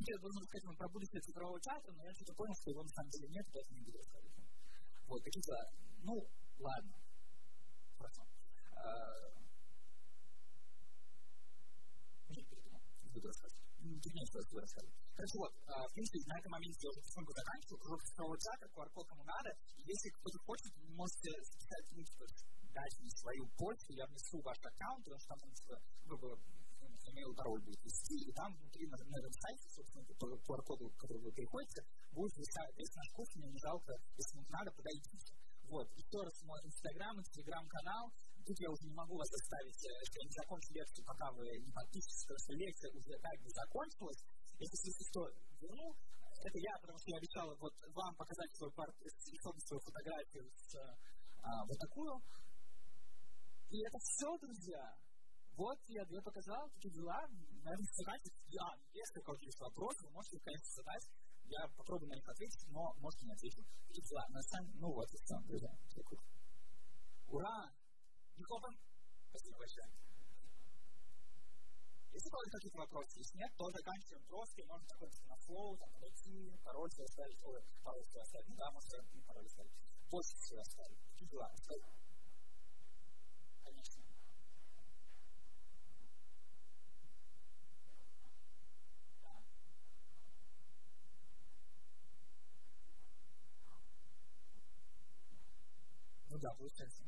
Я 0.00 0.16
должен 0.18 0.42
сказать 0.44 0.64
вам 0.64 0.76
про 0.76 0.88
будущее 0.88 1.20
цифрового 1.20 1.60
чата, 1.60 1.92
но 1.92 2.02
я 2.04 2.12
что-то 2.14 2.32
понял, 2.34 2.54
что 2.54 2.70
его 2.70 2.82
на 2.82 2.88
самом 2.88 3.10
деле 3.10 3.28
нет, 3.28 3.46
поэтому 3.52 3.76
не 3.76 3.84
буду. 3.84 3.98
Вот, 5.06 5.22
такие 5.22 5.42
дела. 5.42 5.64
Ну, 6.02 6.14
ладно. 6.58 6.92
Хорошо. 7.98 8.22
Нет, 12.30 12.48
передумал. 12.48 12.80
Не 13.02 13.10
буду 13.10 13.28
рассказывать. 13.28 13.60
Тут 13.80 14.14
нет, 14.14 14.26
что 14.28 14.38
я 14.40 14.44
буду 14.48 14.60
рассказывать. 14.60 14.96
Короче, 15.16 15.36
вот, 15.36 15.52
в 15.52 15.92
принципе, 15.92 16.18
на 16.26 16.38
этом 16.38 16.50
моменте 16.52 16.80
я 16.80 16.90
уже 16.90 17.00
потихоньку 17.00 17.32
заканчиваю. 17.32 17.78
Кружок 17.80 18.02
цифрового 18.02 18.38
чата, 18.40 18.64
QR-код 18.72 19.06
кому 19.06 19.24
надо. 19.24 19.50
Если 19.84 20.08
кто-то 20.16 20.38
хочет, 20.48 20.72
вы 20.80 20.88
можете 20.96 21.28
записать, 21.44 21.84
ну, 21.92 22.02
типа, 22.02 22.24
дать 22.72 22.94
мне 23.00 23.10
свою 23.10 23.44
почту, 23.58 23.92
я 23.92 24.06
внесу 24.06 24.40
ваш 24.40 24.58
аккаунт, 24.64 25.04
потому 25.04 25.20
что 25.20 25.28
там, 25.28 25.52
типа, 25.52 25.76
ну, 26.06 26.16
имейл 27.06 27.34
пароль 27.34 27.62
будет 27.62 27.82
вести, 27.84 28.16
и 28.28 28.32
там 28.32 28.52
внутри 28.54 28.86
на, 28.86 28.96
на 28.96 29.16
этом 29.18 29.32
сайте, 29.32 29.66
собственно, 29.70 30.04
по 30.04 30.26
QR-коду, 30.26 30.90
к 30.90 30.96
которому 31.00 31.24
вы 31.24 31.32
приходите, 31.32 31.82
будет 32.12 32.36
весь 32.36 32.94
наш 32.96 33.08
курс, 33.14 33.30
мне 33.36 33.48
не 33.48 33.58
жалко, 33.58 33.92
если 34.16 34.36
вам 34.36 34.46
надо, 34.50 34.70
подойдите. 34.72 35.32
Вот, 35.70 35.86
еще 35.94 36.18
раз 36.18 36.34
мой 36.42 36.58
инстаграм 36.66 37.14
и 37.20 37.24
телеграм-канал, 37.30 38.10
тут 38.44 38.58
я 38.58 38.70
уже 38.70 38.84
не 38.88 38.94
могу 38.94 39.14
вас 39.16 39.30
оставить, 39.30 39.78
э, 39.86 39.90
я 40.18 40.24
не 40.26 40.34
закончу 40.34 40.74
лекцию, 40.74 41.04
пока 41.06 41.30
вы 41.32 41.46
не 41.46 41.70
подпишетесь, 41.70 42.24
потому 42.26 42.40
что 42.42 42.52
лекция 42.58 42.90
уже 42.90 43.12
как 43.22 43.36
бы 43.38 43.48
закончилась, 43.50 44.20
если 44.58 45.04
что, 45.08 45.20
верну, 45.62 45.94
это 46.42 46.58
я, 46.58 46.72
потому 46.80 46.98
что 46.98 47.10
я 47.10 47.18
обещал 47.18 47.46
вот 47.60 47.74
вам 47.94 48.14
показать 48.16 48.50
свой 48.56 48.72
портрет, 48.72 49.12
свою 49.20 49.80
фотографию 49.80 50.50
с 50.56 50.74
а, 51.42 51.64
вот 51.66 51.78
такую. 51.78 52.20
И 53.70 53.78
это 53.86 53.98
все, 53.98 54.38
друзья. 54.38 54.82
Вот 55.60 55.76
я 55.92 56.06
две 56.06 56.22
показал, 56.22 56.70
такие 56.72 56.88
дела. 56.88 57.20
Наверное, 57.28 57.92
задать, 57.92 58.24
а, 58.64 58.72
если 58.96 59.20
какие-то 59.20 59.68
вопросы, 59.68 60.08
вы 60.08 60.12
можете, 60.16 60.40
конечно, 60.40 60.72
задать. 60.80 61.04
Я 61.52 61.68
попробую 61.76 62.08
на 62.08 62.16
них 62.16 62.26
ответить, 62.26 62.64
но, 62.72 62.80
может, 62.96 63.20
не 63.20 63.32
отвечу. 63.36 63.60
Такие 63.84 64.00
дела. 64.08 64.24
На 64.30 64.40
самом 64.40 64.72
ну 64.80 64.88
вот, 64.88 65.04
и 65.12 65.18
все, 65.20 65.36
друзья. 65.44 65.68
Ура! 67.28 67.68
Никопан! 68.40 68.72
Спасибо 69.28 69.58
большое. 69.60 69.88
Если 72.08 72.28
у 72.28 72.32
кого-то 72.32 72.50
какие-то 72.56 72.80
вопросы, 72.80 73.18
если 73.20 73.36
нет, 73.36 73.52
то 73.52 73.64
заканчиваем 73.68 74.24
просто, 74.32 74.64
можно 74.64 74.86
находиться 74.88 75.24
на 75.28 75.36
флоу, 75.44 75.76
там, 75.76 75.92
подойти, 75.92 76.56
пароль 76.64 76.90
свой 76.90 77.04
оставить, 77.04 77.44
ой, 77.44 77.60
пароль 77.84 78.08
свой 78.08 78.22
оставить, 78.22 78.48
ну 78.48 78.56
да, 78.56 78.70
можно 78.72 78.96
пароль 79.28 79.44
оставить, 79.44 79.76
почту 80.08 80.36
свою 80.40 80.62
оставить, 80.62 80.98
какие 81.12 81.28
дела, 81.28 81.52
Да, 96.40 96.48
получается. 96.56 97.04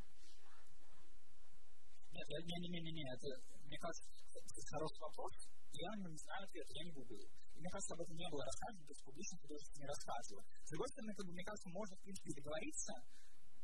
Нет, 2.13 2.27
не, 2.29 2.57
не, 2.61 2.69
не, 2.69 2.81
не, 2.85 2.93
не, 2.93 3.05
это, 3.09 3.29
мне 3.65 3.79
кажется, 3.81 4.05
это 4.29 4.61
хороший 4.77 5.01
вопрос, 5.01 5.33
я 5.73 5.89
не 5.97 6.19
знаю 6.21 6.45
ответ, 6.45 6.69
я 6.69 6.85
не 6.85 6.93
гуглил. 6.93 7.25
Мне 7.57 7.71
кажется, 7.73 7.95
об 7.97 8.05
этом 8.05 8.17
не 8.17 8.29
было 8.29 8.45
рассказано, 8.45 8.85
то 8.85 8.93
есть 8.93 9.05
публично 9.09 9.39
художественно 9.41 9.81
не 9.81 9.89
рассказывала. 9.89 10.45
С 10.45 10.69
другой 10.69 10.89
стороны, 10.93 11.13
как 11.17 11.25
бы, 11.25 11.33
мне 11.33 11.45
кажется, 11.49 11.69
можно, 11.73 11.97
в 11.97 12.03
принципе, 12.05 12.31
договориться, 12.37 12.93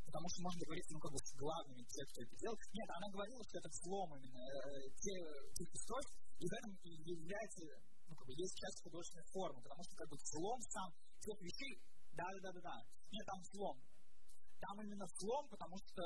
потому 0.08 0.26
что 0.32 0.38
можно 0.40 0.58
договориться, 0.64 0.92
ну, 0.96 1.00
как 1.04 1.12
бы, 1.12 1.18
с 1.20 1.32
главными 1.36 1.84
тех, 1.84 2.06
кто 2.08 2.18
это 2.24 2.34
делал. 2.40 2.56
Нет, 2.72 2.88
она 2.88 3.06
говорила, 3.12 3.42
что 3.44 3.54
это 3.60 3.68
взлом 3.68 4.08
именно 4.16 4.44
э, 4.48 4.88
те, 4.96 5.14
тех 5.52 5.68
устройств, 5.68 6.14
и 6.40 6.44
в 6.48 6.52
этом 6.56 6.70
является, 7.04 7.60
ну, 8.08 8.12
как 8.16 8.24
бы, 8.24 8.32
есть 8.32 8.56
часть 8.56 8.80
художественной 8.80 9.28
формы, 9.28 9.60
потому 9.60 9.82
что, 9.84 9.92
как 10.00 10.08
бы, 10.08 10.16
взлом 10.16 10.58
сам 10.72 10.88
тех 11.20 11.36
вещей, 11.44 11.74
да-да-да-да-да, 12.16 12.76
нет, 13.12 13.24
там 13.28 13.38
взлом. 13.44 13.76
Там 14.60 14.74
именно 14.82 15.06
взлом, 15.06 15.48
потому 15.48 15.76
что 15.78 16.02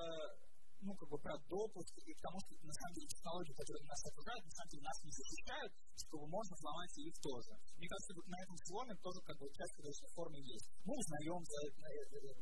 ну, 0.82 0.92
как 0.98 1.08
бы 1.08 1.16
про 1.18 1.38
допуск 1.46 1.94
и 2.02 2.12
к 2.12 2.20
тому, 2.20 2.38
что 2.42 2.50
на 2.66 2.74
самом 2.74 2.94
деле 2.94 3.06
технологии, 3.06 3.54
которые 3.54 3.86
нас 3.86 4.02
окружают, 4.02 4.42
на 4.44 4.50
самом 4.50 4.70
деле 4.70 4.82
нас 4.82 4.98
не 5.06 5.12
защищают, 5.14 5.72
чтобы 5.94 6.26
можно 6.26 6.54
сломать 6.58 6.92
их 6.98 7.14
тоже. 7.22 7.52
Мне 7.78 7.86
кажется, 7.86 8.12
вот 8.18 8.26
на 8.26 8.38
этом 8.42 8.56
сломе 8.66 8.94
тоже 8.98 9.20
как 9.22 9.36
бы 9.38 9.46
часть 9.54 9.74
художественной 9.78 10.14
формы 10.18 10.38
есть. 10.42 10.66
Мы 10.82 10.92
узнаем 10.98 11.40
за, 11.46 11.60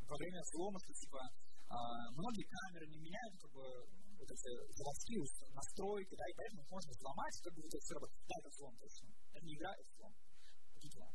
во 0.09 0.17
время 0.17 0.41
слома, 0.57 0.79
что 0.81 0.93
типа 0.97 1.21
а, 1.69 1.77
многие 2.17 2.47
камеры 2.49 2.87
не 2.89 2.99
меняют 2.99 3.35
как 3.39 3.53
бы 3.53 3.65
вот 4.19 4.29
эти 4.29 4.51
заводские 4.73 5.21
настройки, 5.53 6.15
да, 6.17 6.25
и 6.29 6.35
поэтому 6.37 6.65
можно 6.71 6.91
взломать, 6.97 7.35
как 7.45 7.53
бы 7.55 7.63
вот 7.63 7.73
это 7.73 7.85
все 7.85 7.95
работает. 7.95 8.25
Да, 8.27 8.35
это 8.41 8.51
слом 8.57 8.75
точно. 8.81 9.09
Это 9.33 9.45
не 9.45 9.55
игра, 9.55 9.73
это 9.77 9.91
слом. 9.97 10.13
Такие 10.75 10.91
дела. 10.97 11.11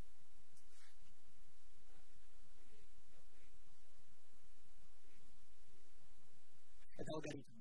Это 6.98 7.12
алгоритм 7.14 7.56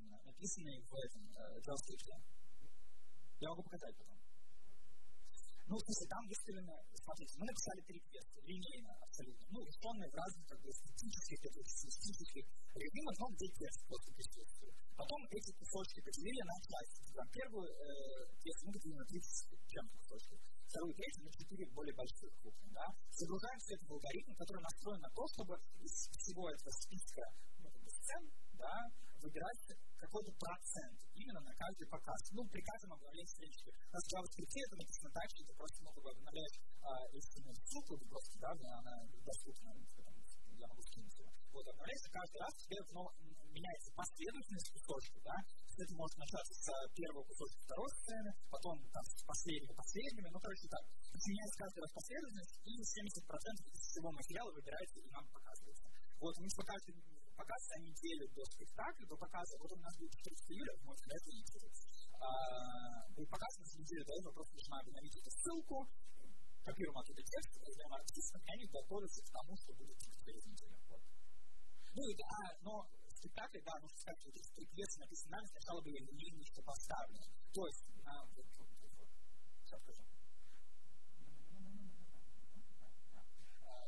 написанный 0.44 0.76
в 0.84 0.94
этом 0.94 1.22
э, 1.24 1.60
JavaScript. 1.64 2.20
Я 3.40 3.48
могу 3.48 3.62
показать 3.62 3.96
потом. 3.96 4.18
Ну, 5.64 5.76
в 5.76 5.80
смысле, 5.80 6.06
там 6.12 6.22
выставлено, 6.28 6.76
смотрите, 6.92 7.32
мы 7.40 7.46
написали 7.48 7.80
три 7.88 7.98
квеста, 8.04 8.36
линейно 8.44 8.92
абсолютно, 9.00 9.44
ну, 9.48 9.64
решенные 9.64 10.10
в 10.12 10.14
разных 10.14 10.44
как 10.44 10.60
бы, 10.60 10.68
статических, 10.68 11.40
статистических 11.40 12.44
режимах, 12.76 13.14
но 13.16 13.26
где 13.32 13.48
квест 13.48 13.80
просто 13.88 14.12
присутствует. 14.12 14.76
Потом 14.92 15.24
эти 15.32 15.50
кусочки 15.56 16.04
поделили 16.04 16.42
на 16.44 16.56
части. 16.60 17.00
Там 17.16 17.26
первую 17.32 17.64
э, 17.64 18.28
квест 18.44 18.60
мы 18.60 18.72
поделили 18.76 18.98
на 19.00 19.08
30 19.08 19.24
чем-то 19.72 19.94
кусочков. 20.04 20.38
Вторую 20.68 20.92
и 20.92 20.96
третью 21.00 21.24
на 21.24 21.32
4 21.32 21.72
более 21.72 21.94
больших 21.96 22.30
крупных, 22.44 22.72
да. 22.76 22.86
Загружаем 23.08 23.58
все 23.64 23.72
это 23.74 23.84
в 23.88 23.92
алгоритм, 23.96 24.32
который 24.36 24.62
настроен 24.68 25.00
на 25.00 25.10
то, 25.16 25.22
чтобы 25.32 25.56
из 25.80 25.94
всего 26.12 26.44
этого 26.52 26.72
списка 26.76 27.24
ну, 27.64 27.70
сцен, 27.88 28.22
да, 28.60 28.76
выбирать 29.24 29.60
какой-то 29.96 30.30
процент 30.36 30.96
именно 31.16 31.40
на 31.40 31.52
каждый 31.56 31.88
показ. 31.88 32.20
Ну, 32.36 32.44
при 32.52 32.60
каждом 32.60 32.92
обновлении 32.92 33.32
странички. 33.32 33.70
В 33.72 33.96
JavaScript 34.12 34.52
это 34.52 34.76
написано 34.76 35.10
так, 35.16 35.26
что 35.32 35.40
ты 35.48 35.52
просто 35.56 35.78
бы 35.80 36.10
обновлять 36.12 36.56
а, 36.84 36.92
HTML 37.08 37.56
ссылку, 37.64 37.96
просто, 38.04 38.34
да, 38.44 38.50
она 38.52 38.94
доступна, 39.24 39.72
я 40.60 40.66
могу 40.68 40.82
скинуть 40.84 41.18
ее. 41.18 41.30
Вот, 41.52 41.64
обновляется 41.66 42.10
каждый 42.10 42.38
раз, 42.44 42.52
тебе 42.60 42.78
снова 42.90 43.10
меняется 43.48 43.90
последовательность 43.94 44.70
кусочков, 44.74 45.22
да, 45.24 45.36
это 45.74 45.94
может 45.94 46.16
начаться 46.18 46.54
с 46.54 46.66
первого 46.94 47.22
кусочка 47.24 47.58
второй 47.64 47.90
сцены, 48.02 48.30
потом 48.50 48.76
там, 48.92 49.04
с 49.04 49.22
последнего 49.24 49.74
последними, 49.74 50.28
ну, 50.30 50.38
короче, 50.38 50.66
так. 50.68 50.84
Меняется 51.14 51.58
каждый 51.58 51.80
раз 51.80 51.90
последовательность, 51.94 52.54
и 52.66 52.72
70% 52.74 53.74
из 53.74 53.82
всего 53.88 54.08
материала 54.12 54.50
выбирается 54.52 54.98
и 55.00 55.08
нам 55.10 55.24
показывается. 55.30 55.86
Вот, 56.20 56.34
мы 56.38 56.48
пока 56.56 56.74
показ 57.36 57.60
за 57.66 57.78
неделю 57.82 58.24
до 58.34 58.42
спектакля, 58.44 59.06
до 59.06 59.16
показа, 59.16 59.54
вот 59.58 59.72
у 59.72 59.76
нас 59.76 59.94
будет 59.98 60.12
14 60.12 60.50
июля, 60.50 60.72
можете 60.82 61.06
на 61.10 61.14
это 61.18 61.30
идти. 61.30 61.58
А, 62.20 63.08
будет 63.14 63.30
показ 63.30 63.52
на 63.58 63.64
неделю 63.78 64.04
до 64.04 64.12
этого, 64.14 64.32
просто 64.32 64.54
нажимаем 64.54 64.86
обновить 64.86 65.16
эту 65.16 65.30
ссылку, 65.30 65.76
копируем 66.64 66.98
оттуда 66.98 67.22
текст, 67.22 67.50
передаем 67.60 67.92
артистам, 67.92 68.40
и 68.40 68.50
они 68.54 68.64
готовятся 68.66 69.20
к 69.22 69.30
тому, 69.30 69.52
что 69.56 69.70
будет 69.74 69.98
через 69.98 70.42
неделю. 70.46 70.78
Вот. 70.88 71.02
Ну 71.94 72.02
да, 72.18 72.34
но 72.62 72.72
спектакль, 73.24 73.62
да, 73.64 73.74
нужно 73.80 73.98
сказать, 73.98 74.20
что 74.20 74.30
эти 74.30 74.66
пьесы 74.74 75.00
написаны 75.00 75.46
сначала 75.46 75.80
были 75.82 75.98
линейно 75.98 76.44
поставлены. 76.64 77.26
То 77.52 77.66
есть, 77.66 77.84
а, 78.04 78.24
вот, 78.34 78.46
вот, 78.58 78.68
вот, 78.82 79.08
сейчас 79.64 79.80
скажу. 79.82 80.02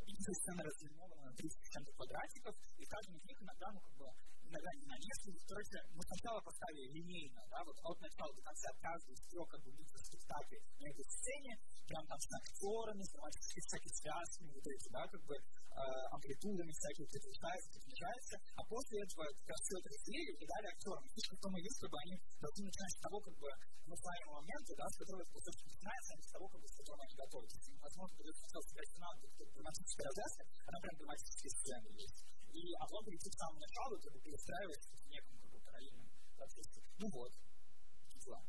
Видите, 0.07 0.33
сцена 0.33 0.63
разлинована 0.63 1.15
на 1.16 1.16
30 1.37 1.71
чем-то 1.71 1.93
квадратиков, 1.93 2.57
и 2.79 2.85
каждый 2.85 3.17
из 3.17 3.25
них 3.25 3.43
иногда, 3.43 3.71
ну, 3.73 3.81
как 3.81 3.95
бы, 3.97 4.11
иногда 4.49 4.71
не 4.79 4.87
на 4.87 4.97
несколько. 4.97 5.41
Короче, 5.47 5.77
мы 5.95 6.03
сначала 6.07 6.41
поставили 6.41 6.87
линейно, 6.95 7.43
да, 7.51 7.59
вот 7.67 7.77
от 7.83 7.99
начала 8.01 8.31
до 8.35 8.43
конца 8.43 8.69
каждый 8.81 9.15
трех, 9.31 9.47
как 9.49 9.61
бы, 9.63 9.71
лица 9.75 9.99
спектакля 9.99 10.59
на 10.81 10.87
этой 10.87 11.07
сцене, 11.07 11.53
прям 11.87 12.03
там 12.07 12.19
с 12.19 12.29
актерами, 12.31 13.03
с 13.03 13.11
драматическими 13.11 13.63
всякими 13.67 13.95
связками, 13.97 14.51
вот 14.55 14.67
эти, 14.67 14.89
да, 14.91 15.03
как 15.07 15.23
бы, 15.27 15.35
э, 15.37 15.83
амплитудами 16.15 16.73
всякие 16.73 17.07
приближаются, 17.07 17.69
приближаются, 17.75 18.35
а 18.57 18.61
после 18.67 18.97
этого 19.03 19.25
как 19.47 19.59
все 19.63 19.75
это 19.79 19.89
разделили 19.91 20.33
и 20.37 20.45
дали 20.47 20.67
актерам. 20.71 21.05
Фишка 21.15 21.35
в 21.37 21.43
том 21.43 21.53
и 21.57 21.61
есть, 21.63 21.79
чтобы 21.79 21.97
они 22.07 22.15
должны 22.41 22.63
начинать 22.67 22.95
с 22.97 23.01
того, 23.03 23.17
как 23.21 23.35
бы, 23.37 23.49
называемого 23.87 24.41
момента, 24.43 24.73
да, 24.77 24.87
с 24.87 24.97
которого 24.97 25.23
это 25.23 25.31
начинается, 25.37 26.11
а 26.11 26.17
не 26.17 26.25
с 26.27 26.33
того, 26.35 26.45
как 26.49 26.61
бы, 26.61 26.67
с 26.67 26.77
которого 26.77 27.03
они 27.07 27.15
готовятся. 27.17 27.59
Возможно, 27.87 28.13
придется 28.17 28.43
сначала 28.47 28.65
сыграть 28.67 28.91
финал, 28.95 29.13
драматическая 29.57 30.07
развязка, 30.07 30.43
она 30.67 30.79
прям 30.81 30.95
драматические 30.97 31.51
сцены 31.51 31.89
есть. 31.97 32.36
И, 32.57 32.73
а 32.81 32.85
потом 32.89 33.05
перейти 33.05 33.29
к 33.29 33.35
самому 33.37 33.61
началу, 33.61 34.01
как 34.01 34.13
бы 34.15 34.21
перестраивать 34.21 34.81
в 34.81 35.09
неком 35.11 35.37
как 35.37 35.51
бы 35.53 35.61
параллельном 35.61 36.09
процессе. 36.37 36.81
Ну 36.99 37.07
вот, 37.13 37.33
дела. 38.25 38.43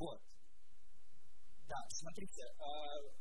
Вот. 0.00 0.20
Да, 1.68 1.78
смотрите, 1.88 2.42
э, 2.42 2.64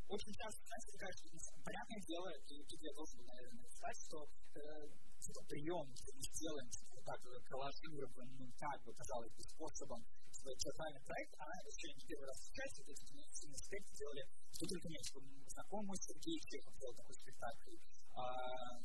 очень 0.07 0.33
часто, 0.33 0.63
знаете, 0.65 0.97
кажется, 0.97 1.53
понятное 1.63 2.01
дело, 2.07 2.29
и 2.47 2.63
тут 2.63 2.81
я 2.81 2.93
должен, 2.93 3.19
наверное, 3.25 3.69
сказать, 3.69 3.99
что 4.07 4.27
э, 4.55 4.89
типа, 5.19 5.41
прием, 5.47 5.87
что 5.95 6.11
мы 6.15 6.23
сделаем, 6.23 6.69
типа, 6.69 6.95
так, 7.05 7.21
коллажируем, 7.45 8.11
ну, 8.39 8.51
так 8.57 8.83
бы, 8.83 8.93
казалось 8.93 9.31
бы, 9.35 9.43
способом, 9.43 10.03
театральный 10.49 11.01
проект, 11.05 11.33
она 11.37 11.55
еще 11.65 11.87
не 11.93 12.03
первый 12.05 12.25
раз 12.25 12.37
встречается, 12.41 12.81
вот 12.81 12.89
эти 12.91 13.03
медицинские 13.13 13.55
аспекты 13.55 13.91
делали, 13.93 14.23
что 14.51 14.63
только 14.65 14.87
типа, 14.89 15.19
знакомый 15.53 15.97
Сергей 16.01 16.39
Чехов 16.49 16.73
делал 16.81 16.95
такой 16.95 17.15
спектакль. 17.15 17.77
А, 18.15 18.77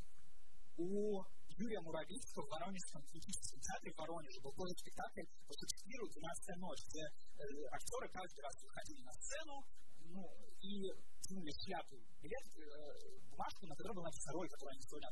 у 0.77 1.25
Юрия 1.57 1.81
Муравицкого 1.81 2.45
в 2.45 2.51
Воронежском 2.53 3.01
клиническом 3.09 3.61
театре 3.61 3.93
в 3.93 3.97
Воронеже 3.97 4.41
был 4.45 4.53
тоже 4.53 4.77
спектакль 4.77 5.25
по 5.49 5.53
Шекспиру 5.57 6.05
«12 6.05 6.61
ночь», 6.61 6.85
где 6.93 7.01
э, 7.01 7.45
актеры 7.73 8.07
каждый 8.13 8.41
раз 8.45 8.55
выходили 8.61 9.01
на 9.01 9.13
сцену, 9.17 9.65
ну, 10.13 10.23
и 10.61 10.85
тянули 11.25 11.53
шляпу 11.65 11.97
билет, 12.21 12.47
э, 12.61 13.17
бумажку, 13.33 13.67
на 13.67 13.75
которой 13.75 13.95
была 13.97 14.05
написана 14.13 14.37
роль, 14.37 14.49
которую 14.53 14.73
они 14.77 14.83
сегодня. 14.85 15.09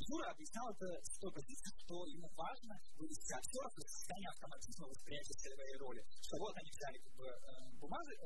Юра 0.00 0.32
объяснял 0.32 0.66
это 0.72 0.88
с 1.04 1.18
той 1.20 1.32
позиции, 1.32 1.72
что 1.84 1.94
ему 2.08 2.28
важно 2.32 2.72
вывести 2.96 3.32
актеров 3.36 3.72
из 3.76 3.88
состояния 3.92 4.32
автоматизма 4.32 4.86
восприятия 4.88 5.36
своей 5.36 5.76
роли. 5.76 6.00
Что 6.24 6.34
вот 6.40 6.54
они 6.56 6.70
взяли 6.72 6.98
как 7.04 7.14
бы, 7.20 7.26
э, 7.28 7.38
бумажи, 7.76 8.12
э, 8.16 8.24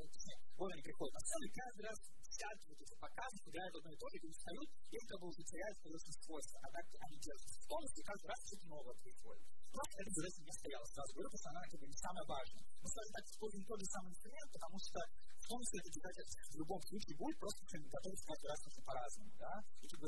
вот 0.55 0.71
они 0.71 0.81
приходят 0.81 1.13
на 1.13 1.19
сцену, 1.19 1.43
и 1.45 1.51
каждый 1.51 1.83
раз 1.83 1.97
скачивают 2.31 2.79
эти 2.79 2.95
показы, 2.95 3.37
играют 3.43 3.75
одно 3.75 3.91
и 3.91 3.97
то 3.99 4.07
же, 4.07 4.15
и 4.23 4.27
устают, 4.27 4.69
и 4.91 4.97
как 5.03 5.19
бы 5.19 5.27
уже 5.27 5.41
теряют 5.43 5.77
художественное 5.83 6.23
свойство. 6.23 6.55
А 6.63 6.67
так 6.71 6.85
они 6.95 7.17
держатся 7.19 7.59
в 7.59 7.67
тонусе, 7.67 7.99
и 7.99 8.07
каждый 8.07 8.27
раз 8.27 8.39
что-то 8.45 8.65
новое 8.71 8.95
происходит. 8.95 9.45
Просто 9.75 9.95
это 9.99 10.11
за 10.15 10.23
не 10.23 10.53
стояло 10.55 10.85
сразу 10.87 11.09
говорю, 11.11 11.27
потому 11.27 11.43
что 11.43 11.51
она 11.51 11.61
не 11.67 11.99
самое 11.99 12.25
важное. 12.31 12.63
Мы, 12.79 12.87
скажем 12.87 13.11
так, 13.11 13.23
используем 13.27 13.63
тот 13.67 13.79
же 13.83 13.87
самый 13.91 14.09
инструмент, 14.15 14.49
потому 14.55 14.77
что 14.79 14.99
в 15.35 15.47
том 15.51 15.59
числе 15.61 15.77
это 15.83 15.91
читатель 15.91 16.25
в 16.25 16.57
любом 16.63 16.81
случае 16.87 17.13
будет 17.19 17.37
просто 17.43 17.59
что-нибудь 17.67 17.91
готовить 17.91 18.23
каждый 18.23 18.47
раз 18.47 18.59
по-разному, 18.81 19.31
да, 19.35 19.53
и 19.83 19.85
как 19.91 19.99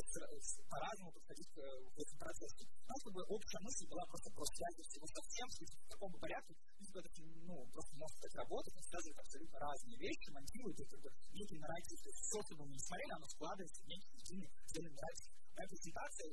по-разному 0.71 1.11
подходить 1.11 1.49
к 1.51 1.59
в 1.59 1.99
этом 1.99 2.17
процессе. 2.17 2.63
У 2.63 2.87
нас 2.87 2.99
как 3.03 3.13
бы 3.13 3.21
общая 3.27 3.59
мысль 3.59 3.85
была 3.91 4.03
просто 4.07 4.29
про 4.31 4.45
связь 4.55 4.77
всего 4.87 5.05
совсем, 5.11 5.47
в 5.51 5.89
таком 5.91 6.11
порядке, 6.15 6.53
если 6.79 6.97
это, 7.03 7.09
ну, 7.43 7.55
просто 7.75 7.91
может 7.99 8.17
так 8.23 8.33
работать, 8.39 8.71
он 8.71 8.83
связывает 8.87 9.19
абсолютно 9.19 9.57
разные 9.59 9.97
вещи, 9.99 10.27
монтирует, 10.31 10.79
и 10.79 10.85
как 10.87 10.99
бы 11.03 11.09
некий 11.35 11.59
нарратив, 11.59 11.99
все, 12.07 12.39
что 12.39 12.55
мы 12.55 12.71
не 12.71 12.79
смотрели, 12.79 13.11
оно 13.19 13.27
складывается 13.27 13.83
в 13.83 13.87
некий 13.87 14.15
единый 14.15 14.49
цельный 14.65 14.95
нарратив. 14.95 15.27
Моя 15.57 15.67
презентация 15.67 16.29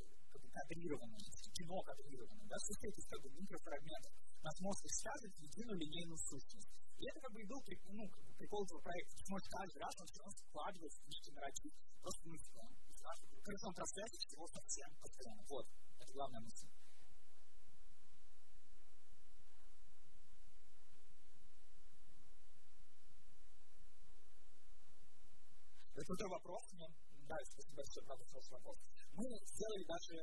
кадрированная, 0.55 1.19
кино 1.59 1.83
кадрированное, 1.83 2.47
да, 2.47 2.59
состоит 2.59 2.95
из 2.95 3.07
как 3.11 3.21
бы 3.23 3.29
микрофрагментов. 3.35 4.13
Нас 4.43 4.55
мозг 4.61 4.83
связывает 4.87 5.35
в 5.35 5.43
единую 5.43 5.77
линейную 5.79 6.19
сущность. 6.19 6.71
И 6.99 7.03
это 7.11 7.19
как 7.21 7.33
бы 7.33 7.41
и 7.43 7.47
был 7.47 7.59
ну, 7.59 8.05
прикол 8.39 8.63
этого 8.65 8.81
проекта. 8.81 9.17
Ты 9.19 9.31
можешь 9.33 9.49
каждый 9.51 9.79
раз 9.83 9.93
он 9.99 10.07
все 10.07 10.19
равно 10.23 10.33
складывается 10.39 11.01
в 11.03 11.09
некий 11.11 11.33
нарратив, 11.33 11.73
просто 12.01 12.23
мысленно. 12.29 12.71
Короче, 13.43 13.67
он 13.67 13.75
трансляция 13.75 14.21
всего 14.25 14.47
совсем 14.49 14.89
постоянно. 15.03 15.43
Вот, 15.49 15.67
это 15.99 16.13
главная 16.13 16.41
мысль. 16.41 16.69
Это 25.95 26.07
крутой 26.07 26.29
вопрос. 26.31 26.73
Мне 26.73 26.89
да, 27.29 27.37
спасибо 27.45 27.77
большое, 27.77 28.05
правда, 28.07 28.25
за 28.25 28.51
вопрос. 28.55 28.79
Мы 29.14 29.27
сделали 29.45 29.85
даже 29.85 30.14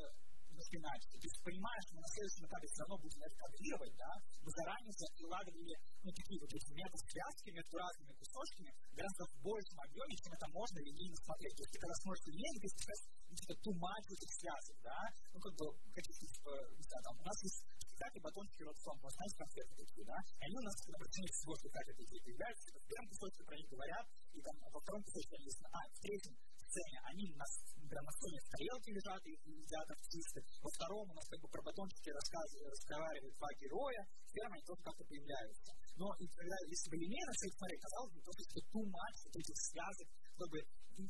немножко 0.52 0.76
иначе. 0.78 1.06
То 1.10 1.18
есть 1.18 1.40
понимаешь, 1.42 1.86
что 1.88 1.96
на 1.96 2.10
следующем 2.12 2.44
этапе 2.46 2.68
все 2.68 2.82
равно 2.84 2.96
будем 3.02 3.22
это 3.24 3.36
кадрировать, 3.36 3.96
да, 3.98 4.12
мы 4.44 4.50
заранее 4.52 4.94
закладывали 4.94 5.74
ну, 6.04 6.10
такие 6.12 6.40
вот 6.42 6.52
эти 6.52 6.70
метасвязки 6.76 7.50
между 7.52 7.76
разными 7.78 8.14
кусочками 8.20 8.72
гораздо 8.94 9.24
в 9.26 9.36
большем 9.42 9.78
объеме, 9.82 10.14
чем 10.22 10.32
это 10.34 10.48
можно 10.52 10.78
линейно 10.84 11.18
смотреть. 11.24 11.56
То 11.56 11.64
есть 11.64 11.72
ты 11.72 11.80
когда 11.80 11.96
смотришь 12.04 12.26
линейно, 12.28 12.58
ты 12.62 12.68
сейчас 12.68 13.00
какие-то 13.32 13.56
тумач 13.64 14.04
этих 14.12 14.32
связок, 14.38 14.78
да, 14.84 15.00
ну 15.34 15.38
как 15.40 15.54
бы 15.56 15.66
какие-то, 15.96 16.26
типа, 16.28 16.52
не 16.76 16.84
знаю, 16.84 17.02
там 17.02 17.16
у 17.16 17.26
нас 17.26 17.38
есть 17.42 17.60
спектакли 18.02 18.20
батончики 18.20 18.64
родством, 18.66 18.98
нас 19.02 19.14
знаете, 19.14 19.36
конфеты 19.38 19.72
такие, 19.78 20.06
да, 20.06 20.18
и 20.20 20.42
они 20.42 20.56
у 20.58 20.66
нас 20.66 20.76
на 20.90 20.98
протяжении 20.98 21.32
всего 21.32 21.54
спектакля 21.56 21.94
такие 21.94 22.20
появляются, 22.22 22.64
типа, 22.66 22.80
в 22.82 22.88
первом 22.90 23.08
кусочке 23.14 23.42
про 23.46 23.56
них 23.56 23.68
говорят, 23.70 24.06
и 24.34 24.40
там 24.42 24.56
во 24.74 24.80
втором 24.82 25.02
кусочке 25.06 25.34
они 25.38 25.50
а, 25.72 25.80
в 25.86 26.00
третьем 26.02 26.34
сцене 26.72 26.98
они 27.12 27.24
у 27.28 27.36
нас 27.36 27.52
прямо 27.92 28.08
на 28.08 28.14
сцене 28.16 28.40
в 28.40 28.88
лежат 28.88 29.22
и 29.28 29.34
едят 29.36 29.88
артисты. 29.92 30.40
Во 30.64 30.70
втором 30.72 31.12
у 31.12 31.14
нас 31.14 31.28
как 31.28 31.40
бы 31.44 31.48
про 31.52 31.62
батончики 31.62 32.10
разговаривают 32.16 33.36
два 33.36 33.52
героя, 33.60 34.02
в 34.08 34.32
первом 34.32 34.54
они 34.56 34.64
тоже 34.64 34.82
как-то 34.82 35.04
появляются. 35.04 35.72
Но 36.00 36.08
и 36.16 36.26
когда, 36.32 36.56
если 36.72 36.88
бы 36.88 36.96
линейно 36.96 37.32
все 37.36 37.48
это 37.52 37.58
смотреть, 37.60 37.82
казалось 37.84 38.14
бы, 38.16 38.20
просто 38.24 38.44
что 38.48 38.60
too 38.72 38.86
much 38.88 39.18
вот 39.28 39.36
этих 39.36 39.58
связок, 39.60 40.08
чтобы 40.32 40.58
и, 40.96 41.04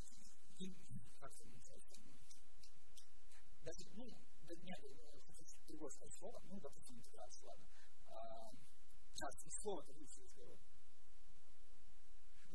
и, 0.57 0.66
как 1.22 1.32
это 1.38 1.45
называется, 1.45 1.93
даже, 3.62 3.82
ну, 3.93 4.05
да 4.49 4.53
нет, 4.57 4.80
другое 5.70 5.91
слово, 6.18 6.38
ну, 6.49 6.59
допустим, 6.59 6.97
интеграция, 6.97 7.45
ладно. 7.45 7.66
А, 8.09 8.51
сейчас, 9.14 9.34
слово-то 9.62 9.93
выяснилось, 9.93 10.20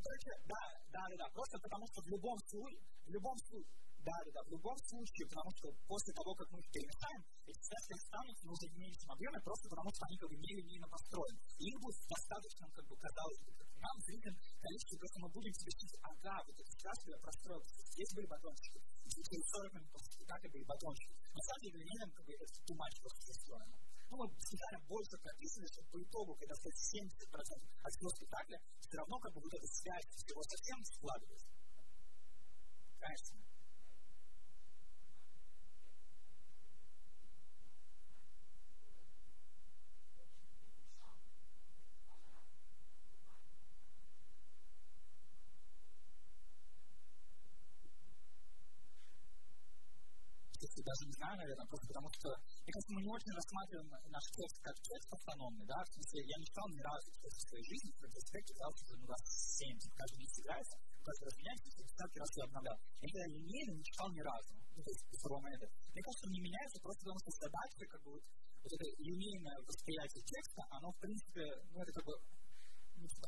короче, 0.06 0.32
да, 0.46 0.62
да, 0.94 1.02
да, 1.10 1.16
да, 1.18 1.26
просто 1.34 1.58
потому 1.58 1.84
что 1.90 1.98
в 2.02 2.08
любом 2.08 2.38
случае, 2.46 2.82
в 3.06 3.10
любом 3.10 3.36
случае, 3.42 3.74
да, 4.06 4.16
да, 4.22 4.30
да, 4.38 4.40
в 4.46 4.50
любом 4.54 4.78
случае, 4.86 5.24
потому 5.26 5.50
что 5.58 5.66
после 5.90 6.12
того, 6.14 6.30
как 6.38 6.46
мы 6.54 6.58
их 6.62 6.68
перемешаем, 6.70 7.20
эти 7.50 7.58
связки 7.58 7.92
останутся 7.98 8.44
в 8.46 8.52
уже 8.54 8.66
меньшем 8.78 9.10
объеме, 9.10 9.38
просто 9.42 9.66
потому 9.66 9.90
что 9.90 10.02
они 10.06 10.16
как 10.22 10.28
бы 10.30 10.36
не 10.38 10.52
линейно 10.62 10.86
построены. 10.86 11.38
И 11.58 11.64
их 11.66 11.76
будет 11.82 11.98
достаточно, 12.06 12.64
как 12.70 12.84
бы, 12.86 12.94
казалось 13.02 13.40
бы, 13.42 13.50
нам 13.82 13.96
зрителям 14.06 14.36
количество, 14.62 14.94
просто 15.02 15.18
мы 15.26 15.28
будем 15.34 15.54
смещить, 15.58 15.94
ага, 16.06 16.36
вот 16.46 16.54
эти 16.54 16.72
связки 16.78 17.08
я 17.10 17.18
простроил, 17.18 17.62
здесь 17.66 18.12
были 18.14 18.26
батончики, 18.30 18.78
через 19.26 19.44
40 19.50 19.74
минут 19.74 19.90
после 19.90 20.10
спектакля 20.14 20.48
были 20.54 20.64
батончики. 20.64 21.14
На 21.34 21.42
самом 21.42 21.60
деле, 21.66 21.74
линейным, 21.82 22.10
как 22.14 22.24
бы, 22.26 22.30
это 22.30 22.44
too 22.62 22.76
much 22.78 22.94
просто 23.02 23.22
построено. 23.26 23.76
Ну, 24.10 24.16
мы 24.18 24.30
специально 24.38 24.80
больше 24.86 25.18
прописаны, 25.18 25.66
чтобы 25.66 25.88
по 25.88 26.02
итогу, 26.02 26.34
когда 26.36 26.54
стоит 26.54 26.74
70% 26.74 27.62
от 27.82 27.92
всего 27.92 28.10
спектакля, 28.10 28.60
все 28.80 28.96
равно 28.96 29.18
как 29.18 29.32
бы 29.34 29.40
вот 29.40 29.52
эта 29.52 29.66
связь 29.66 30.06
всего 30.14 30.42
совсем 30.44 30.82
складывается. 30.84 31.46
Конечно. 33.00 33.45
Не 51.26 51.34
знаю, 51.34 51.42
наверное, 51.42 51.66
просто 51.66 51.86
потому 51.90 52.08
что, 52.14 52.28
мне 52.62 52.70
кажется, 52.70 52.94
мы 52.94 53.02
не 53.02 53.10
очень 53.10 53.32
рассматриваем 53.34 53.88
наш 53.90 54.26
текст 54.30 54.56
как 54.62 54.76
текст 54.78 55.08
автономный, 55.10 55.66
да, 55.66 55.82
в 55.82 55.88
смысле, 55.90 56.22
я 56.22 56.36
не 56.38 56.46
читал 56.46 56.66
ни 56.70 56.82
разу 56.86 57.10
текст 57.18 57.38
в 57.42 57.48
своей 57.50 57.66
жизни, 57.66 57.90
в 57.90 58.02
ретроспекте, 58.06 58.54
да, 58.54 58.66
уже 58.70 58.94
ну, 58.94 59.06
раз 59.10 59.22
7, 59.26 59.74
каждый 59.90 60.18
месяц 60.22 60.38
играется, 60.38 60.76
каждый 61.02 61.24
раз 61.26 61.34
меняется, 61.36 61.66
и 61.66 61.82
десятки 61.82 62.18
раз 62.18 62.30
я 62.36 62.44
обновлял. 62.46 62.76
Я 63.02 63.08
когда 63.10 63.26
линейно 63.26 63.72
не 63.74 63.84
читал 63.84 64.08
ни 64.14 64.22
разу, 64.22 64.54
ну, 64.76 64.80
то 64.86 64.90
есть, 64.90 65.02
до 65.10 65.16
второго 65.18 65.40
момента. 65.42 65.66
Мне 65.66 66.02
кажется, 66.02 66.26
он 66.26 66.32
не 66.32 66.42
меняется 66.46 66.78
просто 66.78 67.00
потому, 67.02 67.18
что 67.18 67.30
задача, 67.42 67.84
как 67.90 68.00
бы, 68.06 68.10
вот, 68.14 68.22
вот 68.62 68.70
это 68.70 68.86
линейное 69.02 69.56
восприятие 69.66 70.22
текста, 70.22 70.62
оно, 70.70 70.92
в 70.94 70.98
принципе, 71.02 71.42
ну, 71.74 71.82
это 71.82 71.90
как 71.90 72.04
бы 72.06 72.14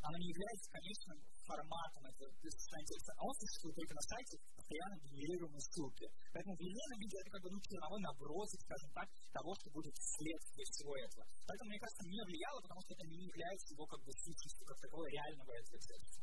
она 0.02 0.18
не 0.18 0.28
является 0.28 0.70
конечным 0.70 1.18
форматом 1.48 2.02
этого 2.04 2.28
текста, 2.40 3.12
а 3.16 3.22
он 3.24 3.34
существует 3.40 3.76
только 3.76 3.94
на 3.94 4.04
сайте 4.04 4.36
постоянно 4.56 4.96
генерируемой 5.00 5.60
ссылки. 5.60 6.06
Поэтому 6.32 6.54
в 6.56 6.60
линейном 6.60 6.98
виде 7.00 7.16
это 7.18 7.30
как 7.30 7.42
бы 7.42 7.50
ну, 7.50 7.58
черновой 7.60 8.00
набросик, 8.00 8.60
скажем 8.60 8.90
так, 8.92 9.08
того, 9.32 9.50
что 9.56 9.70
будет 9.70 9.94
вследствие 9.96 10.66
всего 10.68 10.92
этого. 10.96 11.24
Поэтому, 11.46 11.68
мне 11.70 11.80
кажется, 11.80 12.04
не 12.04 12.22
влияло, 12.24 12.60
потому 12.60 12.80
что 12.84 12.92
это 12.94 13.04
не 13.08 13.24
является 13.28 13.74
его 13.74 13.84
как 13.86 14.00
бы 14.04 14.12
сущностью 14.12 14.64
как 14.66 14.78
таковой 14.80 15.08
реального 15.10 15.52
этого 15.52 15.78
текста. 15.78 16.20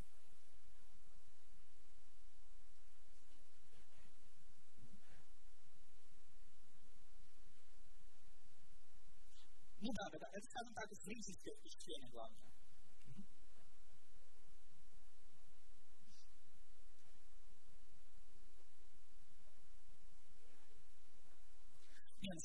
Ну 9.85 9.93
да, 9.93 10.05
да, 10.09 10.17
да, 10.17 10.27
это, 10.33 10.45
скажем 10.49 10.73
так, 10.73 10.89
зрительское 10.97 11.53
впечатление 11.61 12.09
главное. 12.09 12.54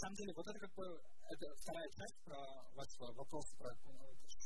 Самом 0.01 0.16
деле, 0.16 0.32
вот 0.32 0.46
это 0.48 0.59
как 0.59 0.72
бы 0.74 0.84
это 1.28 1.44
вторая 1.61 1.88
часть 1.92 2.18
про 2.24 2.38
вашего 2.72 3.06
вопроса 3.12 3.52
про 3.60 3.70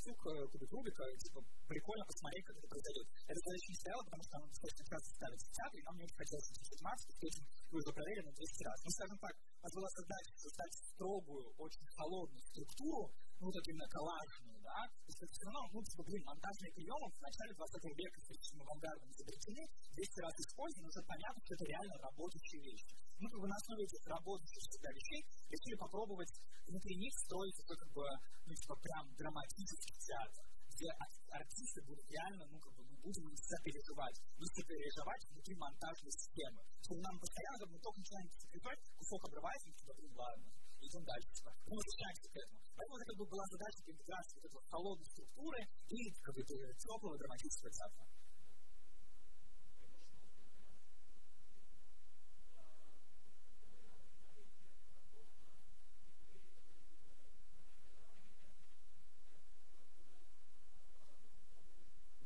штук 0.05 0.19
кубик 0.51 0.71
Рубика. 0.73 1.05
Типа, 1.17 1.41
прикольно 1.69 2.05
посмотреть, 2.05 2.45
как 2.45 2.57
это 2.59 2.69
произойдет. 2.69 3.07
Это 3.25 3.39
задача 3.41 3.69
не 3.71 3.79
стояла, 3.79 4.03
потому 4.05 4.23
что 4.25 4.35
она 4.37 4.47
достаточно 4.53 4.85
часто 4.85 5.09
ставится 5.15 5.47
в 5.47 5.75
и 5.75 5.83
нам 5.83 5.95
не 5.97 6.05
очень 6.05 6.21
хотелось 6.21 6.51
изучить 6.51 6.83
Марс, 6.83 7.03
и 7.09 7.27
этим 7.27 7.45
вы 7.71 7.77
уже 7.79 7.91
проверили 7.95 8.31
200 8.35 8.65
раз. 8.65 8.77
Ну, 8.85 8.91
скажем 8.91 9.19
так, 9.19 9.35
у 9.35 9.63
нас 9.65 9.73
была 9.75 9.89
задача 9.95 10.33
создать 10.37 10.75
строгую, 10.75 11.47
очень 11.57 11.87
холодную 11.97 12.45
структуру, 12.53 13.03
ну, 13.41 13.51
именно 13.51 13.89
коллажную, 13.89 14.59
да, 14.63 14.89
то 14.89 15.09
есть 15.11 15.21
это 15.23 15.33
все 15.33 15.45
равно, 15.45 15.61
ну, 15.73 15.79
типа, 15.83 16.03
блин, 16.05 16.23
монтажные 16.25 16.73
приемы 16.73 17.07
в 17.11 17.21
начале 17.21 17.53
20 17.55 17.85
века 17.99 18.19
с 18.21 18.29
этим 18.31 18.63
авангардом 18.63 19.11
изобретены, 19.11 19.63
200 19.93 20.21
раз 20.21 20.35
использованы, 20.41 20.89
уже 20.89 21.03
понятно, 21.05 21.41
что 21.45 21.55
это 21.55 21.65
реально 21.65 21.95
работающие 21.99 22.61
вещи. 22.63 22.95
Мы 23.19 23.27
как 23.31 23.41
бы 23.41 23.47
на 23.49 23.57
основе 23.57 23.85
этих 23.85 24.03
работающих 24.07 24.63
всегда 24.65 24.91
вещей 24.91 25.21
решили 25.51 25.77
попробовать 25.77 26.33
внутри 26.67 26.95
них 26.97 27.13
строить 27.27 27.57
такой, 27.59 27.77
как 27.77 27.91
бы, 27.93 28.05
ну, 28.47 28.53
типа, 28.55 28.75
прям 28.81 29.05
драматический 29.15 29.97
театр, 29.99 30.45
где 30.75 30.89
артисты 31.31 31.81
будут 31.87 32.07
реально, 32.11 32.45
ну, 32.51 32.59
как 32.59 32.73
бы, 32.75 32.83
мы 32.83 32.97
будем 32.99 33.25
сопереживать, 33.37 34.19
не 34.39 34.47
сопереживать 34.47 35.23
внутри 35.31 35.55
монтажной 35.55 36.13
системы. 36.13 36.61
Чтобы 36.83 37.01
нам 37.03 37.19
постоянно, 37.21 37.65
мы 37.71 37.79
только 37.79 37.99
начинаем 38.01 38.29
сопереживать, 38.31 38.81
кусок 38.99 39.25
обрывается, 39.29 39.69
и 39.69 39.75
типа, 39.75 39.93
блин, 39.95 40.13
ладно, 40.17 40.47
идем 40.87 41.05
дальше. 41.05 41.29
Мы 41.67 41.75
возвращаемся 41.77 42.29
к 42.29 42.37
этому. 42.37 42.59
Поэтому 42.77 42.97
это 42.99 43.07
как 43.07 43.17
бы 43.19 43.25
была 43.27 43.45
задача 43.49 43.81
интеграции 43.87 44.37
вот 44.37 44.45
этой 44.51 44.71
холодной 44.71 45.07
структуры 45.07 45.61
и 45.89 45.99
как 46.23 46.35
бы 46.35 46.43
теплого 46.45 47.19
драматического 47.19 47.71
театра. 47.71 48.05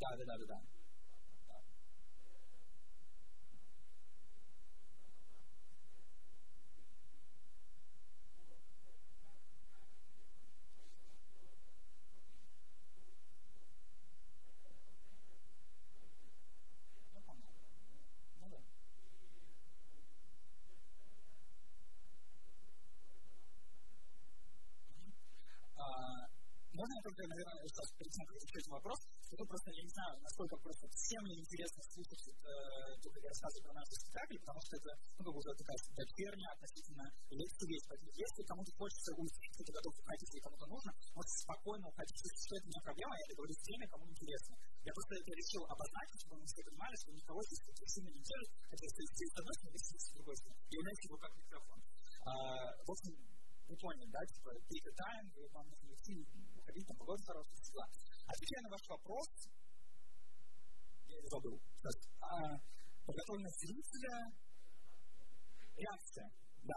Да, 0.00 0.16
да, 0.16 0.24
да, 0.24 0.36
да, 0.38 0.46
да. 0.46 0.58
Можно 26.78 26.94
я 26.94 27.02
только, 27.02 27.26
наверное, 27.26 27.58
как 28.26 28.36
отвечать 28.36 28.66
на 28.68 28.74
вопрос, 28.78 28.98
скажу 29.28 29.44
просто, 29.44 29.68
не 29.70 29.92
знаю, 29.92 30.12
насколько 30.24 30.56
просто 30.58 30.84
всем 30.88 31.22
интересно 31.28 31.80
слушать 31.92 32.24
э, 32.28 32.34
то, 33.02 33.06
как 33.12 33.22
я 33.22 33.30
рассказываю 33.30 33.64
про 33.68 33.74
наши 33.78 33.92
спектакли, 33.98 34.36
потому 34.38 34.60
что 34.64 34.72
это, 34.78 34.90
ну, 35.18 35.20
как 35.24 35.32
бы 35.34 35.38
уже 35.38 35.50
такая 35.54 35.78
дочерняя 35.94 36.52
относительно 36.56 37.04
лекции 37.30 37.68
есть. 37.68 37.86
Поэтому 37.88 38.10
если 38.16 38.40
кому-то 38.48 38.70
хочется 38.78 39.10
уйти, 39.14 39.44
кто-то 39.52 39.72
готов 39.72 39.92
уходить, 39.98 40.28
если 40.28 40.40
кому-то 40.40 40.66
нужно, 40.66 40.90
можете 41.14 41.36
спокойно 41.44 41.84
уходить, 41.88 42.16
что, 42.18 42.52
это 42.56 42.68
не 42.68 42.80
проблема, 42.80 43.12
я 43.18 43.24
это 43.28 43.34
говорю 43.36 43.54
с 43.54 43.62
теми, 43.68 43.84
кому 43.86 44.04
интересно. 44.08 44.54
Я 44.82 44.92
просто 44.96 45.12
это 45.20 45.30
решил 45.36 45.62
обозначить, 45.68 46.20
чтобы 46.24 46.40
мы 46.40 46.46
все 46.48 46.62
понимали, 46.64 46.94
что 46.96 47.08
никого 47.12 47.40
здесь 47.44 47.60
сильно 47.92 48.10
не 48.10 48.22
делают, 48.24 48.50
хотя 48.70 48.84
здесь 48.88 49.30
с 49.30 49.38
одной 49.38 49.54
стороны, 49.58 49.78
с 49.78 50.12
другой 50.16 50.36
стороны. 50.36 50.58
И 50.70 50.74
у 50.78 50.82
меня 50.82 50.94
его 50.98 51.16
как 51.18 51.32
микрофон. 51.36 51.78
А, 52.24 52.32
в 52.84 52.90
общем, 52.90 53.12
вы 53.68 53.76
поняли, 53.76 54.08
да, 54.08 54.20
типа, 54.24 54.48
take 54.64 54.88
a 54.88 54.94
time, 54.96 55.28
вам 55.52 55.68
нужно 55.68 55.92
идти, 55.92 56.24
уходить, 56.56 56.86
там, 56.88 56.96
погода 56.96 57.22
хорошая, 57.24 57.54
все 57.60 57.72
дела. 57.72 57.86
Отвечая 58.28 58.62
на 58.62 58.70
ваш 58.70 58.84
вопрос, 58.88 59.28
я 61.08 61.16
забыл, 61.32 61.56
сейчас, 61.56 61.96
а, 62.20 62.60
подготовленность 63.08 63.60
зрителя, 63.60 64.14
реакция, 65.76 66.28
да. 66.62 66.76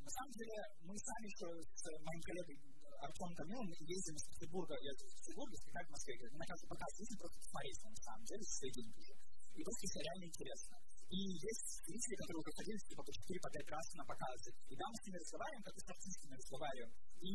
На 0.00 0.10
самом 0.10 0.32
деле, 0.32 0.56
мы 0.84 0.92
сами 0.98 1.26
еще 1.32 1.48
с 1.72 1.82
моим 2.04 2.20
коллегой 2.20 2.56
Артемом 3.00 3.34
Камилом 3.34 3.68
ездим 3.80 4.14
из 4.14 4.24
Петербурга, 4.28 4.76
я 4.76 4.92
из 4.92 5.14
Петербурга, 5.24 5.56
спектакль 5.56 5.88
в 5.88 5.96
Москве, 5.96 6.16
говорит, 6.20 6.36
на 6.36 6.46
каждый 6.46 6.68
показ 6.68 6.90
ездим 7.00 7.18
просто 7.18 7.38
посмотреть, 7.40 7.80
на 7.80 8.02
самом 8.04 8.24
деле, 8.28 8.42
деньги 8.44 8.98
уже. 9.00 9.14
И 9.56 9.64
просто 9.64 10.00
реально 10.04 10.24
интересно. 10.28 10.79
И 11.10 11.18
есть 11.42 11.70
зрители, 11.90 12.14
которые 12.22 12.38
уже 12.38 12.52
ходили 12.54 12.78
типа, 12.86 13.02
по 13.02 13.10
4 13.10 13.40
по 13.42 13.50
5 13.50 13.74
раз 13.74 13.84
на 13.98 14.04
показы. 14.06 14.50
И 14.70 14.74
да, 14.78 14.84
мы 14.86 14.94
с 14.94 15.04
ними 15.10 15.18
разговариваем, 15.18 15.64
как 15.66 15.74
и 15.74 15.82
с 15.82 15.88
артистами 15.90 16.38
разговариваем. 16.38 16.92
И 17.18 17.32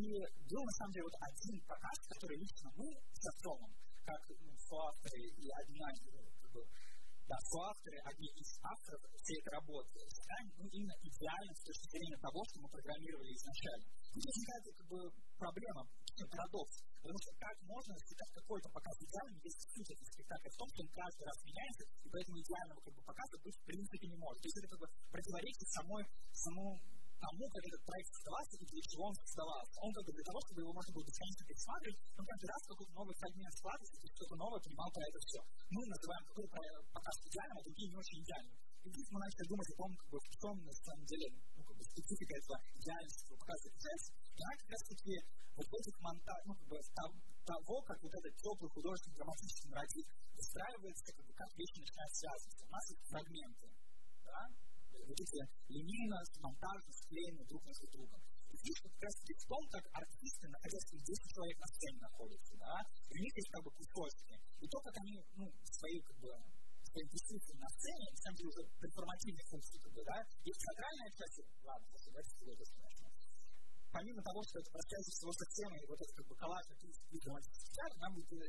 был 0.48 0.64
на 0.64 0.76
самом 0.80 0.94
деле 0.96 1.06
вот 1.12 1.18
один 1.20 1.56
показ, 1.68 1.98
который 2.08 2.38
лично 2.40 2.68
мы 2.72 2.88
с 2.88 3.24
Артемом, 3.36 3.72
как 4.08 4.22
ну, 4.32 4.52
соавторы 4.64 5.20
и 5.28 5.46
одна 5.60 5.88
как 5.92 6.52
бы, 6.56 6.62
да, 7.28 7.38
соавторы, 7.52 8.00
одни 8.00 8.30
из 8.32 8.50
авторов 8.64 9.02
всей 9.20 9.44
этой 9.44 9.52
работы, 9.60 10.00
считаем 10.08 10.48
ну, 10.56 10.66
именно 10.72 10.96
идеальным 11.04 11.56
с 11.60 11.64
точки 11.68 11.88
зрения 11.92 12.18
того, 12.24 12.40
что 12.48 12.56
мы 12.64 12.68
программировали 12.72 13.32
изначально. 13.36 13.88
Тут 14.08 14.24
возникает 14.24 14.64
как 14.72 14.88
бы 14.88 15.00
проблема, 15.36 15.82
парадокс. 16.24 16.76
Потому 17.04 17.20
что 17.20 17.32
как 17.36 17.56
можно 17.68 17.94
считать 18.00 18.32
какой-то 18.32 18.68
показ 18.72 18.96
идеальным, 19.04 19.42
если 19.44 19.64
суть 19.76 19.92
этого 19.92 20.10
спектакля 20.16 20.50
в 20.50 20.58
том, 20.58 20.68
что 20.72 20.80
он 20.86 20.90
каждый 20.96 21.26
раз 21.28 21.38
меняется, 21.44 21.84
и 21.86 22.08
поэтому 22.10 22.36
идеального 22.40 22.80
как 22.80 22.94
бы, 22.96 23.02
показа 23.04 23.36
быть 23.44 23.58
в 23.60 23.66
принципе 23.68 24.06
не 24.08 24.18
может. 24.18 24.40
То 24.42 24.48
есть 24.48 24.60
это 24.64 24.70
как 24.72 24.80
бы 24.80 24.88
противоречит 25.12 25.68
самой, 25.76 26.04
самому 26.32 26.72
тому, 27.26 27.46
как 27.50 27.64
этот 27.66 27.82
проект 27.86 28.10
создавался 28.16 28.56
и 28.60 28.66
для 28.66 28.84
чего 28.86 29.04
он 29.10 29.16
создавался. 29.16 29.76
Он 29.82 29.92
как 29.96 30.04
бы 30.06 30.12
для 30.16 30.26
того, 30.26 30.40
чтобы 30.46 30.60
его 30.62 30.74
можно 30.76 30.92
было 30.94 31.06
бесконечно 31.06 31.44
пересматривать, 31.46 32.00
но 32.16 32.22
каждый 32.26 32.48
раз 32.48 32.60
какой-то 32.66 32.94
новый 32.96 33.16
фрагмент 33.16 33.54
складывается, 33.56 33.98
и 34.06 34.14
что-то 34.16 34.36
новое 34.36 34.62
понимал 34.66 34.90
про 34.94 35.04
это 35.06 35.20
все. 35.26 35.40
Мы 35.74 35.82
называем 35.86 36.24
какой-то 36.26 36.56
показ 36.96 37.16
идеальным, 37.26 37.58
а 37.58 37.64
другие 37.66 37.88
не 37.90 37.98
очень 37.98 38.20
идеальным. 38.22 38.56
И 38.86 38.88
здесь 38.94 39.10
мы 39.10 39.18
начали 39.18 39.46
думать 39.50 39.70
о 39.74 39.78
том, 39.82 39.90
как 39.98 40.08
бы, 40.14 40.18
в 40.22 40.28
чем 40.30 40.56
на 40.62 40.76
самом 40.86 41.06
деле 41.10 41.26
ну, 41.58 41.62
как 41.66 41.76
бы, 41.76 41.84
специфика 41.90 42.34
этого 42.38 42.58
идеальности 42.78 43.24
показа 43.34 43.70
часть. 43.82 44.08
Она 44.36 44.54
как 44.60 44.70
раз 44.70 44.82
таки 44.92 45.14
вот 45.56 45.68
этих 45.72 45.96
монтажах, 46.04 46.46
ну, 46.46 46.54
как 46.56 46.68
бы, 46.68 46.78
того, 47.46 47.76
как 47.88 47.98
вот 48.04 48.14
этот 48.14 48.34
теплый 48.36 48.70
художественный 48.70 49.16
драматический 49.16 49.70
нарратив 49.70 50.06
выстраивается, 50.36 51.10
как, 51.16 51.26
бы, 51.26 51.34
как 51.34 51.50
вещи 51.56 51.78
начинают 51.80 52.14
связываться. 52.16 52.66
У 52.66 52.72
нас 52.76 52.84
есть 52.90 53.06
фрагменты, 53.08 53.68
да, 54.26 54.42
вот 54.92 55.20
эти 55.20 55.40
линейно, 55.70 56.18
монтажно 56.42 56.92
склеены 56.92 57.46
друг 57.46 57.62
между 57.64 57.88
другом. 57.88 58.20
И 58.52 58.56
фишка 58.58 58.90
как 58.90 59.04
раз 59.04 59.14
в 59.16 59.48
том, 59.48 59.64
как 59.70 59.84
артисты, 59.94 60.46
находясь 60.48 60.86
10 60.92 61.32
человек 61.32 61.58
на 61.60 61.68
сцене 61.68 62.00
находятся, 62.02 62.54
да, 62.58 62.76
и 63.08 63.14
у 63.16 63.22
них 63.22 63.34
есть 63.36 63.52
как 63.52 63.64
бы 63.64 63.72
кусочки. 63.72 64.36
И 64.60 64.68
то, 64.68 64.78
как 64.82 64.96
они, 64.98 65.16
ну, 65.36 65.46
свои, 65.70 66.00
как 66.02 66.18
бы, 66.20 66.32
свои 66.84 67.06
действия 67.12 67.60
на 67.60 67.70
сцене, 67.70 68.08
на 68.12 68.20
самом 68.24 68.36
деле 68.36 68.50
уже 68.50 68.62
перформативные 68.80 69.46
функции, 69.52 69.78
как 69.80 69.92
бы, 69.94 70.02
да, 70.04 70.18
есть 70.44 70.60
театральная 70.60 71.12
часть, 71.16 71.40
ладно, 71.64 71.86
тобой 71.92 72.56
конечно. 72.56 72.85
Помимо 73.96 74.20
того, 74.28 74.44
что 74.44 74.60
это 74.60 74.70
прощается 74.76 75.12
всего 75.16 75.32
сценой, 75.32 75.80
вот 75.88 75.96
этот 75.96 76.16
как 76.20 76.28
бы 76.28 76.36
коллаж, 76.36 76.64
нам 77.96 78.12
будет 78.12 78.28
э, 78.28 78.44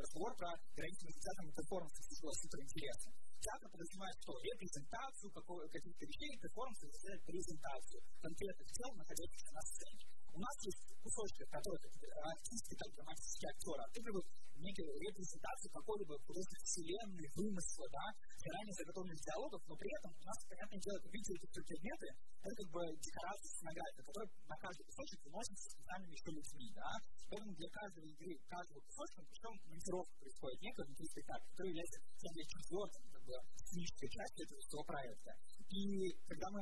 разговор 0.00 0.32
про 0.40 0.48
границу 0.72 1.04
между 1.04 1.20
театром 1.20 1.46
и 1.46 1.52
перформансом, 1.52 2.00
что 2.00 2.14
было 2.24 2.32
супер 2.32 2.58
интересно. 2.64 3.12
Театр 3.44 3.66
подразумевает 3.76 4.16
что? 4.24 4.32
Репрезентацию 4.40 5.28
каких-то 5.36 6.04
вещей, 6.08 6.32
перформанс 6.40 6.80
означает 6.80 7.20
презентацию 7.28 8.00
конкретных 8.24 8.68
тел, 8.72 8.90
находящихся 8.96 9.52
на 9.52 9.62
сцене. 9.68 10.15
У 10.36 10.38
нас 10.38 10.56
есть 10.68 10.84
кусочки, 11.00 11.48
которые 11.48 11.80
артисты, 11.80 12.76
как 12.76 12.92
драматические 12.92 13.48
актеры, 13.56 13.80
отыгрывают 13.88 14.26
некую 14.60 14.92
репрезентацию 15.00 15.72
какой-либо 15.72 16.12
художественной 16.28 16.64
вселенной, 16.64 17.28
вымысла, 17.36 17.86
да, 17.88 18.04
заранее 18.44 18.74
заготовленных 18.76 19.20
диалогов, 19.24 19.60
но 19.64 19.74
при 19.80 19.88
этом 19.96 20.12
у 20.12 20.24
нас, 20.28 20.36
понятное 20.44 20.80
дело, 20.80 20.98
видите, 21.08 21.32
эти 21.40 21.60
предметы, 21.64 22.06
это 22.44 22.52
как 22.52 22.68
бы 22.68 22.80
декорации 23.00 23.48
сценографии, 23.48 24.04
которые 24.04 24.28
на 24.44 24.56
каждый 24.60 24.84
кусочек 24.84 25.18
выносятся 25.24 25.70
специальными 25.72 26.12
еще 26.12 26.30
людьми, 26.36 26.68
да. 26.76 26.92
Поэтому 27.32 27.52
для 27.56 27.70
каждой 27.72 28.04
игры, 28.12 28.32
каждого 28.48 28.80
кусочка, 28.84 29.18
причем 29.24 29.52
монтировка 29.72 30.14
происходит 30.20 30.60
некая 30.60 30.84
внутри 30.84 31.06
спектакля, 31.16 31.48
который 31.48 31.70
является, 31.72 31.98
на 32.26 32.44
четвертым, 32.44 33.02
как 33.08 33.22
бы, 33.24 33.34
технической 33.56 34.08
частью 34.12 34.40
этого 34.44 34.60
всего 34.60 34.82
проекта. 34.84 35.32
И 35.72 36.12
когда 36.28 36.48
мы 36.52 36.60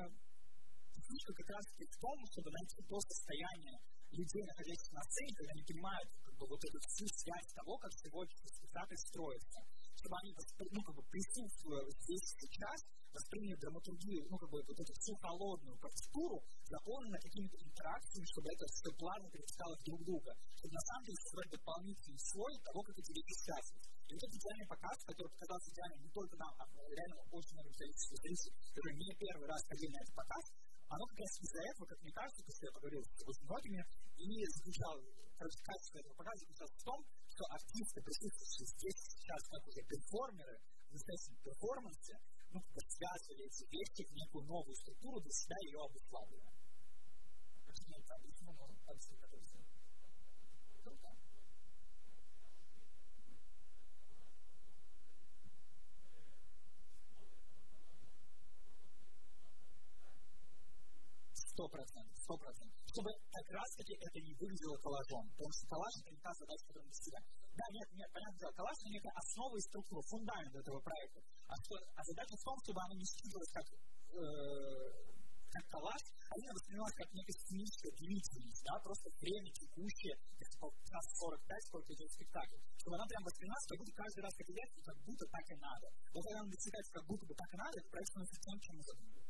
фишка 1.03 1.33
как 1.35 1.51
раз-таки 1.51 1.85
в 1.91 1.97
том, 1.99 2.17
чтобы 2.31 2.49
найти 2.51 2.77
то 2.87 2.97
состояние 3.01 3.77
людей, 4.15 4.43
находящихся 4.47 4.95
на 4.95 5.05
сцене, 5.11 5.33
когда 5.35 5.51
они 5.51 5.65
понимают 5.67 6.09
как 6.23 6.35
бы, 6.39 6.45
вот 6.47 6.63
эту 6.63 6.79
всю 6.87 7.07
связь 7.11 7.49
того, 7.55 7.75
как 7.79 7.91
сегодня 7.99 8.35
спектакль 8.47 8.99
строится, 9.11 9.59
чтобы 9.99 10.15
они 10.23 10.31
ну, 10.37 10.81
как 10.85 10.95
бы, 10.95 11.03
присутствуя 11.11 11.83
здесь 12.05 12.29
сейчас, 12.39 12.79
восприняли 13.15 13.57
драматургию, 13.63 14.23
ну, 14.29 14.37
как 14.37 14.51
бы, 14.51 14.59
вот 14.61 14.79
эту 14.79 14.93
всю 15.01 15.15
холодную 15.23 15.77
партитуру, 15.79 16.39
заполнена 16.67 17.19
какими-то 17.23 17.57
интеракциями, 17.63 18.27
чтобы 18.27 18.47
это 18.51 18.65
все 18.67 18.91
плавно 18.99 19.27
перетекало 19.31 19.75
друг 19.87 20.01
друга, 20.05 20.31
чтобы 20.59 20.75
на 20.75 20.85
самом 20.85 21.05
деле 21.07 21.19
создать 21.25 21.51
дополнительный 21.55 22.23
слой 22.35 22.53
того, 22.67 22.81
как 22.83 22.95
эти 22.99 23.13
вещи 23.15 23.35
связаны. 23.39 23.81
И 24.05 24.11
вот 24.13 24.21
этот 24.21 24.37
идеальный 24.37 24.69
показ, 24.69 24.97
который 25.09 25.31
показался 25.33 25.69
идеальным 25.73 26.01
не 26.05 26.13
только 26.13 26.35
нам, 26.37 26.53
а 26.59 26.65
реально 26.69 27.17
очень 27.33 27.55
многим 27.57 27.75
количеству 27.75 28.15
зрителей, 28.21 28.55
которые 28.69 28.95
не 29.01 29.11
первый 29.15 29.47
раз 29.49 29.61
ходили 29.65 29.93
на 29.95 30.01
этот 30.05 30.15
показ, 30.15 30.45
оно 30.89 31.05
как 31.07 31.19
раз 31.19 31.33
из-за 31.41 31.61
этого, 31.71 31.87
как 31.87 31.99
мне 32.03 32.13
кажется, 32.13 32.43
то, 32.45 32.53
что 32.53 32.67
я 32.67 32.73
поговорил 32.73 33.03
с 33.05 33.43
многими, 33.43 33.81
и 34.17 34.45
заключал, 34.47 34.95
короче, 35.39 35.59
качество 35.65 35.99
этого 35.99 36.15
показа 36.15 36.39
заключалось 36.45 36.77
в 36.79 36.85
том, 36.85 36.99
что 37.35 37.43
артисты, 37.51 37.99
присутствующие 38.03 38.67
здесь 38.79 38.99
сейчас 39.11 39.43
как 39.49 39.63
уже 39.67 39.81
перформеры, 39.83 40.57
в 40.89 40.93
настоящем 40.95 41.35
перформансе, 41.43 42.15
ну, 42.55 42.61
как 42.61 42.87
связывали 42.87 43.43
эти 43.51 43.65
вещи 43.67 44.07
в 44.07 44.13
некую 44.15 44.45
новую 44.47 44.77
структуру, 44.77 45.21
для 45.21 45.33
себя 45.33 45.57
ее 45.67 45.81
обуславливая. 45.83 46.55
Почему 47.67 47.97
это 47.99 48.15
объясню, 48.15 48.53
может, 48.53 48.79
объяснить, 48.87 49.21
как 49.21 49.33
это 49.35 49.45
Круто. 50.85 51.09
Сто 61.65 61.81
процентов, 61.81 62.13
сто 62.21 62.37
процентов. 62.37 62.77
Чтобы 62.93 63.09
как 63.09 63.49
раз 63.57 63.69
таки 63.73 63.97
это 63.97 64.21
не 64.21 64.37
выглядело 64.37 64.77
коллажом. 64.85 65.25
Потому 65.33 65.53
что 65.57 65.65
коллаж 65.73 65.93
это 65.97 66.11
не 66.13 66.21
та 66.21 66.33
задача, 66.37 66.65
которую 66.69 66.93
мы 66.93 66.93
себя. 66.93 67.21
Да, 67.57 67.65
нет, 67.73 67.89
нет, 67.97 68.09
понятно 68.13 68.37
дело, 68.37 68.53
коллаж 68.53 68.77
это 68.85 68.91
некая 68.93 69.15
основа 69.17 69.57
и 69.57 69.65
структура, 69.65 70.01
фундамент 70.05 70.55
этого 70.61 70.81
проекта. 70.85 71.25
А, 71.49 71.57
что, 71.57 71.73
а 71.97 72.01
задача 72.05 72.37
в 72.37 72.45
том, 72.45 72.57
чтобы 72.61 72.79
оно 72.85 72.95
не 73.01 73.07
считывалось 73.09 73.53
как, 73.57 73.65
э, 73.65 74.29
как 75.57 75.65
коллаж, 75.73 76.03
а 76.05 76.33
именно 76.37 76.53
воспринималось 76.53 76.99
как 77.01 77.09
некая 77.17 77.37
сценическая 77.41 77.93
длительность, 77.97 78.63
да, 78.69 78.75
просто 78.85 79.09
время 79.25 79.49
текущее, 79.57 80.15
час 80.45 81.05
45, 81.17 81.65
сколько 81.65 81.89
идет 81.97 82.13
спектакль. 82.13 82.61
Чтобы 82.77 83.01
она 83.01 83.09
прям 83.09 83.25
воспринималась, 83.25 83.69
как 83.73 83.79
будто 83.81 83.93
каждый 83.97 84.21
раз, 84.21 84.33
как 84.37 84.49
идет, 84.53 84.69
как 84.85 84.99
будто 85.01 85.25
так 85.33 85.45
и 85.49 85.57
надо. 85.57 85.87
Вот 86.13 86.21
когда 86.29 86.45
она 86.45 86.51
достигается, 86.53 86.93
как 86.93 87.05
будто 87.09 87.25
бы 87.25 87.33
так 87.33 87.49
и 87.49 87.57
надо, 87.57 87.75
это 87.81 87.89
проект 87.89 88.11
становится 88.13 88.37
тем, 88.45 88.57
чем 88.61 88.77
мы 88.77 88.85
задумываем. 88.85 89.24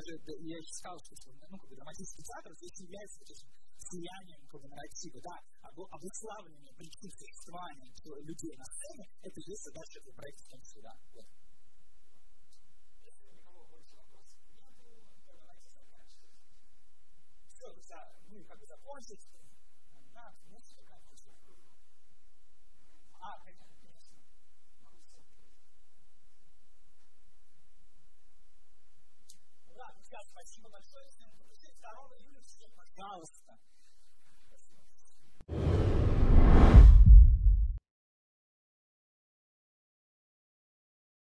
даже 0.00 0.16
это, 0.16 0.32
я 0.40 0.58
считал, 0.64 0.96
что 1.04 1.12
ну, 1.28 1.58
как 1.58 1.68
бы, 1.68 1.76
драматический 1.76 2.24
театр 2.24 2.52
здесь 2.56 2.80
является 2.80 3.18
таким 3.20 3.36
сиянием 3.76 4.40
как 4.48 4.60
бы, 4.60 4.68
нарратива, 4.68 5.20
да, 5.20 5.36
а 5.60 5.68
обуславливание 5.68 6.72
а 6.72 6.76
причин 6.76 7.10
существования 7.12 7.92
людей 8.24 8.56
на 8.56 8.64
сцене, 8.64 9.04
это 9.20 9.40
есть 9.40 9.64
задача 9.64 9.98
этого 10.00 10.14
проекта 10.16 10.42
в 10.44 10.48
том 10.48 10.60
числе, 10.62 10.82
да. 10.82 10.94
Вот. 11.12 11.26
Все, 17.50 17.66
да, 17.88 18.00
ну, 18.30 18.44
как 18.44 18.58
бы 18.58 18.66
закончить. 18.66 19.39
спасибо 30.40 30.70
большое 30.70 31.04
всем. 31.08 31.30
2 31.36 31.90
июля 32.18 32.40
всем, 32.40 32.70
пожалуйста, 32.74 33.58